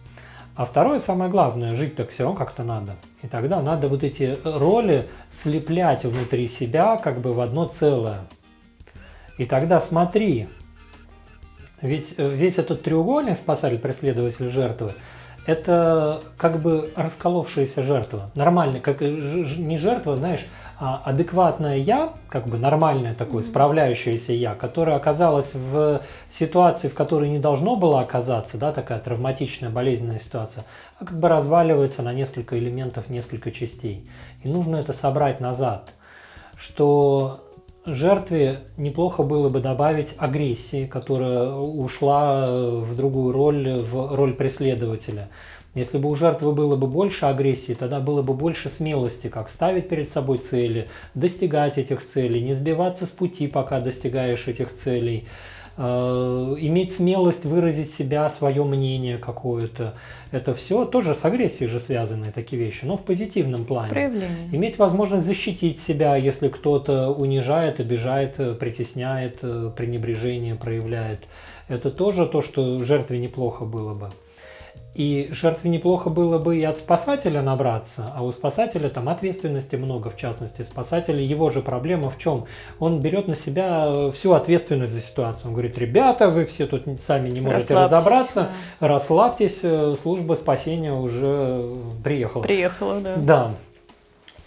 А 0.55 0.63
второе, 0.63 0.99
самое 0.99 1.29
главное, 1.29 1.71
жить 1.71 1.97
так 1.97 2.09
все 2.09 2.23
равно 2.23 2.37
как-то 2.37 2.63
надо. 2.63 2.95
И 3.21 3.27
тогда 3.27 3.61
надо 3.61 3.89
вот 3.89 4.03
эти 4.05 4.37
роли 4.45 5.07
слеплять 5.29 6.05
внутри 6.05 6.47
себя 6.47 6.95
как 6.95 7.19
бы 7.19 7.33
в 7.33 7.41
одно 7.41 7.65
целое. 7.65 8.19
И 9.37 9.45
тогда 9.45 9.81
смотри, 9.81 10.47
ведь 11.81 12.15
э, 12.15 12.25
весь 12.25 12.59
этот 12.59 12.83
треугольник 12.83 13.35
спасатель, 13.37 13.79
преследователь, 13.79 14.47
жертвы– 14.47 14.93
это 15.45 16.21
как 16.37 16.59
бы 16.59 16.89
расколовшаяся 16.95 17.83
жертва. 17.83 18.31
Нормальная, 18.35 18.79
как 18.79 19.01
не 19.01 19.77
жертва, 19.77 20.17
знаешь, 20.17 20.45
а 20.77 21.01
адекватное 21.05 21.77
я, 21.77 22.13
как 22.29 22.47
бы 22.47 22.57
нормальное 22.57 23.15
такое, 23.15 23.43
справляющееся 23.43 24.33
я, 24.33 24.55
которое 24.55 24.97
оказалось 24.97 25.53
в 25.53 26.01
ситуации, 26.29 26.89
в 26.89 26.93
которой 26.93 27.29
не 27.29 27.39
должно 27.39 27.77
было 27.77 28.01
оказаться, 28.01 28.57
да, 28.57 28.73
такая 28.73 28.99
травматичная, 28.99 29.69
болезненная 29.69 30.19
ситуация, 30.19 30.65
а 30.99 31.05
как 31.05 31.17
бы 31.17 31.29
разваливается 31.29 32.01
на 32.01 32.11
несколько 32.11 32.57
элементов, 32.57 33.09
несколько 33.09 33.51
частей. 33.51 34.09
И 34.43 34.49
нужно 34.49 34.75
это 34.75 34.91
собрать 34.91 35.39
назад, 35.39 35.91
что 36.57 37.44
жертве 37.85 38.59
неплохо 38.77 39.23
было 39.23 39.49
бы 39.49 39.59
добавить 39.59 40.15
агрессии, 40.17 40.85
которая 40.85 41.49
ушла 41.49 42.47
в 42.47 42.95
другую 42.95 43.31
роль, 43.31 43.77
в 43.79 44.15
роль 44.15 44.33
преследователя. 44.33 45.29
Если 45.73 45.97
бы 45.97 46.09
у 46.09 46.15
жертвы 46.15 46.53
было 46.53 46.77
бы 46.77 46.87
больше 46.87 47.25
агрессии, 47.25 47.73
тогда 47.73 47.99
было 47.99 48.21
бы 48.21 48.33
больше 48.33 48.69
смелости, 48.69 49.27
как 49.27 49.49
ставить 49.49 49.89
перед 49.89 50.07
собой 50.07 50.37
цели, 50.37 50.87
достигать 51.15 51.77
этих 51.77 52.05
целей, 52.05 52.41
не 52.41 52.53
сбиваться 52.53 53.05
с 53.05 53.11
пути, 53.11 53.47
пока 53.47 53.81
достигаешь 53.81 54.47
этих 54.47 54.73
целей, 54.73 55.27
Э, 55.27 55.64
иметь 55.77 56.95
смелость 56.95 57.45
выразить 57.45 57.91
себя, 57.91 58.29
свое 58.29 58.63
мнение 58.63 59.17
какое-то. 59.17 59.93
Это 60.31 60.53
все 60.53 60.85
тоже 60.85 61.15
с 61.15 61.25
агрессией 61.25 61.69
же 61.69 61.79
связанные 61.79 62.31
такие 62.31 62.61
вещи, 62.61 62.85
но 62.85 62.97
в 62.97 63.03
позитивном 63.03 63.65
плане. 63.65 63.89
Проявление. 63.89 64.49
Иметь 64.51 64.77
возможность 64.77 65.25
защитить 65.25 65.79
себя, 65.79 66.15
если 66.15 66.47
кто-то 66.47 67.09
унижает, 67.11 67.79
обижает, 67.79 68.35
притесняет, 68.57 69.39
э, 69.41 69.71
пренебрежение 69.75 70.55
проявляет. 70.55 71.23
Это 71.67 71.91
тоже 71.91 72.25
то, 72.25 72.41
что 72.41 72.79
жертве 72.79 73.19
неплохо 73.19 73.65
было 73.65 73.93
бы. 73.93 74.09
И 74.95 75.27
жертве 75.31 75.69
неплохо 75.69 76.09
было 76.09 76.39
бы 76.39 76.57
и 76.57 76.63
от 76.63 76.79
спасателя 76.79 77.41
набраться, 77.41 78.13
а 78.15 78.23
у 78.23 78.31
спасателя 78.31 78.87
там 78.87 79.09
ответственности 79.09 79.75
много, 79.75 80.09
в 80.09 80.15
частности. 80.15 80.61
Спасатель, 80.61 81.19
его 81.19 81.49
же 81.49 81.61
проблема 81.61 82.09
в 82.09 82.17
чем? 82.17 82.45
Он 82.79 83.01
берет 83.01 83.27
на 83.27 83.35
себя 83.35 84.09
всю 84.15 84.31
ответственность 84.31 84.93
за 84.93 85.01
ситуацию. 85.01 85.47
Он 85.47 85.51
говорит, 85.51 85.77
ребята, 85.77 86.29
вы 86.29 86.45
все 86.45 86.65
тут 86.65 86.83
сами 87.01 87.27
не 87.27 87.41
можете 87.41 87.75
разобраться, 87.75 88.51
да. 88.79 88.87
расслабьтесь, 88.87 89.59
э, 89.63 89.95
служба 90.01 90.35
спасения 90.35 90.93
уже 90.93 91.59
приехала. 92.01 92.43
Приехала, 92.43 93.01
да. 93.01 93.15
Да. 93.17 93.51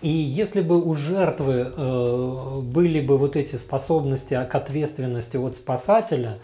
И 0.01 0.09
если 0.09 0.62
бы 0.62 0.80
у 0.80 0.94
жертвы 0.94 1.72
э, 1.76 2.61
были 2.62 3.01
бы 3.01 3.18
вот 3.18 3.36
эти 3.36 3.57
способности 3.57 4.38
к 4.49 4.55
ответственности 4.55 5.36
от 5.36 5.57
спасателя, 5.57 6.38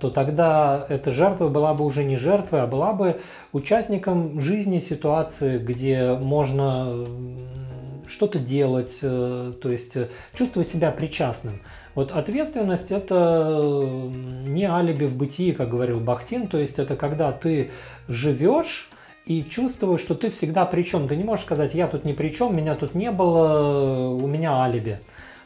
то 0.00 0.10
тогда 0.10 0.86
эта 0.88 1.10
жертва 1.10 1.48
была 1.48 1.74
бы 1.74 1.84
уже 1.84 2.04
не 2.04 2.16
жертвой, 2.16 2.62
а 2.62 2.66
была 2.66 2.92
бы 2.92 3.16
участником 3.52 4.40
жизни 4.40 4.78
ситуации, 4.78 5.58
где 5.58 6.14
можно 6.14 7.04
что-то 8.10 8.38
делать, 8.38 8.98
э, 9.02 9.52
то 9.60 9.68
есть 9.68 9.96
э, 9.96 10.08
чувствовать 10.34 10.68
себя 10.68 10.90
причастным. 10.90 11.60
Вот 11.94 12.12
ответственность 12.12 12.90
это 12.90 13.62
не 14.46 14.64
алиби 14.64 15.04
в 15.04 15.16
бытии, 15.16 15.52
как 15.52 15.70
говорил 15.70 16.00
Бахтин, 16.00 16.48
то 16.48 16.58
есть 16.58 16.78
это 16.78 16.96
когда 16.96 17.32
ты 17.32 17.70
живешь 18.08 18.90
и 19.26 19.42
чувствуешь, 19.42 20.00
что 20.00 20.14
ты 20.14 20.30
всегда 20.30 20.64
при 20.64 20.82
чем. 20.82 21.08
Ты 21.08 21.16
не 21.16 21.24
можешь 21.24 21.44
сказать, 21.44 21.74
я 21.74 21.86
тут 21.86 22.04
ни 22.04 22.12
при 22.12 22.30
чем, 22.30 22.56
меня 22.56 22.74
тут 22.74 22.94
не 22.94 23.10
было, 23.10 24.08
у 24.10 24.26
меня 24.26 24.60
алиби. 24.60 25.00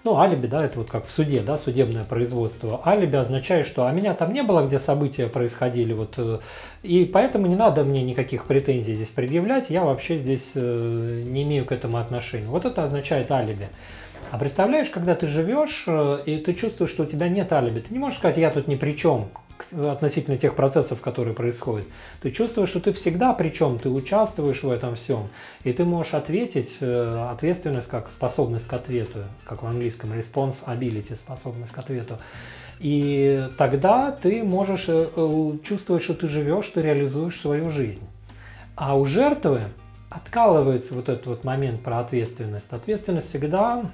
Ну, 0.04 0.18
алиби, 0.18 0.46
да, 0.46 0.62
это 0.62 0.78
вот 0.78 0.90
как 0.90 1.06
в 1.06 1.10
суде, 1.10 1.40
да, 1.40 1.56
судебное 1.56 2.04
производство. 2.04 2.78
Алиби 2.84 3.16
означает, 3.16 3.66
что 3.66 3.86
а 3.86 3.90
меня 3.90 4.12
там 4.12 4.34
не 4.34 4.42
было, 4.42 4.66
где 4.66 4.78
события 4.78 5.28
происходили, 5.28 5.94
вот, 5.94 6.14
э, 6.18 6.40
и 6.82 7.06
поэтому 7.06 7.46
не 7.46 7.56
надо 7.56 7.84
мне 7.84 8.02
никаких 8.02 8.44
претензий 8.44 8.96
здесь 8.96 9.08
предъявлять, 9.08 9.70
я 9.70 9.82
вообще 9.82 10.18
здесь 10.18 10.52
э, 10.56 11.22
не 11.24 11.44
имею 11.44 11.64
к 11.64 11.72
этому 11.72 11.96
отношения. 11.96 12.48
Вот 12.48 12.66
это 12.66 12.84
означает 12.84 13.32
алиби. 13.32 13.70
А 14.30 14.36
представляешь, 14.36 14.90
когда 14.90 15.14
ты 15.14 15.26
живешь, 15.26 15.84
э, 15.86 16.20
и 16.26 16.36
ты 16.36 16.52
чувствуешь, 16.52 16.90
что 16.90 17.04
у 17.04 17.06
тебя 17.06 17.30
нет 17.30 17.50
алиби, 17.50 17.80
ты 17.80 17.90
не 17.90 17.98
можешь 17.98 18.18
сказать, 18.18 18.36
я 18.36 18.50
тут 18.50 18.68
ни 18.68 18.74
при 18.74 18.92
чем 18.92 19.30
относительно 19.72 20.36
тех 20.36 20.54
процессов, 20.54 21.00
которые 21.00 21.34
происходят. 21.34 21.86
Ты 22.20 22.30
чувствуешь, 22.30 22.70
что 22.70 22.80
ты 22.80 22.92
всегда 22.92 23.32
при 23.34 23.48
чем, 23.50 23.78
ты 23.78 23.88
участвуешь 23.88 24.62
в 24.62 24.70
этом 24.70 24.94
всем, 24.94 25.28
и 25.64 25.72
ты 25.72 25.84
можешь 25.84 26.14
ответить, 26.14 26.78
э, 26.80 27.28
ответственность 27.30 27.88
как 27.88 28.10
способность 28.10 28.66
к 28.66 28.72
ответу, 28.72 29.24
как 29.44 29.62
в 29.62 29.66
английском 29.66 30.12
response 30.12 30.64
ability, 30.66 31.14
способность 31.14 31.72
к 31.72 31.78
ответу. 31.78 32.18
И 32.80 33.48
тогда 33.56 34.10
ты 34.10 34.42
можешь 34.42 34.86
э, 34.88 35.06
чувствовать, 35.62 36.02
что 36.02 36.14
ты 36.14 36.28
живешь, 36.28 36.68
ты 36.68 36.82
реализуешь 36.82 37.40
свою 37.40 37.70
жизнь. 37.70 38.06
А 38.76 38.96
у 38.96 39.04
жертвы 39.04 39.62
откалывается 40.10 40.94
вот 40.94 41.08
этот 41.08 41.26
вот 41.26 41.44
момент 41.44 41.80
про 41.80 42.00
ответственность. 42.00 42.72
Ответственность 42.72 43.28
всегда 43.28 43.84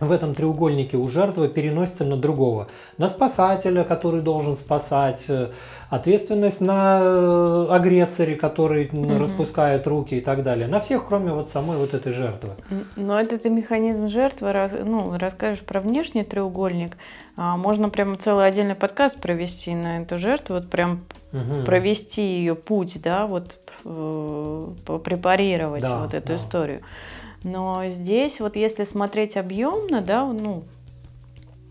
в 0.00 0.12
этом 0.12 0.34
треугольнике 0.34 0.96
у 0.96 1.08
жертвы 1.08 1.48
переносится 1.48 2.04
на 2.04 2.16
другого. 2.16 2.68
На 2.98 3.08
спасателя, 3.08 3.82
который 3.82 4.20
должен 4.20 4.56
спасать, 4.56 5.26
э, 5.28 5.48
ответственность 5.90 6.60
на 6.60 7.00
э, 7.02 7.66
агрессоре, 7.70 8.36
который 8.36 8.88
угу. 8.92 9.18
распускает 9.18 9.86
руки 9.86 10.16
и 10.16 10.20
так 10.20 10.44
далее. 10.44 10.68
На 10.68 10.80
всех, 10.80 11.06
кроме 11.08 11.32
вот 11.32 11.48
самой 11.50 11.78
вот 11.78 11.94
этой 11.94 12.12
жертвы. 12.12 12.50
Но 12.94 13.18
этот 13.18 13.44
механизм 13.46 14.06
жертвы, 14.06 14.52
раз, 14.52 14.72
ну, 14.72 15.16
расскажешь 15.18 15.62
про 15.62 15.80
внешний 15.80 16.22
треугольник, 16.22 16.96
а 17.36 17.56
можно 17.56 17.88
прямо 17.88 18.14
целый 18.16 18.46
отдельный 18.46 18.76
подкаст 18.76 19.20
провести 19.20 19.74
на 19.74 20.02
эту 20.02 20.16
жертву, 20.16 20.54
вот 20.54 20.70
прям 20.70 21.04
угу. 21.32 21.64
провести 21.64 22.22
ее 22.22 22.54
путь, 22.54 23.00
да, 23.02 23.26
вот 23.26 23.58
э, 23.84 24.68
препарировать 25.04 25.82
да, 25.82 26.02
вот 26.02 26.14
эту 26.14 26.28
да. 26.28 26.36
историю. 26.36 26.80
Но 27.44 27.88
здесь 27.88 28.40
вот 28.40 28.56
если 28.56 28.84
смотреть 28.84 29.36
объемно, 29.36 30.00
да, 30.00 30.24
ну, 30.24 30.64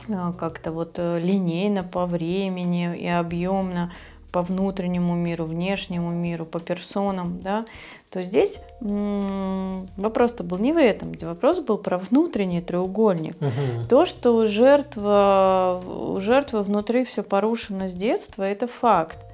а, 0.09 0.32
как-то 0.34 0.72
вот 0.72 0.95
э, 0.97 1.20
линейно 1.20 1.84
по 1.84 2.05
времени 2.05 2.95
и 2.95 3.07
объемно 3.07 3.91
по 4.32 4.41
внутреннему 4.41 5.15
миру, 5.15 5.45
внешнему 5.45 6.11
миру, 6.11 6.45
по 6.45 6.59
персонам, 6.59 7.39
да, 7.41 7.65
то 8.09 8.24
здесь 8.24 8.59
вопрос-то 8.80 10.43
был 10.43 10.59
не 10.59 10.74
в 10.74 10.78
этом, 10.78 11.13
вопрос 11.22 11.59
был 11.59 11.78
про 11.78 11.97
внутренний 11.97 12.61
треугольник. 12.61 13.36
Угу. 13.41 13.88
То, 13.89 14.05
что 14.05 14.36
у 14.36 14.45
жертвы, 14.45 15.80
у 16.13 16.20
жертвы 16.20 16.61
внутри 16.61 17.03
все 17.03 17.24
порушено 17.24 17.89
с 17.89 17.93
детства, 17.93 18.43
это 18.43 18.68
факт 18.68 19.26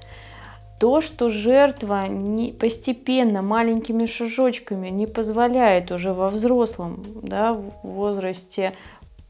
то, 0.84 1.00
что 1.00 1.30
жертва 1.30 2.08
не, 2.08 2.52
постепенно, 2.52 3.40
маленькими 3.40 4.04
шажочками 4.04 4.90
не 4.90 5.06
позволяет 5.06 5.90
уже 5.90 6.12
во 6.12 6.28
взрослом 6.28 7.02
да, 7.22 7.54
возрасте 7.82 8.74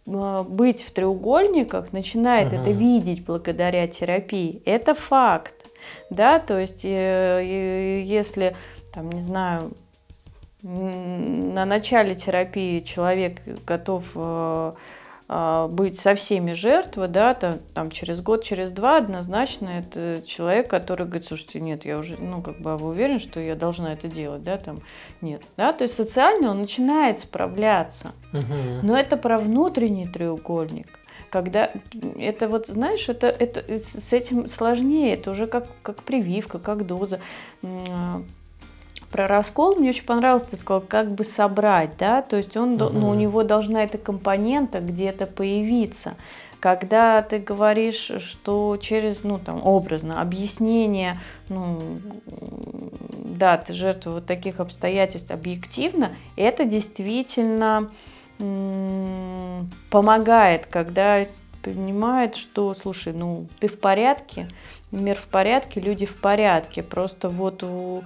э, 0.05 0.45
быть 0.49 0.83
в 0.83 0.91
треугольниках, 0.91 1.93
начинает 1.93 2.49
ага. 2.49 2.57
это 2.57 2.71
видеть 2.73 3.25
благодаря 3.25 3.87
терапии, 3.87 4.63
это 4.65 4.95
факт. 4.95 5.55
Да, 6.11 6.41
то 6.41 6.59
есть, 6.59 6.85
э, 6.85 8.03
если, 8.05 8.57
там, 8.93 9.13
не 9.13 9.21
знаю, 9.21 9.71
на 10.65 11.65
начале 11.65 12.17
терапии 12.17 12.81
человек 12.81 13.43
готов 13.65 14.07
э, 14.17 14.19
а, 14.19 14.75
быть 15.29 15.99
со 15.99 16.15
всеми 16.15 16.53
жертвой, 16.53 17.09
да, 17.09 17.33
там, 17.35 17.59
там 17.73 17.91
через 17.91 18.21
год, 18.21 18.45
через 18.45 18.71
два 18.71 18.99
однозначно 18.99 19.69
это 19.69 20.23
человек, 20.27 20.69
который 20.69 21.07
говорит, 21.07 21.27
слушайте, 21.27 21.61
нет, 21.61 21.87
я 21.87 21.99
уже, 21.99 22.17
ну, 22.19 22.43
как 22.43 22.61
бы, 22.61 22.73
а 22.73 22.77
вы 22.77 22.91
уверены, 22.91 23.19
что 23.19 23.41
я 23.41 23.55
должна 23.55 23.95
это 23.95 24.07
делать, 24.07 24.43
да, 24.43 24.59
там, 24.59 24.81
нет, 25.23 25.43
да, 25.57 25.73
то 25.73 25.85
есть 25.85 25.95
социально 25.95 26.51
он 26.51 26.59
начинает 26.59 27.21
справляться, 27.21 28.13
угу. 28.33 28.43
но 28.83 28.99
это 28.99 29.17
про 29.17 29.39
внутренний 29.39 30.07
треугольник, 30.07 30.89
когда 31.31 31.71
это 32.19 32.47
вот, 32.47 32.67
знаешь, 32.67 33.09
это, 33.09 33.29
это 33.29 33.79
с 33.79 34.13
этим 34.13 34.47
сложнее, 34.47 35.15
это 35.15 35.31
уже 35.31 35.47
как, 35.47 35.67
как 35.83 36.03
прививка, 36.03 36.59
как 36.59 36.87
доза, 36.87 37.19
про 39.15 39.29
раскол 39.29 39.77
мне 39.77 39.91
очень 39.91 40.07
понравилось, 40.07 40.43
ты 40.43 40.57
сказал, 40.57 40.81
как 40.81 41.13
бы 41.13 41.23
собрать, 41.23 41.91
да, 42.01 42.21
то 42.21 42.35
есть 42.37 42.57
он, 42.57 42.73
угу. 42.83 42.99
ну, 42.99 43.11
у 43.11 43.15
него 43.15 43.45
должна 43.45 43.85
эта 43.85 43.97
компонента 43.97 44.81
где-то 44.81 45.27
появиться. 45.27 46.17
Когда 46.59 47.23
ты 47.23 47.39
говоришь, 47.39 48.11
что 48.19 48.77
через, 48.77 49.23
ну, 49.23 49.39
там, 49.39 49.65
образно, 49.65 50.21
объяснение, 50.21 51.21
ну, 51.49 51.81
да, 52.27 53.57
ты 53.57 53.73
жертва 53.73 54.11
вот 54.11 54.27
таких 54.27 54.59
обстоятельств 54.59 55.31
объективно, 55.31 56.11
это 56.35 56.65
действительно 56.65 57.93
помогает, 59.91 60.67
когда 60.67 61.25
понимает, 61.63 62.35
что, 62.35 62.75
слушай, 62.75 63.13
ну, 63.13 63.47
ты 63.61 63.69
в 63.69 63.79
порядке, 63.79 64.49
мир 64.91 65.15
в 65.17 65.29
порядке, 65.29 65.81
люди 65.81 66.05
в 66.05 66.17
порядке, 66.17 66.83
просто 66.83 67.29
вот 67.29 67.63
у 67.63 68.03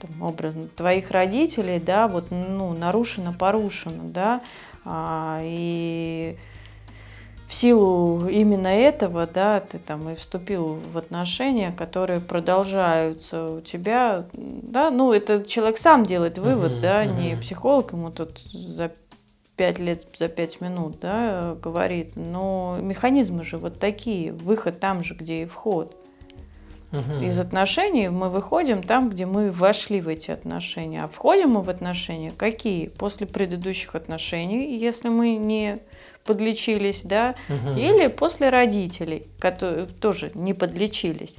там, 0.00 0.22
образно, 0.22 0.64
твоих 0.64 1.10
родителей, 1.10 1.78
да, 1.78 2.08
вот, 2.08 2.30
ну, 2.30 2.72
нарушено, 2.74 3.32
порушено, 3.32 4.04
да, 4.04 4.40
а, 4.84 5.40
и 5.42 6.36
в 7.48 7.54
силу 7.54 8.28
именно 8.28 8.68
этого, 8.68 9.26
да, 9.26 9.60
ты 9.60 9.78
там 9.78 10.10
и 10.10 10.14
вступил 10.14 10.80
в 10.92 10.98
отношения, 10.98 11.72
которые 11.72 12.20
продолжаются 12.20 13.52
у 13.52 13.60
тебя, 13.62 14.26
да, 14.34 14.90
ну, 14.90 15.12
это 15.12 15.42
человек 15.44 15.78
сам 15.78 16.04
делает 16.04 16.38
вывод, 16.38 16.72
uh-huh, 16.72 16.80
да, 16.80 17.04
uh-huh. 17.04 17.20
не 17.20 17.36
психолог 17.36 17.92
ему 17.92 18.10
тут 18.10 18.38
за 18.38 18.92
пять 19.56 19.78
лет, 19.78 20.06
за 20.16 20.28
пять 20.28 20.60
минут, 20.60 21.00
да, 21.00 21.56
говорит, 21.60 22.12
но 22.16 22.76
механизмы 22.80 23.42
же 23.42 23.56
вот 23.56 23.78
такие, 23.78 24.32
выход 24.32 24.78
там 24.78 25.02
же, 25.02 25.14
где 25.14 25.42
и 25.42 25.46
вход. 25.46 25.96
Угу. 26.92 27.24
Из 27.24 27.38
отношений 27.38 28.08
мы 28.08 28.30
выходим 28.30 28.82
там, 28.82 29.10
где 29.10 29.26
мы 29.26 29.50
вошли 29.50 30.00
в 30.00 30.08
эти 30.08 30.30
отношения. 30.30 31.04
А 31.04 31.08
входим 31.08 31.50
мы 31.50 31.62
в 31.62 31.68
отношения 31.68 32.30
какие? 32.30 32.88
После 32.88 33.26
предыдущих 33.26 33.94
отношений, 33.94 34.76
если 34.76 35.08
мы 35.08 35.36
не 35.36 35.78
подлечились, 36.24 37.02
да, 37.04 37.34
угу. 37.48 37.78
или 37.78 38.06
после 38.08 38.50
родителей, 38.50 39.24
которые 39.38 39.86
тоже 39.86 40.30
не 40.34 40.54
подлечились. 40.54 41.38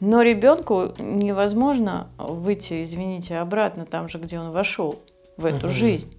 Но 0.00 0.22
ребенку 0.22 0.92
невозможно 0.98 2.08
выйти, 2.18 2.84
извините, 2.84 3.38
обратно 3.38 3.84
там 3.84 4.08
же, 4.08 4.18
где 4.18 4.38
он 4.38 4.52
вошел, 4.52 5.00
в 5.36 5.46
эту 5.46 5.66
угу. 5.66 5.74
жизнь. 5.74 6.14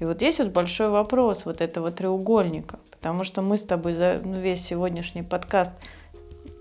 И 0.00 0.04
вот 0.04 0.16
здесь 0.16 0.38
вот 0.38 0.48
большой 0.48 0.88
вопрос 0.88 1.44
вот 1.44 1.60
этого 1.60 1.90
треугольника, 1.90 2.78
потому 2.90 3.24
что 3.24 3.42
мы 3.42 3.58
с 3.58 3.64
тобой 3.64 3.94
за 3.94 4.20
ну, 4.24 4.40
весь 4.40 4.64
сегодняшний 4.64 5.22
подкаст, 5.22 5.72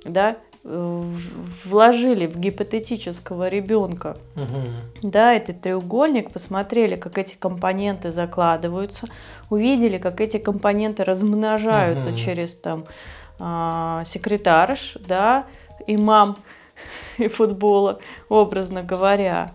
да, 0.03 0.37
вложили 0.67 2.27
в 2.27 2.37
гипотетического 2.37 3.47
ребенка, 3.47 4.17
угу. 4.35 4.61
да, 5.01 5.33
этот 5.33 5.61
треугольник, 5.61 6.31
посмотрели, 6.31 6.95
как 6.95 7.17
эти 7.17 7.35
компоненты 7.35 8.11
закладываются, 8.11 9.07
увидели, 9.49 9.97
как 9.97 10.19
эти 10.19 10.37
компоненты 10.37 11.03
размножаются 11.03 12.09
угу. 12.09 12.17
через 12.17 12.55
там 12.55 12.85
а, 13.39 14.03
секретарш, 14.05 14.97
да, 15.07 15.45
имам 15.87 16.37
и 17.17 17.27
футбола, 17.27 17.99
образно 18.29 18.83
говоря. 18.83 19.51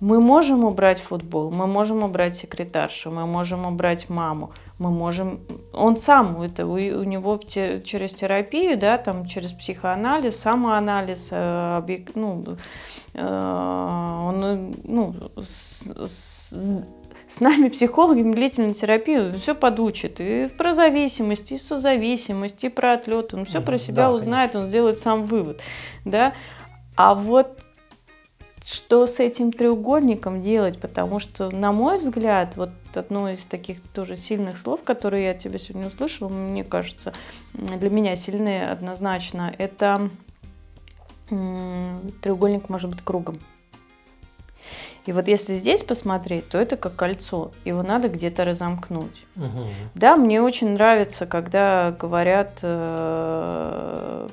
Мы 0.00 0.20
можем 0.20 0.64
убрать 0.64 1.00
футбол, 1.00 1.50
мы 1.50 1.66
можем 1.66 2.04
убрать 2.04 2.36
секретаршу, 2.36 3.10
мы 3.10 3.26
можем 3.26 3.66
убрать 3.66 4.08
маму, 4.08 4.52
мы 4.78 4.90
можем, 4.90 5.40
он 5.72 5.96
сам, 5.96 6.40
это 6.40 6.66
у, 6.66 6.76
него 6.76 7.36
те, 7.36 7.80
через 7.80 8.12
терапию, 8.12 8.78
да, 8.78 8.96
там 8.96 9.26
через 9.26 9.52
психоанализ, 9.52 10.36
самоанализ, 10.36 11.28
э, 11.32 11.76
объек, 11.78 12.10
ну, 12.14 12.44
э, 13.14 14.22
он, 14.24 14.74
ну, 14.84 15.14
с, 15.36 15.82
с, 16.06 16.84
с 17.26 17.40
нами, 17.40 17.68
психологами, 17.68 18.32
длительной 18.32 18.72
терапии 18.72 19.36
все 19.36 19.54
подучит. 19.54 20.20
И 20.20 20.48
про 20.48 20.72
зависимость, 20.72 21.52
и 21.52 21.58
созависимость, 21.58 22.62
и 22.64 22.68
про 22.68 22.94
отлет. 22.94 23.34
Он 23.34 23.44
все 23.44 23.58
угу, 23.58 23.66
про 23.66 23.78
себя 23.78 24.04
да, 24.04 24.12
узнает, 24.12 24.52
конечно. 24.52 24.60
он 24.60 24.66
сделает 24.66 24.98
сам 24.98 25.24
вывод. 25.24 25.60
Да? 26.04 26.32
А 26.96 27.14
вот 27.14 27.58
что 28.64 29.06
с 29.06 29.18
этим 29.18 29.50
треугольником 29.50 30.42
делать, 30.42 30.78
потому 30.78 31.20
что, 31.20 31.50
на 31.50 31.72
мой 31.72 31.98
взгляд, 31.98 32.56
вот 32.56 32.70
одно 32.98 33.30
из 33.30 33.44
таких 33.46 33.80
тоже 33.80 34.16
сильных 34.16 34.58
слов, 34.58 34.82
которые 34.82 35.24
я 35.26 35.34
тебя 35.34 35.58
сегодня 35.58 35.88
услышала, 35.88 36.28
мне 36.28 36.64
кажется, 36.64 37.12
для 37.54 37.90
меня 37.90 38.16
сильные 38.16 38.68
однозначно, 38.68 39.54
это 39.58 40.10
треугольник 41.28 42.68
может 42.68 42.90
быть 42.90 43.02
кругом. 43.02 43.38
И 45.06 45.12
вот 45.12 45.26
если 45.26 45.54
здесь 45.54 45.82
посмотреть, 45.82 46.50
то 46.50 46.58
это 46.58 46.76
как 46.76 46.94
кольцо, 46.94 47.52
его 47.64 47.82
надо 47.82 48.08
где-то 48.08 48.44
разомкнуть. 48.44 49.24
Угу. 49.36 49.66
Да, 49.94 50.16
мне 50.16 50.42
очень 50.42 50.72
нравится, 50.74 51.24
когда 51.24 51.96
говорят, 51.98 52.58
э, 52.60 54.28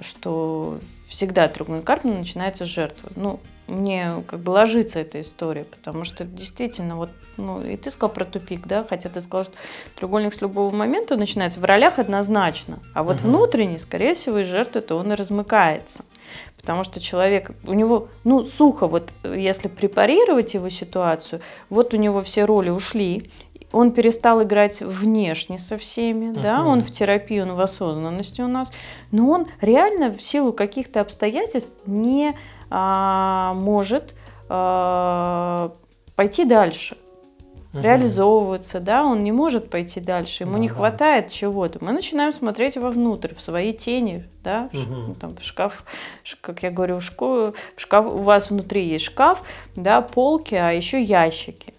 что 0.00 0.80
всегда 1.12 1.46
треугольник 1.46 1.84
Карпмана 1.84 2.20
начинается 2.20 2.64
с 2.64 2.68
жертвы. 2.68 3.10
Ну, 3.16 3.38
мне 3.66 4.10
как 4.26 4.40
бы 4.40 4.50
ложится 4.50 4.98
эта 4.98 5.20
история, 5.20 5.64
потому 5.64 6.04
что 6.04 6.24
действительно, 6.24 6.96
вот, 6.96 7.10
ну, 7.36 7.62
и 7.62 7.76
ты 7.76 7.90
сказал 7.90 8.14
про 8.14 8.24
тупик, 8.24 8.66
да, 8.66 8.86
хотя 8.88 9.10
ты 9.10 9.20
сказал, 9.20 9.44
что 9.44 9.54
треугольник 9.94 10.32
с 10.32 10.40
любого 10.40 10.74
момента 10.74 11.16
начинается 11.16 11.60
в 11.60 11.64
ролях 11.64 11.98
однозначно, 11.98 12.78
а 12.94 13.02
вот 13.02 13.20
угу. 13.20 13.28
внутренний, 13.28 13.78
скорее 13.78 14.14
всего, 14.14 14.38
из 14.38 14.46
жертвы-то 14.46 14.94
он 14.94 15.12
и 15.12 15.14
размыкается. 15.14 16.02
Потому 16.56 16.82
что 16.82 16.98
человек, 16.98 17.50
у 17.66 17.74
него, 17.74 18.08
ну, 18.24 18.44
сухо, 18.44 18.86
вот 18.86 19.10
если 19.22 19.68
препарировать 19.68 20.54
его 20.54 20.70
ситуацию, 20.70 21.42
вот 21.68 21.92
у 21.92 21.98
него 21.98 22.22
все 22.22 22.46
роли 22.46 22.70
ушли, 22.70 23.30
он 23.72 23.92
перестал 23.92 24.42
играть 24.42 24.80
внешне 24.80 25.58
со 25.58 25.76
всеми, 25.76 26.32
uh-huh. 26.32 26.40
да, 26.40 26.64
он 26.64 26.80
в 26.80 26.90
терапии, 26.90 27.40
он 27.40 27.54
в 27.54 27.60
осознанности 27.60 28.40
у 28.40 28.48
нас, 28.48 28.70
но 29.10 29.28
он 29.28 29.46
реально 29.60 30.12
в 30.12 30.22
силу 30.22 30.52
каких-то 30.52 31.00
обстоятельств 31.00 31.72
не 31.86 32.34
а, 32.70 33.54
может 33.54 34.14
а, 34.48 35.72
пойти 36.14 36.44
дальше 36.44 36.96
угу. 37.72 37.82
реализовываться, 37.82 38.80
да, 38.80 39.04
он 39.04 39.20
не 39.20 39.32
может 39.32 39.70
пойти 39.70 40.00
дальше, 40.00 40.44
ему 40.44 40.54
да, 40.54 40.58
не 40.58 40.68
да. 40.68 40.74
хватает 40.74 41.30
чего-то. 41.30 41.78
Мы 41.82 41.92
начинаем 41.92 42.32
смотреть 42.32 42.76
вовнутрь, 42.76 43.34
в 43.34 43.40
свои 43.40 43.72
тени, 43.72 44.24
да, 44.42 44.68
угу. 44.72 45.14
там, 45.14 45.36
в 45.36 45.42
шкаф, 45.42 45.84
как 46.40 46.62
я 46.62 46.70
говорю, 46.70 46.96
в, 46.96 47.02
шкаф, 47.02 47.54
в 47.76 47.80
шкаф, 47.80 48.06
у 48.06 48.18
вас 48.18 48.50
внутри 48.50 48.86
есть 48.86 49.04
шкаф, 49.04 49.42
да, 49.76 50.02
полки, 50.02 50.54
а 50.54 50.70
еще 50.70 51.02
ящики. 51.02 51.74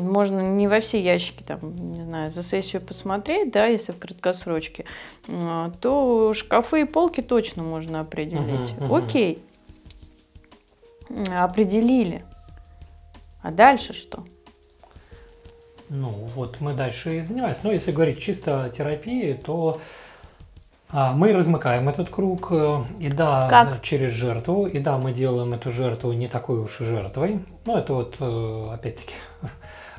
Можно 0.00 0.40
не 0.40 0.68
во 0.68 0.80
все 0.80 1.00
ящики, 1.00 1.42
там, 1.42 1.60
не 1.92 2.02
знаю, 2.02 2.30
за 2.30 2.42
сессию 2.42 2.82
посмотреть, 2.82 3.50
да, 3.52 3.66
если 3.66 3.92
в 3.92 3.98
краткосрочке, 3.98 4.84
а, 5.28 5.70
то 5.80 6.32
шкафы 6.32 6.82
и 6.82 6.84
полки 6.84 7.20
точно 7.20 7.62
можно 7.62 8.00
определить. 8.00 8.74
Uh-huh, 8.78 8.88
uh-huh. 8.88 9.04
Окей, 9.04 9.42
определили. 11.30 12.24
А 13.42 13.50
дальше 13.50 13.92
что? 13.92 14.24
Ну, 15.88 16.10
вот 16.10 16.60
мы 16.60 16.74
дальше 16.74 17.18
и 17.18 17.24
занимаемся. 17.24 17.60
Но 17.62 17.72
если 17.72 17.92
говорить 17.92 18.20
чисто 18.20 18.64
о 18.64 18.70
терапии, 18.70 19.34
то 19.34 19.80
а, 20.88 21.12
мы 21.12 21.32
размыкаем 21.32 21.88
этот 21.88 22.10
круг, 22.10 22.48
э, 22.50 22.84
и 23.00 23.08
да, 23.08 23.48
как? 23.48 23.82
через 23.82 24.12
жертву, 24.12 24.66
и 24.66 24.78
да, 24.78 24.98
мы 24.98 25.12
делаем 25.12 25.52
эту 25.52 25.70
жертву 25.70 26.12
не 26.12 26.28
такой 26.28 26.60
уж 26.60 26.80
и 26.80 26.84
жертвой. 26.84 27.44
Ну, 27.64 27.76
это 27.76 27.92
вот, 27.92 28.16
э, 28.20 28.66
опять-таки, 28.72 29.14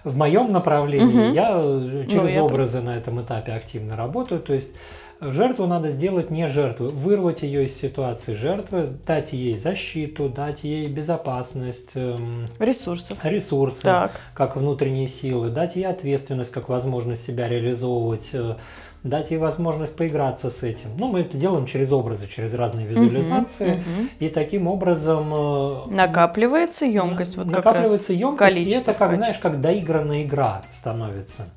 в 0.08 0.18
моем 0.18 0.52
направлении 0.52 1.28
угу. 1.28 1.34
я 1.34 1.62
через 2.10 2.36
ну, 2.36 2.46
образы 2.46 2.78
я... 2.78 2.84
на 2.84 2.90
этом 2.92 3.22
этапе 3.22 3.54
активно 3.54 3.96
работаю. 3.96 4.42
То 4.42 4.54
есть 4.54 4.72
Жертву 5.20 5.66
надо 5.66 5.90
сделать 5.90 6.30
не 6.30 6.48
жертвой, 6.48 6.90
вырвать 6.90 7.42
ее 7.42 7.66
из 7.66 7.76
ситуации 7.76 8.36
жертвы, 8.36 8.92
дать 9.06 9.34
ей 9.34 9.58
защиту, 9.58 10.30
дать 10.30 10.64
ей 10.64 10.88
безопасность, 10.88 11.92
эм, 11.96 12.46
ресурсов, 12.60 13.18
ресурсы, 13.24 13.82
так. 13.82 14.12
как 14.36 14.56
внутренние 14.56 15.08
силы, 15.08 15.50
дать 15.50 15.76
ей 15.76 15.88
ответственность, 15.88 16.52
как 16.52 16.70
возможность 16.70 17.26
себя 17.26 17.48
реализовывать, 17.48 18.30
э, 18.34 18.58
дать 19.04 19.32
ей 19.32 19.38
возможность 19.38 19.96
поиграться 19.96 20.50
с 20.50 20.64
этим. 20.64 20.90
Ну, 20.98 21.08
мы 21.08 21.22
это 21.22 21.38
делаем 21.38 21.66
через 21.66 21.92
образы, 21.92 22.28
через 22.28 22.54
разные 22.54 22.88
визуализации, 22.88 23.72
угу, 23.72 23.80
угу. 23.80 24.10
и 24.20 24.30
таким 24.30 24.68
образом 24.68 25.34
э, 25.34 25.86
накапливается 25.88 26.86
емкость, 26.86 27.38
вот 27.38 27.48
накапливается 27.48 28.14
как 28.14 28.18
емкость, 28.18 28.56
и 28.58 28.70
это 28.72 28.94
как 28.94 29.16
знаешь, 29.16 29.38
как 29.38 29.62
доигранная 29.62 30.24
игра 30.24 30.64
становится. 30.72 31.48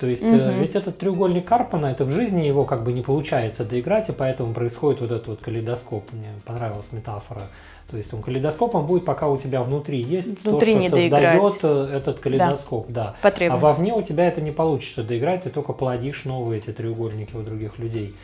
То 0.00 0.06
есть 0.06 0.22
угу. 0.22 0.32
ведь 0.32 0.74
этот 0.74 0.98
треугольник 0.98 1.46
Карпана, 1.46 1.86
это 1.86 2.04
в 2.04 2.10
жизни 2.10 2.46
его 2.46 2.64
как 2.64 2.84
бы 2.84 2.92
не 2.92 3.02
получается 3.02 3.64
доиграть, 3.64 4.08
и 4.08 4.12
поэтому 4.12 4.54
происходит 4.54 5.00
вот 5.02 5.12
этот 5.12 5.28
вот 5.28 5.40
калейдоскоп. 5.40 6.12
Мне 6.12 6.28
понравилась 6.46 6.90
метафора. 6.92 7.42
То 7.90 7.96
есть 7.96 8.14
он 8.14 8.22
калейдоскопом 8.22 8.86
будет, 8.86 9.04
пока 9.04 9.28
у 9.28 9.36
тебя 9.36 9.62
внутри 9.62 10.00
есть 10.00 10.44
внутри 10.44 10.74
то, 10.74 10.82
что 10.82 10.90
создает 10.90 11.20
доиграть. 11.20 11.58
Э, 11.62 11.96
этот 11.96 12.20
калейдоскоп, 12.20 12.86
да. 12.88 13.16
да. 13.22 13.32
А 13.50 13.56
вовне 13.56 13.92
у 13.94 14.02
тебя 14.02 14.28
это 14.28 14.40
не 14.40 14.52
получится 14.52 15.02
доиграть, 15.02 15.42
ты 15.42 15.50
только 15.50 15.72
плодишь 15.72 16.24
новые 16.24 16.58
эти 16.58 16.70
треугольники 16.70 17.34
у 17.34 17.42
других 17.42 17.78
людей. 17.78 18.14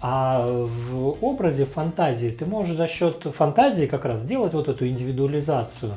А 0.00 0.46
в 0.48 1.24
образе 1.24 1.66
фантазии 1.66 2.28
ты 2.28 2.46
можешь 2.46 2.74
за 2.74 2.88
счет 2.88 3.22
фантазии 3.34 3.84
как 3.84 4.04
раз 4.04 4.20
сделать 4.22 4.54
вот 4.54 4.68
эту 4.68 4.88
индивидуализацию. 4.88 5.92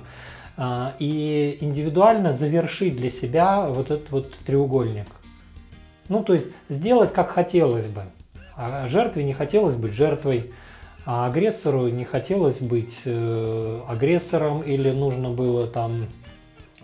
А, 0.58 0.94
и 1.00 1.58
индивидуально 1.62 2.32
завершить 2.32 2.96
для 2.96 3.10
себя 3.10 3.68
вот 3.68 3.92
этот 3.92 4.12
вот 4.12 4.34
треугольник. 4.46 5.08
Ну, 6.08 6.24
то 6.24 6.34
есть 6.34 6.48
сделать 6.70 7.12
как 7.12 7.30
хотелось 7.30 7.88
бы. 7.88 8.04
А 8.56 8.88
жертве 8.88 9.24
не 9.24 9.34
хотелось 9.34 9.76
быть 9.76 9.92
жертвой, 9.94 10.52
а 11.06 11.28
агрессору 11.28 11.88
не 11.88 12.04
хотелось 12.04 12.60
быть 12.60 13.04
э, 13.06 13.80
агрессором 13.88 14.62
или 14.62 14.92
нужно 14.92 15.30
было 15.30 15.68
там 15.68 15.94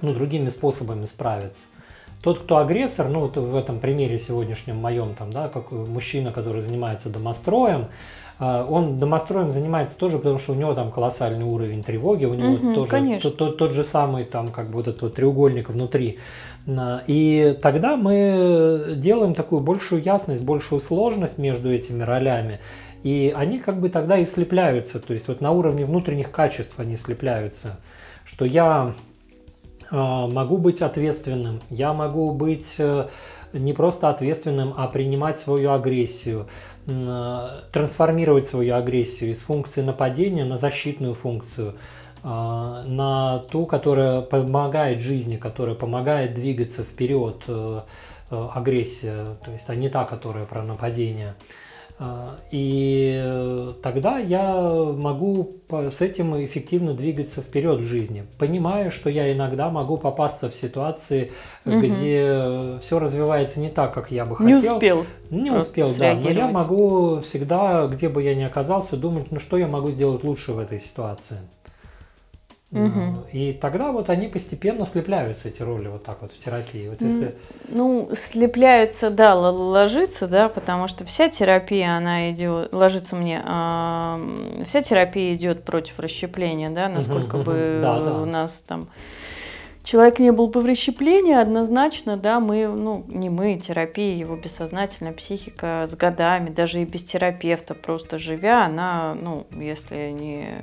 ну, 0.01 0.13
другими 0.13 0.49
способами 0.49 1.05
справиться. 1.05 1.65
Тот, 2.21 2.39
кто 2.39 2.57
агрессор, 2.57 3.09
ну 3.09 3.21
вот 3.21 3.35
в 3.37 3.55
этом 3.55 3.79
примере 3.79 4.19
сегодняшнем 4.19 4.77
моем, 4.77 5.15
там, 5.15 5.33
да, 5.33 5.49
как 5.49 5.71
мужчина, 5.71 6.31
который 6.31 6.61
занимается 6.61 7.09
домостроем, 7.09 7.87
а, 8.37 8.65
он 8.67 8.99
домостроем 8.99 9.51
занимается 9.51 9.97
тоже, 9.97 10.17
потому 10.17 10.39
что 10.39 10.53
у 10.53 10.55
него 10.55 10.73
там 10.73 10.91
колоссальный 10.91 11.45
уровень 11.45 11.83
тревоги, 11.83 12.25
у 12.25 12.33
него 12.33 12.53
угу, 12.53 12.85
тоже 12.85 13.19
тот, 13.21 13.37
тот, 13.37 13.57
тот 13.57 13.71
же 13.71 13.83
самый 13.83 14.23
там 14.23 14.49
как 14.49 14.67
бы 14.67 14.73
вот 14.73 14.87
этот 14.87 15.01
вот 15.01 15.15
треугольник 15.15 15.69
внутри. 15.69 16.17
И 17.07 17.57
тогда 17.61 17.97
мы 17.97 18.95
делаем 18.97 19.33
такую 19.33 19.61
большую 19.61 20.01
ясность, 20.03 20.43
большую 20.43 20.81
сложность 20.81 21.37
между 21.37 21.71
этими 21.71 22.03
ролями. 22.03 22.59
И 23.03 23.33
они 23.35 23.59
как 23.59 23.79
бы 23.79 23.89
тогда 23.89 24.17
и 24.17 24.25
слепляются, 24.25 24.99
то 24.99 25.13
есть 25.13 25.27
вот 25.27 25.41
на 25.41 25.51
уровне 25.51 25.85
внутренних 25.85 26.31
качеств 26.31 26.73
они 26.77 26.97
слепляются, 26.97 27.79
что 28.25 28.45
я 28.45 28.93
а, 29.89 30.27
могу 30.27 30.57
быть 30.57 30.81
ответственным, 30.81 31.61
я 31.69 31.93
могу 31.93 32.31
быть 32.31 32.75
э, 32.77 33.07
не 33.53 33.73
просто 33.73 34.09
ответственным, 34.09 34.73
а 34.77 34.87
принимать 34.87 35.39
свою 35.39 35.71
агрессию, 35.71 36.47
трансформировать 36.85 38.47
свою 38.47 38.75
агрессию 38.75 39.29
из 39.29 39.39
функции 39.39 39.81
нападения 39.81 40.45
на 40.45 40.57
защитную 40.57 41.13
функцию, 41.13 41.75
а, 42.23 42.83
на 42.85 43.39
ту, 43.39 43.65
которая 43.65 44.21
помогает 44.21 44.99
жизни, 44.99 45.37
которая 45.37 45.75
помогает 45.75 46.35
двигаться 46.35 46.83
вперед, 46.83 47.43
э, 47.47 47.79
э, 48.29 48.45
агрессия, 48.53 49.25
то 49.43 49.51
есть 49.51 49.69
а 49.69 49.75
не 49.75 49.89
та, 49.89 50.05
которая 50.05 50.45
про 50.45 50.61
нападение. 50.61 51.33
А, 52.03 52.35
и 52.49 53.71
тогда 53.83 54.17
я 54.17 54.59
могу 54.59 55.51
с 55.69 56.01
этим 56.01 56.43
эффективно 56.43 56.95
двигаться 56.95 57.41
вперед 57.41 57.81
в 57.81 57.83
жизни, 57.83 58.25
понимая, 58.39 58.89
что 58.89 59.07
я 59.07 59.31
иногда 59.31 59.69
могу 59.69 59.99
попасться 59.99 60.49
в 60.49 60.55
ситуации, 60.55 61.31
угу. 61.63 61.77
где 61.77 62.79
все 62.81 62.97
развивается 62.97 63.59
не 63.59 63.69
так, 63.69 63.93
как 63.93 64.09
я 64.09 64.25
бы 64.25 64.35
хотел. 64.35 64.47
Не 64.47 64.55
успел. 64.55 65.05
Не 65.29 65.51
успел, 65.51 65.89
да. 65.99 66.15
Но 66.15 66.31
я 66.31 66.47
могу 66.47 67.19
всегда, 67.19 67.85
где 67.85 68.09
бы 68.09 68.23
я 68.23 68.33
ни 68.33 68.43
оказался, 68.43 68.97
думать, 68.97 69.27
ну 69.29 69.39
что 69.39 69.57
я 69.57 69.67
могу 69.67 69.91
сделать 69.91 70.23
лучше 70.23 70.53
в 70.53 70.59
этой 70.59 70.79
ситуации. 70.79 71.37
Угу. 72.71 73.27
И 73.33 73.51
тогда 73.51 73.91
вот 73.91 74.09
они 74.09 74.27
постепенно 74.27 74.85
слепляются, 74.85 75.49
эти 75.49 75.61
роли, 75.61 75.89
вот 75.89 76.03
так 76.03 76.21
вот 76.21 76.31
в 76.31 76.43
терапии. 76.43 76.87
Вот 76.87 77.01
если... 77.01 77.35
Ну, 77.67 78.09
слепляются, 78.13 79.09
да, 79.09 79.35
ложится, 79.35 80.27
да, 80.27 80.47
потому 80.47 80.87
что 80.87 81.03
вся 81.03 81.27
терапия, 81.27 81.97
она 81.97 82.31
идет, 82.31 82.73
ложится 82.73 83.17
мне, 83.17 83.41
э, 83.45 84.63
вся 84.65 84.81
терапия 84.81 85.35
идет 85.35 85.65
против 85.65 85.99
расщепления, 85.99 86.69
да, 86.69 86.87
насколько 86.87 87.35
угу, 87.35 87.43
бы 87.43 87.79
да, 87.81 87.99
да. 87.99 88.13
у 88.13 88.25
нас 88.25 88.63
там 88.65 88.87
человек 89.83 90.19
не 90.19 90.31
был 90.31 90.47
бы 90.47 90.61
в 90.61 90.65
расщеплении, 90.65 91.33
однозначно, 91.33 92.17
да, 92.17 92.39
мы, 92.39 92.67
ну, 92.67 93.05
не 93.07 93.29
мы, 93.29 93.57
терапия, 93.57 94.15
его 94.15 94.35
бессознательная 94.35 95.13
психика 95.13 95.85
с 95.87 95.95
годами, 95.95 96.49
даже 96.49 96.81
и 96.81 96.85
без 96.85 97.03
терапевта, 97.03 97.73
просто 97.73 98.17
живя, 98.17 98.65
она, 98.65 99.15
ну, 99.19 99.47
если 99.51 100.11
не 100.11 100.53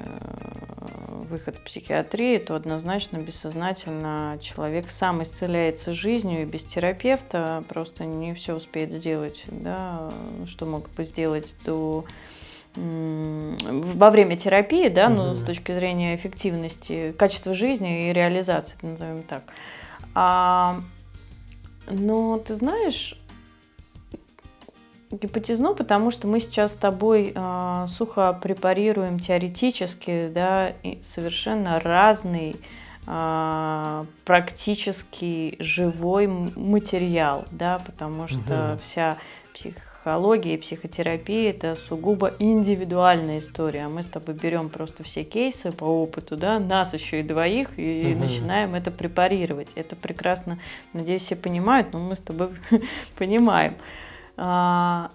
выход 1.29 1.57
в 1.57 1.65
психиатрии, 1.65 2.39
то 2.39 2.55
однозначно 2.55 3.19
бессознательно 3.19 4.39
человек 4.41 4.91
сам 4.91 5.23
исцеляется 5.23 5.93
жизнью, 5.93 6.43
и 6.43 6.47
без 6.47 6.65
терапевта 6.65 7.63
просто 7.69 8.05
не 8.05 8.35
все 8.35 8.55
успеет 8.55 8.93
сделать, 8.93 9.45
да, 9.51 10.11
что 10.47 10.67
мог 10.67 10.89
бы 10.91 11.05
сделать 11.05 11.55
до 11.65 12.05
во 12.79 14.11
время 14.11 14.37
терапии, 14.37 14.89
да, 14.89 15.09
ну, 15.09 15.35
с 15.35 15.43
точки 15.43 15.73
зрения 15.73 16.15
эффективности, 16.15 17.13
качества 17.19 17.55
жизни 17.55 18.09
и 18.09 18.13
реализации, 18.13 18.77
назовем 18.83 19.23
так. 19.23 19.43
А, 20.15 20.81
но 21.91 22.39
ты 22.39 22.55
знаешь, 22.55 23.19
гипотезну, 25.11 25.75
потому 25.75 26.11
что 26.11 26.29
мы 26.29 26.41
сейчас 26.41 26.73
с 26.73 26.77
тобой 26.77 27.33
э, 27.35 27.87
сухо 27.89 28.39
препарируем 28.41 29.19
теоретически, 29.19 30.29
да, 30.33 30.71
и 30.83 30.99
совершенно 31.03 31.81
разный 31.81 32.57
э, 33.07 34.05
практически 34.25 35.57
живой 35.59 36.27
материал, 36.27 37.45
да, 37.51 37.81
потому 37.85 38.29
что 38.29 38.73
угу. 38.73 38.81
вся 38.83 39.17
психология 40.09 40.55
и 40.55 40.57
психотерапия 40.57 41.51
это 41.51 41.75
сугубо 41.75 42.33
индивидуальная 42.39 43.39
история. 43.39 43.85
А 43.85 43.89
мы 43.91 44.03
с 44.03 44.07
тобой 44.07 44.35
берем 44.35 44.71
просто 44.71 45.03
все 45.03 45.23
кейсы 45.23 45.71
по 45.71 45.85
опыту, 45.85 46.35
да, 46.35 46.59
нас 46.59 46.95
еще 46.95 47.21
и 47.21 47.23
двоих, 47.23 47.79
и 47.79 48.13
угу. 48.13 48.23
начинаем 48.23 48.75
это 48.75 48.91
препарировать. 48.91 49.73
Это 49.75 49.97
прекрасно, 49.97 50.59
надеюсь, 50.95 51.23
все 51.23 51.37
понимают, 51.37 51.93
но 51.93 51.99
мы 51.99 52.15
с 52.15 52.21
тобой 52.21 52.49
понимаем. 53.19 53.77
А, 54.39 55.11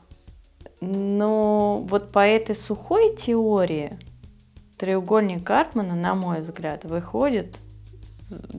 но 0.79 1.83
вот 1.89 2.11
по 2.11 2.19
этой 2.19 2.53
сухой 2.53 3.15
теории 3.15 3.93
треугольник 4.77 5.43
Карпмана, 5.43 5.95
на 5.95 6.13
мой 6.13 6.41
взгляд, 6.41 6.85
выходит 6.85 7.57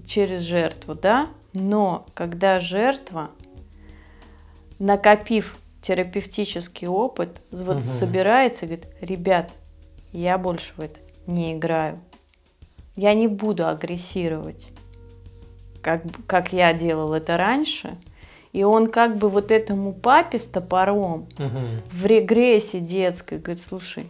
через 0.05 0.41
жертву, 0.41 0.97
да, 0.97 1.29
но 1.53 2.07
когда 2.15 2.59
жертва, 2.59 3.31
накопив 4.81 5.57
терапевтический 5.85 6.89
опыт, 6.89 7.41
вот 7.51 7.77
угу. 7.77 7.83
собирается 7.83 8.65
и 8.65 8.69
говорит, 8.69 8.89
ребят, 9.01 9.51
я 10.13 10.39
больше 10.39 10.73
в 10.77 10.81
это 10.81 10.99
не 11.27 11.55
играю, 11.55 12.01
я 12.97 13.15
не 13.15 13.29
буду 13.29 13.69
агрессировать, 13.69 14.69
как, 15.83 16.03
как 16.27 16.53
я 16.53 16.73
делал 16.73 17.13
это 17.13 17.37
раньше– 17.37 17.97
и 18.55 18.63
он 18.63 18.89
как 18.89 19.19
бы 19.19 19.29
вот 19.29 19.51
этому 19.51 19.93
папе 19.93 20.39
с 20.39 20.47
топором 20.47 21.23
угу. 21.23 21.59
в 21.91 22.07
регрессе 22.07 22.79
детской 22.79 23.39
говорит, 23.39 23.61
слушай, 23.61 24.07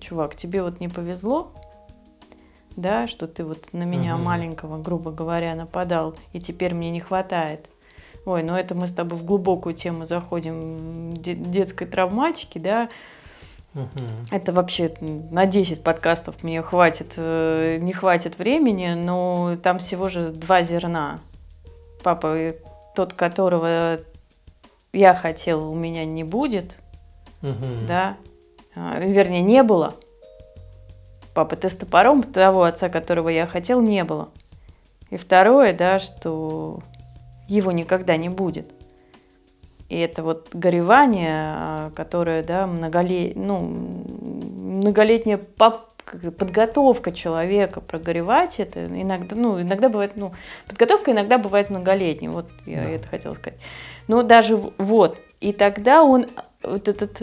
чувак, 0.00 0.34
тебе 0.34 0.62
вот 0.62 0.80
не 0.80 0.88
повезло, 0.88 1.52
да, 2.76 3.06
что 3.06 3.28
ты 3.28 3.44
вот 3.44 3.74
на 3.74 3.82
меня 3.82 4.14
угу. 4.14 4.24
маленького, 4.24 4.82
грубо 4.82 5.10
говоря, 5.10 5.54
нападал, 5.54 6.14
и 6.32 6.40
теперь 6.40 6.72
мне 6.72 6.90
не 6.90 7.00
хватает. 7.00 7.68
Ой, 8.26 8.42
ну 8.42 8.54
это 8.54 8.74
мы 8.74 8.86
с 8.86 8.92
тобой 8.92 9.18
в 9.18 9.24
глубокую 9.24 9.74
тему 9.74 10.04
заходим 10.06 11.14
детской 11.14 11.86
травматики, 11.86 12.58
да. 12.58 12.88
Угу. 13.74 14.04
Это 14.30 14.52
вообще 14.52 14.92
на 15.00 15.46
10 15.46 15.82
подкастов 15.82 16.42
мне 16.42 16.60
хватит, 16.60 17.14
э, 17.16 17.78
не 17.80 17.92
хватит 17.92 18.38
времени, 18.38 18.94
но 18.94 19.56
там 19.62 19.78
всего 19.78 20.08
же 20.08 20.30
два 20.30 20.62
зерна. 20.62 21.20
Папа 22.02 22.52
тот, 22.94 23.12
которого 23.12 24.00
я 24.92 25.14
хотела, 25.14 25.66
у 25.66 25.74
меня 25.74 26.04
не 26.04 26.24
будет, 26.24 26.76
угу. 27.42 27.66
да, 27.86 28.16
а, 28.74 28.98
вернее, 28.98 29.42
не 29.42 29.62
было. 29.62 29.94
Папа, 31.34 31.56
ты 31.56 31.68
с 31.68 31.76
топором 31.76 32.22
того 32.22 32.64
отца, 32.64 32.88
которого 32.88 33.28
я 33.28 33.46
хотел, 33.46 33.80
не 33.80 34.02
было. 34.02 34.28
И 35.10 35.16
второе, 35.16 35.72
да, 35.72 35.98
что 35.98 36.80
его 37.50 37.72
никогда 37.72 38.16
не 38.16 38.28
будет. 38.28 38.72
И 39.88 39.98
это 39.98 40.22
вот 40.22 40.48
горевание, 40.52 41.46
а, 41.48 41.90
которое, 41.96 42.44
да, 42.44 42.66
многолет... 42.66 43.34
ну, 43.34 43.58
многолетняя 43.58 45.40
подготовка 46.38 47.12
человека 47.12 47.80
прогоревать 47.80 48.60
это 48.60 48.84
иногда, 48.84 49.34
ну, 49.34 49.60
иногда 49.60 49.88
бывает, 49.88 50.12
ну, 50.14 50.32
подготовка 50.68 51.10
иногда 51.10 51.38
бывает 51.38 51.70
многолетней, 51.70 52.28
вот 52.28 52.46
я 52.66 52.82
да. 52.82 52.90
это 52.90 53.08
хотела 53.08 53.34
сказать. 53.34 53.58
Но 54.06 54.22
даже 54.22 54.56
вот, 54.56 55.18
и 55.40 55.52
тогда 55.52 56.04
он, 56.04 56.26
вот 56.62 56.86
этот, 56.86 57.20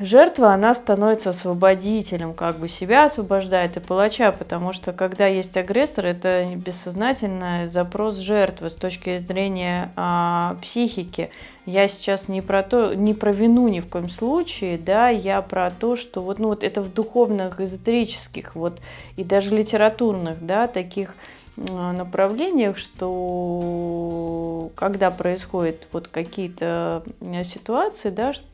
жертва, 0.00 0.52
она 0.52 0.74
становится 0.74 1.30
освободителем, 1.30 2.34
как 2.34 2.58
бы 2.58 2.68
себя 2.68 3.04
освобождает 3.04 3.76
и 3.76 3.80
палача, 3.80 4.32
потому 4.32 4.72
что 4.72 4.92
когда 4.92 5.26
есть 5.26 5.56
агрессор, 5.56 6.06
это 6.06 6.46
бессознательный 6.56 7.68
запрос 7.68 8.16
жертвы 8.16 8.70
с 8.70 8.74
точки 8.74 9.18
зрения 9.18 9.92
а, 9.96 10.56
психики. 10.62 11.30
Я 11.66 11.88
сейчас 11.88 12.28
не 12.28 12.42
про 12.42 12.62
то, 12.62 12.94
не 12.94 13.14
про 13.14 13.32
вину 13.32 13.68
ни 13.68 13.80
в 13.80 13.86
коем 13.88 14.10
случае, 14.10 14.76
да, 14.78 15.08
я 15.08 15.40
про 15.42 15.70
то, 15.70 15.96
что 15.96 16.20
вот, 16.20 16.38
ну, 16.38 16.48
вот 16.48 16.62
это 16.62 16.82
в 16.82 16.92
духовных, 16.92 17.60
эзотерических, 17.60 18.54
вот, 18.54 18.80
и 19.16 19.24
даже 19.24 19.54
литературных, 19.56 20.44
да, 20.44 20.66
таких 20.66 21.14
направлениях, 21.56 22.76
что 22.76 24.70
когда 24.74 25.10
происходят 25.12 25.86
вот 25.92 26.08
какие-то 26.08 27.04
ситуации, 27.44 28.10
да, 28.10 28.32
что 28.32 28.44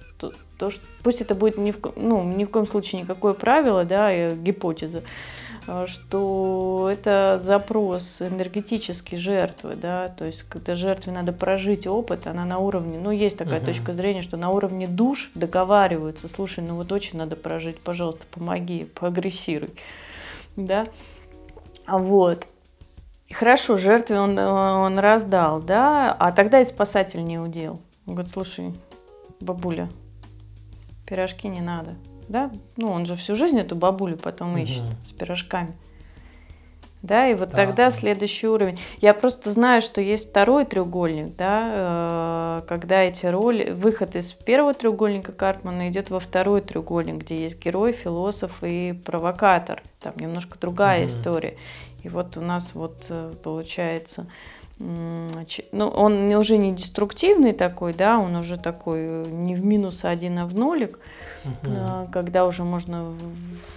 то, 0.58 0.70
что, 0.70 0.82
пусть 1.02 1.20
это 1.20 1.34
будет 1.34 1.56
ни 1.56 1.70
в, 1.70 1.78
ну, 1.96 2.22
ни 2.22 2.44
в 2.44 2.50
коем 2.50 2.66
случае 2.66 3.02
никакое 3.02 3.32
правило, 3.32 3.84
да, 3.84 4.30
гипотеза, 4.30 5.02
а, 5.66 5.86
что 5.86 6.88
это 6.90 7.40
запрос 7.42 8.20
энергетический 8.20 9.16
жертвы, 9.16 9.74
да, 9.74 10.08
то 10.08 10.24
есть 10.24 10.42
когда 10.48 10.74
жертве 10.74 11.12
надо 11.12 11.32
прожить 11.32 11.86
опыт, 11.86 12.26
она 12.26 12.44
на 12.44 12.58
уровне, 12.58 12.98
ну, 12.98 13.10
есть 13.10 13.38
такая 13.38 13.60
uh-huh. 13.60 13.66
точка 13.66 13.94
зрения, 13.94 14.22
что 14.22 14.36
на 14.36 14.50
уровне 14.50 14.86
душ 14.86 15.30
договариваются, 15.34 16.28
слушай, 16.28 16.62
ну 16.62 16.76
вот 16.76 16.92
очень 16.92 17.18
надо 17.18 17.36
прожить, 17.36 17.80
пожалуйста, 17.80 18.26
помоги, 18.30 18.86
поагрессируй, 18.94 19.70
да, 20.56 20.86
вот. 21.86 22.46
Хорошо, 23.32 23.76
жертве 23.76 24.18
он, 24.18 24.36
он 24.36 24.98
раздал, 24.98 25.60
да, 25.60 26.12
а 26.12 26.32
тогда 26.32 26.60
и 26.60 26.64
спасатель 26.64 27.24
не 27.24 27.38
удел. 27.38 27.80
Он 28.06 28.14
говорит, 28.14 28.32
слушай, 28.32 28.74
бабуля, 29.40 29.88
пирожки 31.10 31.48
не 31.48 31.60
надо. 31.60 31.90
Да? 32.28 32.50
Ну, 32.76 32.92
он 32.92 33.04
же 33.04 33.16
всю 33.16 33.34
жизнь 33.34 33.58
эту 33.58 33.74
бабулю 33.74 34.16
потом 34.16 34.56
ищет 34.56 34.84
угу. 34.84 34.94
с 35.04 35.12
пирожками. 35.12 35.74
Да, 37.02 37.26
и 37.26 37.34
вот 37.34 37.50
да, 37.50 37.56
тогда 37.56 37.84
да. 37.86 37.90
следующий 37.90 38.46
уровень. 38.46 38.78
Я 39.00 39.14
просто 39.14 39.50
знаю, 39.50 39.80
что 39.80 40.00
есть 40.02 40.30
второй 40.30 40.66
треугольник, 40.66 41.34
да, 41.34 42.60
э, 42.60 42.62
когда 42.68 43.02
эти 43.02 43.24
роли, 43.24 43.70
выход 43.70 44.16
из 44.16 44.32
первого 44.32 44.74
треугольника 44.74 45.32
Карпмана 45.32 45.88
идет 45.88 46.10
во 46.10 46.20
второй 46.20 46.60
треугольник, 46.60 47.22
где 47.24 47.36
есть 47.36 47.58
герой, 47.58 47.92
философ 47.92 48.62
и 48.62 48.92
провокатор. 48.92 49.82
Там 49.98 50.12
немножко 50.18 50.58
другая 50.58 51.00
угу. 51.00 51.08
история. 51.08 51.56
И 52.02 52.08
вот 52.08 52.36
у 52.36 52.42
нас 52.42 52.74
вот 52.74 53.06
э, 53.08 53.32
получается 53.42 54.26
ну, 54.80 55.88
он 55.88 56.32
уже 56.32 56.56
не 56.56 56.72
деструктивный 56.72 57.52
такой, 57.52 57.92
да, 57.92 58.18
он 58.18 58.34
уже 58.34 58.56
такой 58.56 58.98
э, 59.00 59.24
не 59.28 59.54
в 59.54 59.64
минус 59.64 60.04
один, 60.04 60.38
а 60.38 60.46
в 60.46 60.54
нолик, 60.54 60.98
угу. 61.44 62.08
когда 62.10 62.46
уже 62.46 62.64
можно 62.64 63.12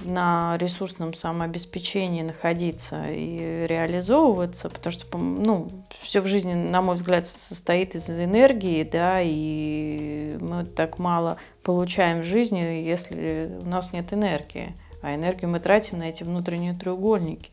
на 0.06 0.58
ресурсном 0.58 1.14
самообеспечении 1.14 2.22
находиться 2.22 3.06
и 3.10 3.68
реализовываться, 3.68 4.70
потому 4.70 4.92
что, 4.92 5.18
ну, 5.18 5.70
все 5.90 6.22
в 6.22 6.26
жизни, 6.26 6.54
на 6.54 6.82
мой 6.82 6.96
взгляд, 6.96 7.28
состоит 7.28 7.96
из 7.96 8.10
энергии, 8.10 8.84
да, 8.84 9.20
и 9.22 10.38
мы 10.40 10.64
так 10.64 11.00
мало 11.00 11.38
получаем 11.64 12.22
в 12.22 12.26
жизни, 12.26 12.60
если 12.60 13.52
у 13.62 13.68
нас 13.68 13.92
нет 13.92 14.14
энергии, 14.14 14.74
а 15.02 15.14
энергию 15.16 15.50
мы 15.50 15.60
тратим 15.60 16.00
на 16.00 16.04
эти 16.04 16.24
внутренние 16.24 16.74
треугольники. 16.74 17.50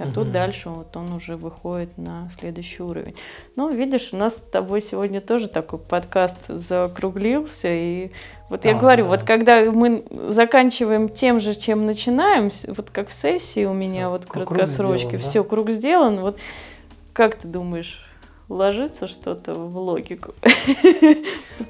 А 0.00 0.04
угу. 0.04 0.12
тут 0.12 0.32
дальше 0.32 0.70
вот 0.70 0.96
он 0.96 1.12
уже 1.12 1.36
выходит 1.36 1.98
на 1.98 2.30
следующий 2.30 2.82
уровень. 2.82 3.14
Ну, 3.54 3.70
видишь, 3.70 4.10
у 4.12 4.16
нас 4.16 4.38
с 4.38 4.40
тобой 4.40 4.80
сегодня 4.80 5.20
тоже 5.20 5.46
такой 5.46 5.78
подкаст 5.78 6.46
закруглился. 6.48 7.68
И 7.68 8.10
вот 8.48 8.64
я 8.64 8.76
а, 8.76 8.78
говорю, 8.78 9.04
да. 9.04 9.10
вот 9.10 9.24
когда 9.24 9.62
мы 9.70 10.02
заканчиваем 10.28 11.10
тем 11.10 11.38
же, 11.38 11.54
чем 11.54 11.84
начинаем, 11.84 12.50
вот 12.68 12.88
как 12.88 13.08
в 13.08 13.12
сессии 13.12 13.66
у 13.66 13.74
меня 13.74 14.06
все, 14.06 14.08
вот 14.08 14.24
краткосрочки, 14.24 15.06
сделан, 15.08 15.20
все, 15.20 15.44
круг 15.44 15.68
сделан. 15.68 16.20
Вот 16.20 16.38
как 17.12 17.34
ты 17.34 17.46
думаешь, 17.46 18.02
ложится 18.48 19.06
что-то 19.06 19.52
в 19.52 19.76
логику? 19.76 20.32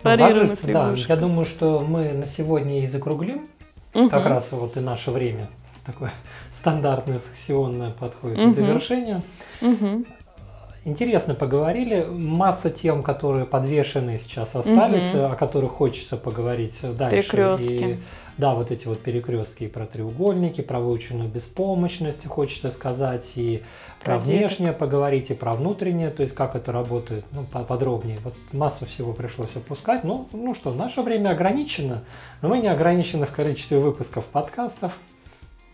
Ложится, 0.05 0.69
да. 0.69 0.95
Я 0.95 1.17
думаю, 1.17 1.47
что 1.47 1.81
мы 1.81 2.13
на 2.13 2.27
сегодня 2.27 2.85
и 2.85 2.87
закруглим 2.87 3.45
как 3.93 4.25
раз 4.25 4.53
вот 4.53 4.77
и 4.77 4.81
наше 4.81 5.11
время 5.11 5.49
такое 5.93 6.11
стандартное 6.53 7.21
сессионное 7.21 7.91
подходит 7.91 8.39
угу. 8.39 8.53
к 8.53 8.55
завершению. 8.55 9.23
Угу. 9.61 10.05
интересно 10.85 11.35
поговорили. 11.35 12.07
Масса 12.09 12.71
тем, 12.71 13.03
которые 13.03 13.45
подвешены 13.47 14.19
сейчас 14.19 14.55
остались, 14.55 15.13
Мгм. 15.13 15.33
о 15.33 15.35
которых 15.35 15.73
хочется 15.73 16.17
поговорить 16.17 16.81
дальше. 16.97 17.17
Перекрестки. 17.17 17.93
И, 17.93 17.99
да, 18.39 18.55
вот 18.55 18.71
эти 18.71 18.87
вот 18.87 19.01
перекрестки 19.01 19.65
и 19.65 19.69
про 19.69 19.87
треугольники, 19.87 20.63
про 20.63 20.81
выученную 20.81 21.29
беспомощность 21.29 22.27
хочется 22.27 22.71
сказать, 22.71 23.33
и 23.37 23.63
про, 24.03 24.17
Про 24.17 24.19
внешнее 24.19 24.73
поговорить, 24.73 25.31
и 25.31 25.35
про 25.35 25.53
внутреннее, 25.53 26.09
то 26.09 26.23
есть 26.23 26.35
как 26.35 26.57
это 26.57 26.73
работает, 26.73 27.23
ну, 27.33 27.45
подробнее. 27.45 28.19
Вот 28.25 28.35
массу 28.53 28.87
всего 28.87 29.13
пришлось 29.13 29.55
опускать. 29.57 30.05
Ну, 30.05 30.27
ну 30.33 30.55
что, 30.55 30.73
наше 30.73 31.03
время 31.03 31.31
ограничено, 31.31 32.03
но 32.41 32.49
мы 32.49 32.61
не 32.61 32.69
ограничены 32.69 33.27
в 33.27 33.31
количестве 33.31 33.79
выпусков 33.79 34.25
подкастов. 34.25 34.95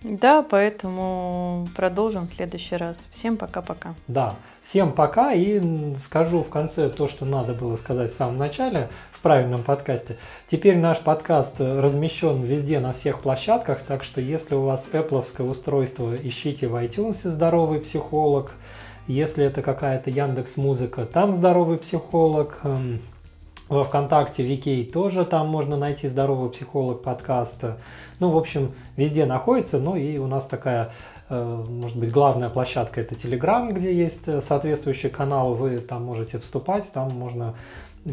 Да, 0.02 0.42
поэтому 0.42 1.66
продолжим 1.74 2.28
в 2.28 2.32
следующий 2.32 2.76
раз. 2.76 3.06
Всем 3.10 3.36
пока-пока. 3.36 3.94
Да, 4.06 4.34
всем 4.62 4.92
пока 4.92 5.32
и 5.32 5.60
скажу 5.96 6.42
в 6.42 6.48
конце 6.48 6.88
то, 6.88 7.08
что 7.08 7.24
надо 7.24 7.54
было 7.54 7.76
сказать 7.76 8.10
в 8.10 8.14
самом 8.14 8.36
начале 8.36 8.88
в 9.12 9.20
правильном 9.20 9.62
подкасте. 9.62 10.16
Теперь 10.46 10.76
наш 10.76 11.00
подкаст 11.00 11.60
размещен 11.60 12.42
везде 12.42 12.78
на 12.78 12.92
всех 12.92 13.20
площадках, 13.20 13.82
так 13.82 14.04
что 14.04 14.20
если 14.20 14.54
у 14.54 14.62
вас 14.62 14.88
Apple 14.92 15.42
устройство, 15.42 16.14
ищите 16.14 16.68
в 16.68 16.76
iTunes 16.76 17.28
«Здоровый 17.28 17.80
психолог». 17.80 18.52
Если 19.08 19.44
это 19.44 19.62
какая-то 19.62 20.10
Яндекс 20.10 20.56
Музыка, 20.56 21.06
там 21.06 21.32
«Здоровый 21.32 21.78
психолог». 21.78 22.60
Во 23.68 23.82
ВКонтакте, 23.82 24.44
Викей 24.44 24.84
тоже 24.84 25.24
там 25.24 25.48
можно 25.48 25.76
найти 25.76 26.06
«Здоровый 26.06 26.50
психолог» 26.50 27.02
подкаста. 27.02 27.78
Ну, 28.20 28.30
в 28.30 28.36
общем, 28.36 28.70
везде 28.96 29.26
находится. 29.26 29.80
Ну 29.80 29.96
и 29.96 30.18
у 30.18 30.28
нас 30.28 30.46
такая, 30.46 30.92
э, 31.28 31.64
может 31.68 31.96
быть, 31.96 32.12
главная 32.12 32.48
площадка 32.48 33.00
это 33.00 33.16
Telegram, 33.16 33.72
где 33.72 33.92
есть 33.92 34.28
э, 34.28 34.40
соответствующий 34.40 35.10
канал. 35.10 35.54
Вы 35.54 35.78
там 35.78 36.04
можете 36.04 36.38
вступать, 36.38 36.92
там 36.92 37.10
можно 37.10 37.54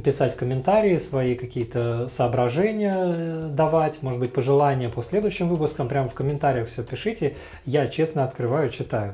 писать 0.03 0.35
комментарии, 0.35 0.97
свои 0.97 1.35
какие-то 1.35 2.07
соображения 2.07 2.95
э, 2.97 3.49
давать, 3.51 4.01
может 4.01 4.19
быть, 4.19 4.33
пожелания 4.33 4.89
по 4.89 5.03
следующим 5.03 5.49
выпускам. 5.49 5.87
Прямо 5.87 6.09
в 6.09 6.15
комментариях 6.15 6.69
все 6.69 6.81
пишите. 6.81 7.35
Я 7.67 7.87
честно 7.87 8.23
открываю, 8.23 8.71
читаю. 8.71 9.13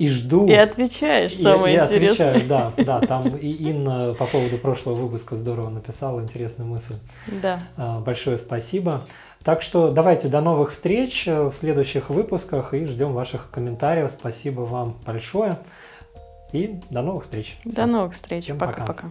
И 0.00 0.08
жду. 0.08 0.46
И 0.46 0.54
отвечаешь, 0.54 1.32
И- 1.32 1.42
самое 1.42 1.76
и 1.76 1.78
интересное. 1.78 2.30
отвечаю, 2.30 2.48
да, 2.48 2.72
да, 2.84 3.00
там 3.00 3.36
и 3.36 3.48
Инна 3.48 4.14
по 4.14 4.24
поводу 4.24 4.56
прошлого 4.56 4.94
выпуска 4.94 5.36
здорово 5.36 5.68
написала 5.68 6.20
интересную 6.22 6.70
мысль. 6.70 6.94
Да. 7.42 7.60
А, 7.76 8.00
Большое 8.00 8.38
спасибо. 8.38 9.02
Так 9.44 9.60
что 9.60 9.90
давайте 9.90 10.28
до 10.28 10.40
новых 10.40 10.70
встреч 10.70 11.26
в 11.26 11.52
следующих 11.52 12.08
выпусках 12.08 12.72
и 12.72 12.86
ждем 12.86 13.12
ваших 13.12 13.50
комментариев. 13.50 14.10
Спасибо 14.10 14.62
вам 14.62 14.96
большое. 15.04 15.56
И 16.52 16.80
до 16.90 17.02
новых 17.02 17.24
встреч. 17.24 17.58
До 17.64 17.84
новых 17.86 18.14
встреч. 18.14 18.44
Всем 18.44 18.58
пока. 18.58 18.80
Пока-пока. 18.80 19.10